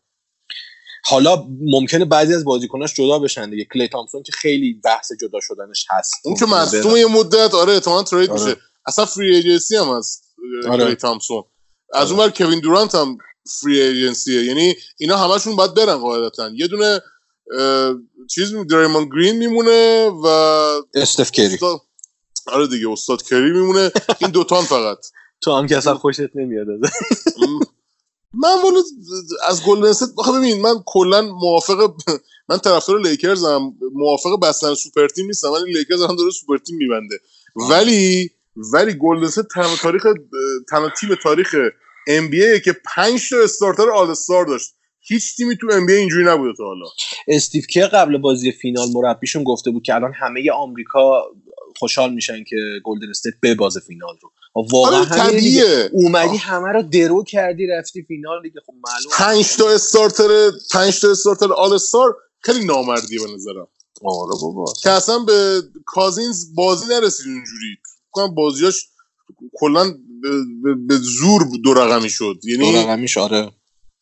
[1.04, 5.86] حالا ممکنه بعضی از بازیکناش جدا بشن دیگه کلی تامسون که خیلی بحث جدا شدنش
[5.90, 6.96] هست اون که مصدوم.
[6.96, 8.44] یه مدت آره احتمالاً trade آره.
[8.44, 8.56] میشه
[8.86, 10.34] اصلا free agency هم هست
[10.70, 10.84] آره.
[10.84, 11.42] کلی تامسون
[11.94, 12.20] از آره.
[12.20, 13.18] اون کوین دورانت هم
[13.60, 17.00] free agency ه یعنی اینا همشون باید برن قاعدتا یه دونه
[18.30, 20.26] چیز دریموند گرین میمونه و
[20.94, 21.54] استف کری.
[21.54, 21.80] استف
[22.46, 23.90] آره دیگه استف کری میمونه.
[24.20, 24.98] این دوتان فقط.
[25.40, 26.66] تو هم که اصلا خوشت نمیاد.
[28.34, 28.82] من والا
[29.48, 30.08] از گلدن استیت
[30.38, 31.94] ببین من کلا موافق
[32.48, 37.18] من طرفدار لیکرزم موافق بستن super team نیستم ولی لیکرز هم داره super team میبنده.
[37.70, 38.30] ولی
[38.72, 40.06] ولی گلدن استیت تنها تاریخ
[40.70, 41.54] تنها تیم تاریخ
[42.08, 44.74] NBA که 5 تا starter all-star داشت.
[45.08, 46.86] هیچ تیمی تو NBA اینجوری نبوده تا حالا.
[47.28, 51.22] استیو کر قبل بازی فینال مربیشون گفته بود که الان همه آمریکا
[51.78, 54.30] خوشحال میشن که گلدن استیت ببازه فینال رو.
[54.56, 55.08] و واقعا آره،.
[55.08, 55.90] طبیعیه.
[55.92, 58.60] اومدی همه رو درو کردی رفتی فینال دیگه.
[58.66, 63.68] خب معلوم 5 تا استارتر 5 تا استارتر آل استار خیلی نامردیه به نظرم.
[64.04, 64.64] آره بابا.
[64.82, 67.76] که اصلا به کازینز بازی نرسید اونجوری
[68.10, 68.88] کنم بازیاش
[69.52, 69.84] کلا
[70.22, 70.30] به,
[70.62, 72.38] به, به زور دو رقمی شد.
[72.42, 73.50] دو یعنی رقمیش آره.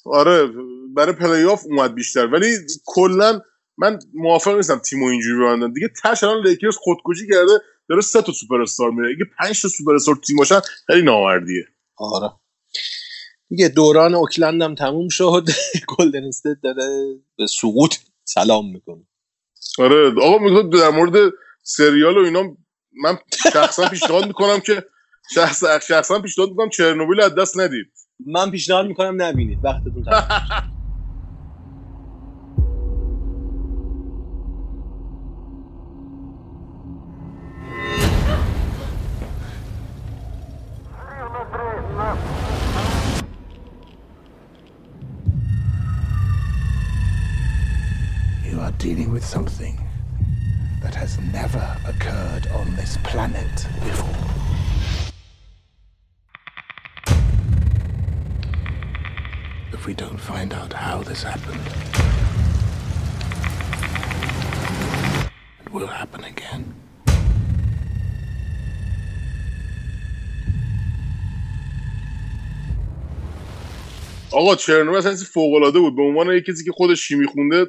[0.05, 0.51] آره
[0.97, 2.27] برای پلی آف اومد بیشتر.
[2.27, 2.57] ولی
[2.87, 3.41] کلا
[3.79, 7.53] من موافق نیستم تیمو اینجوری ببندن دیگه تاش الان لیکرز خودکشی کرده
[7.89, 9.09] داره سه تا سوپر استار میره.
[9.09, 11.65] اگه 5 تا سوپر استار تیم باشن خیلی نامردیه.
[11.97, 12.31] آره.
[13.49, 15.45] دیگه دوران اوکلند هم تموم شد.
[15.99, 17.95] گلدن استیت داره به سقوط
[18.25, 19.07] سلام می‌کنه.
[19.79, 20.13] آره.
[20.23, 22.57] آقا میگم در مورد سریال و اینا
[23.03, 23.19] من
[23.53, 24.85] شخصا پیشنهاد می‌کنم که
[25.35, 27.87] شخص شخصا پیشنهاد می‌کنم چرنوبیل از دست ندید.
[28.27, 29.61] من پیشنهاد می‌کنم نبینید.
[29.65, 30.23] وقتتون تموم
[48.84, 49.76] dealing with something
[50.82, 54.20] that has never occurred on this planet before.
[59.74, 61.68] If we don't find out how this happened,
[65.66, 66.64] it will happen again.
[74.32, 77.66] آقا چرنوبیل اصلا فوق العاده بود به عنوان یک کسی که خودش شیمی خونده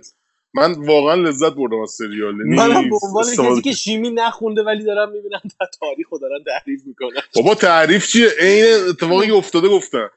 [0.56, 2.38] من واقعا لذت بردم از سریال.
[2.38, 6.40] یعنی منم به عنوان کسی که شیمی نخونده ولی دارم می‌بینم در تاریخ رو دارن
[6.46, 7.22] تعریف می‌کنن.
[7.36, 10.08] بابا تعریف چیه؟ عین اتفاقی افتاده گفتن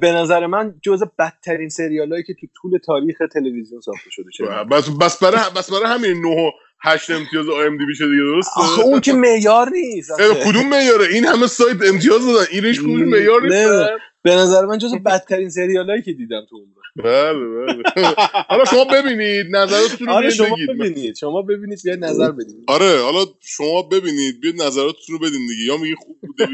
[0.00, 4.64] به نظر من جز بدترین سریال هایی که تو طول تاریخ تلویزیون ساخته شده شده
[4.70, 6.50] بس بس برای بس برای همین 9 و
[6.82, 10.12] 8 امتیاز آی ام دی بی شده دیگه درسته؟ آخه اون که معیار نیست
[10.44, 12.46] کدوم معیاره؟ این همه سایت امتیاز دادن.
[12.52, 13.54] این هیچ کدوم معیار نیست.
[13.54, 13.88] نه.
[14.26, 16.84] به نظر من جز بدترین سریال هایی که دیدم تو عمرم.
[16.96, 17.84] بله بله.
[18.50, 20.70] حالا شما ببینید نظراتتون رو آره شما بگید.
[20.70, 21.16] ببینید.
[21.16, 22.56] شما ببینید بیاید نظر بدید.
[22.68, 25.64] آره حالا شما ببینید بیاید نظراتتون رو بدین دیگه.
[25.64, 26.48] یا میگی خوب بوده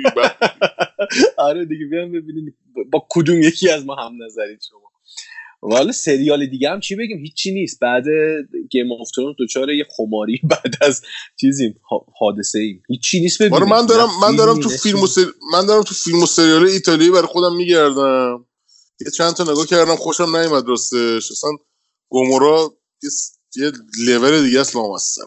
[1.38, 2.54] آره دیگه بیان ببینید
[2.90, 4.81] با کدوم یکی از ما هم نظرید شما.
[5.62, 7.80] و حالا سریال دیگه هم چی بگیم؟ هیچی نیست.
[7.80, 8.05] بعد
[8.70, 11.02] Game of Thrones دوچار یه خماری بعد از
[11.40, 11.80] چیزیم
[12.20, 15.06] حادثه ایم هیچی نیست ببینید آره من دارم من دارم تو فیلم و.
[15.06, 15.26] سری...
[15.52, 18.47] من دارم تو فیلم و سریال ایتالیایی برای خودم میگردم.
[19.01, 21.30] یه چند تا نگاه کردم خوشم نیومد راستش.
[21.32, 21.51] اصلا
[22.10, 22.78] گومورا
[23.56, 23.72] یه,
[24.06, 25.22] لول دیگه است لامصب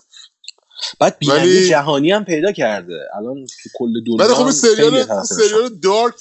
[0.99, 2.99] بعد بیننده ولی- جهانی هم پیدا کرده.
[3.18, 6.16] الان تو کل دنیا ولی خب سریال سریال دارک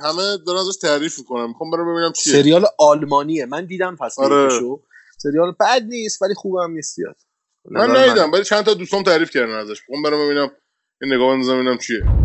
[0.00, 2.32] همه دارن ازش تعریف می‌کنم می‌خوام برم ببینم چیه.
[2.32, 3.46] سریال آلمانیه.
[3.46, 4.60] من دیدم پس آره.
[5.18, 7.16] سریال بد نیست ولی خوبم نیست زیاد.
[7.64, 7.96] من.
[7.96, 9.80] ندیدم ولی چند تا دوستام تعریف کردن ازش.
[9.88, 10.50] می‌خوام برم ببینم.
[11.02, 12.17] یه نگاه بندازم ببینم چیه.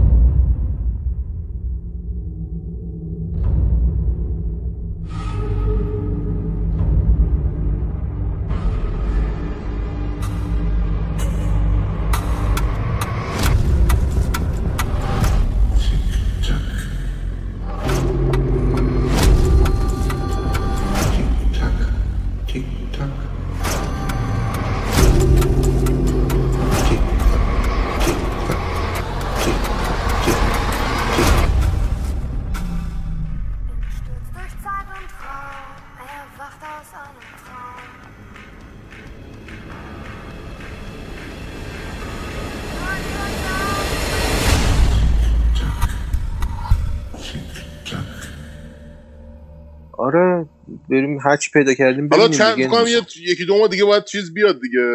[51.23, 52.67] بریم هر چی پیدا کردیم حالا ببینیم چند دیگه.
[52.67, 53.01] کنم یه
[53.31, 54.87] یکی دو ماه دیگه باید چیز بیاد دیگه.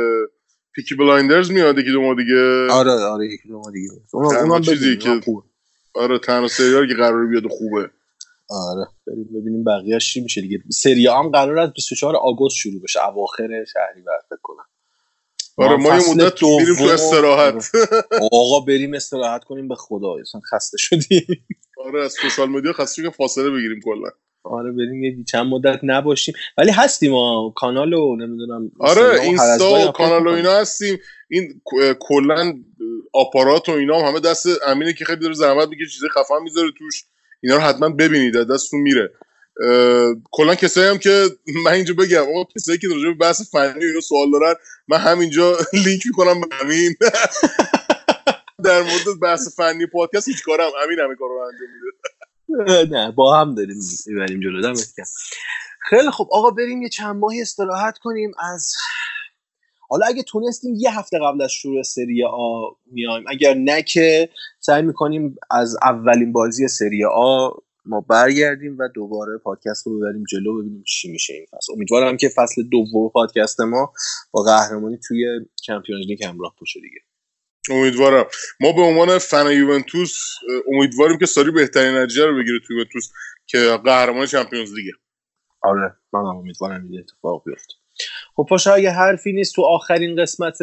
[0.74, 2.66] Peaky Blinders میاد یکی دو ماه دیگه.
[2.72, 5.20] آره آره یکی دو ماه دیگه اونم چیزی که-.
[5.94, 7.90] آره تنها سریال که قرار بیاد و خوبه.
[8.50, 8.86] آره.
[9.06, 10.58] بریم ببینیم بقیه‌اش چی میشه دیگه.
[10.72, 14.64] سری هم قرار از 24 آگوست شروع بشه اواخر شهریور فکر کنم.
[15.56, 17.70] آره ما یه مدت تو دوم- استراحت.
[18.32, 20.16] آقا بریم استراحت کنیم به خدا.
[20.20, 21.26] اصلا خسته شدیم.
[21.86, 24.08] آره از سوشال مدیا خاصی که فاصله بگیریم کلا.
[24.48, 26.34] آره بریم یه چند مدت نباشیم.
[26.58, 30.98] ولی هستیم ما کانال و نمی‌دونم آره اینستا و کانال و اینا هستیم.
[31.28, 31.60] این
[32.00, 32.54] کلا
[33.12, 36.70] آپارات و اینا هم همه دست امینه که خیلی داره زحمت میگه چیزای خفن می‌ذاره
[36.78, 37.04] توش.
[37.42, 39.10] اینا رو حتما ببینید از دستتون میره.
[40.30, 41.24] کلا کسایی هم که
[41.64, 44.54] من اینجا بگم اون کسایی که راجع به بحث فنی و اینا سوال دارن
[44.88, 46.94] من همینجا لینک می‌کنم به امین.
[48.64, 50.70] در مورد بحث فنی پادکست هیچ کارم.
[50.84, 52.17] امین همه کارو انجام میده.
[52.92, 53.76] نه با هم داریم
[54.06, 55.06] می‌بریم جلو دمت گرم.
[55.90, 58.72] خیلی خب آقا بریم یه چند ماهی استراحت کنیم از
[59.88, 63.24] حالا اگه تونستیم یه هفته قبل از شروع سری آ میایم.
[63.28, 64.28] اگر نه که
[64.60, 67.50] سعی می‌کنیم از اولین بازی سری آ
[67.86, 71.72] ما برگردیم و دوباره پادکست رو ببریم جلو ببینیم چی میشه این فصل.
[71.72, 73.92] امیدوارم که فصل دوم پادکست ما
[74.32, 77.00] با قهرمانی توی چمپیونز لیگ همراه باشه دیگه.
[77.70, 78.26] امیدوارم.
[78.60, 80.18] ما به عنوان فن یوونتوس
[80.74, 83.08] امیدواریم که ساری بهترین نتیجه رو بگیره تو یوونتوس
[83.46, 84.92] که قهرمان چمپیونز لیگه.
[85.62, 87.74] آره من هم امیدوارم این اتفاق بیفته.
[88.36, 90.58] خب پاشا اگه حرفی نیست تو آخرین قسمت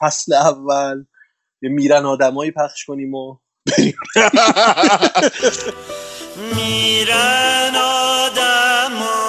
[0.00, 1.04] فصل اول
[1.62, 3.36] یه میرن آدمایی پخش کنیم و
[6.56, 9.27] میرن آدما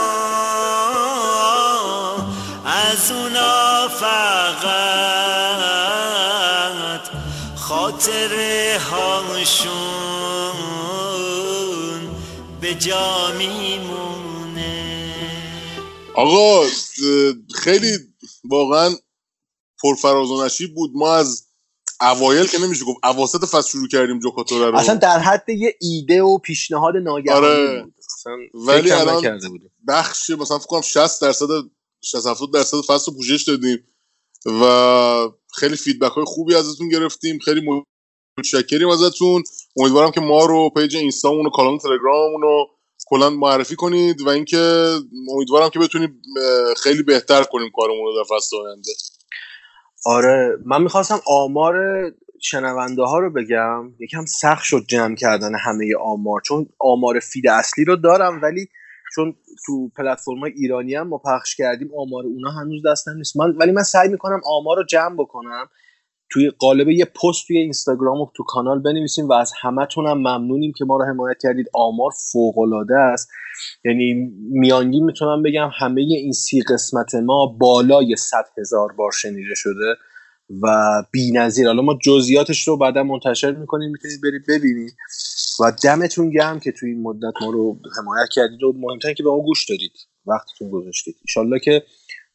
[8.89, 9.69] هاشون
[12.61, 15.13] به جا میمونه
[16.15, 16.67] آقا
[17.55, 17.97] خیلی
[18.43, 18.95] واقعا
[19.83, 21.45] پرفراز و نشیب بود ما از
[22.01, 26.21] اوایل که نمیشه گفت اواسط فصل شروع کردیم جوکاتوره رو اصلا در حد یه ایده
[26.21, 27.83] و پیشنهاد ناگهانی آره.
[27.83, 29.41] بود اصلا ولی الان
[29.87, 31.47] بخش مثلا فکر کنم 60 درصد
[32.01, 33.77] 60 70 درصد فصل رو پوشش دادیم
[34.45, 37.61] و خیلی feedback های خوبی ازتون گرفتیم خیلی
[38.39, 39.43] متشکریم ازتون.
[39.77, 42.67] امیدوارم که ما رو page اینستامون و کانال تلگراممون رو
[43.07, 44.93] کلا معرفی کنید و اینکه
[45.35, 46.21] امیدوارم که بتونیم
[46.83, 48.91] خیلی بهتر کنیم کارمون رو در فصل آینده.
[50.05, 51.75] آره من می‌خواستم آمار
[52.41, 53.93] شنونده ها رو بگم.
[53.99, 58.67] یکم سخت شد جمع کردن همه آمار چون آمار feed اصلی رو دارم ولی
[59.15, 59.35] چون
[59.65, 63.37] تو پلتفرم ایرانی هم ما پخش کردیم آمار اونا هنوز دستم نیست.
[63.37, 65.69] من ولی من سعی می‌کنم آمار رو جمع بکنم.
[66.31, 70.73] توی قالب یه پست توی اینستاگرام و تو کانال بنویسیم و از همتون هم ممنونیم
[70.77, 71.65] که ما رو حمایت کردید.
[71.73, 73.29] آمار فوق العاده است.
[73.85, 74.13] یعنی
[74.51, 79.95] میانگین می‌تونم بگم همه این سی قسمت ما بالای 100 هزار بار شنیده شده
[80.61, 80.67] و
[81.11, 83.91] بی‌نظیر حالا ما جزئیاتش رو بعدا منتشر می‌کنیم.
[83.91, 84.93] می‌تونید برید ببینید.
[85.59, 89.29] و دمتون گرم که توی این مدت ما رو حمایت کردید و مهمتر که به
[89.29, 89.91] ما گوش دادید.
[90.25, 91.15] وقتتون گذاشتید.
[91.21, 91.83] انشالله که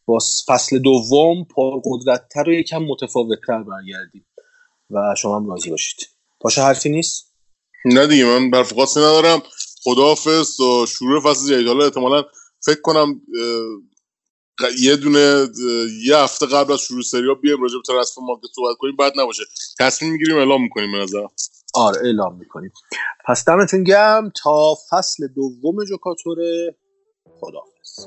[0.06, 4.26] با فصل دوم پرقدرتتر و یکم متفاوتتر برگردیم.
[4.90, 6.08] و شما هم راضی باشید.
[6.40, 7.34] پاشا حرفی نیست؟
[7.84, 9.42] نه دیگه من برف خاصی ندارم.
[9.84, 11.66] خداحافظ تا شروع فصل جدید.
[11.66, 12.24] حالا احتمالا
[12.60, 13.22] فکر کنم
[14.80, 15.48] یه دونه
[16.04, 18.96] یه هفته قبل از شروع سریا بیایم راجع به ترنسفر مارکت صحبت کنیم.
[18.96, 19.42] بعد نباشه.
[19.78, 21.26] تصمیم می‌گیریم اعلام می‌کنیم به نظر.
[21.74, 22.72] آره اعلام می‌کنیم.
[23.26, 24.32] پس دمتون گرم.
[24.42, 26.76] تا فصل دوم جوکاتوره
[27.40, 28.06] خداحافظ.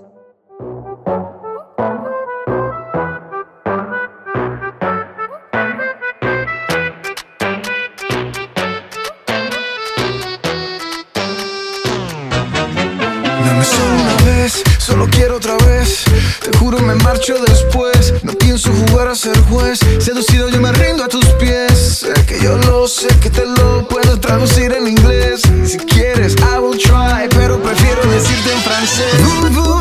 [14.78, 16.06] Solo quiero otra vez.
[16.44, 18.14] Te juro me marcho después.
[18.24, 19.80] No pienso jugar a ser juez.
[20.00, 22.00] Seducido yo me rindo a tus pies.
[22.00, 25.42] Sé que yo lo sé, que te lo puedo traducir en inglés.
[25.66, 29.77] Si quieres, I will try, pero prefiero decirte en francés.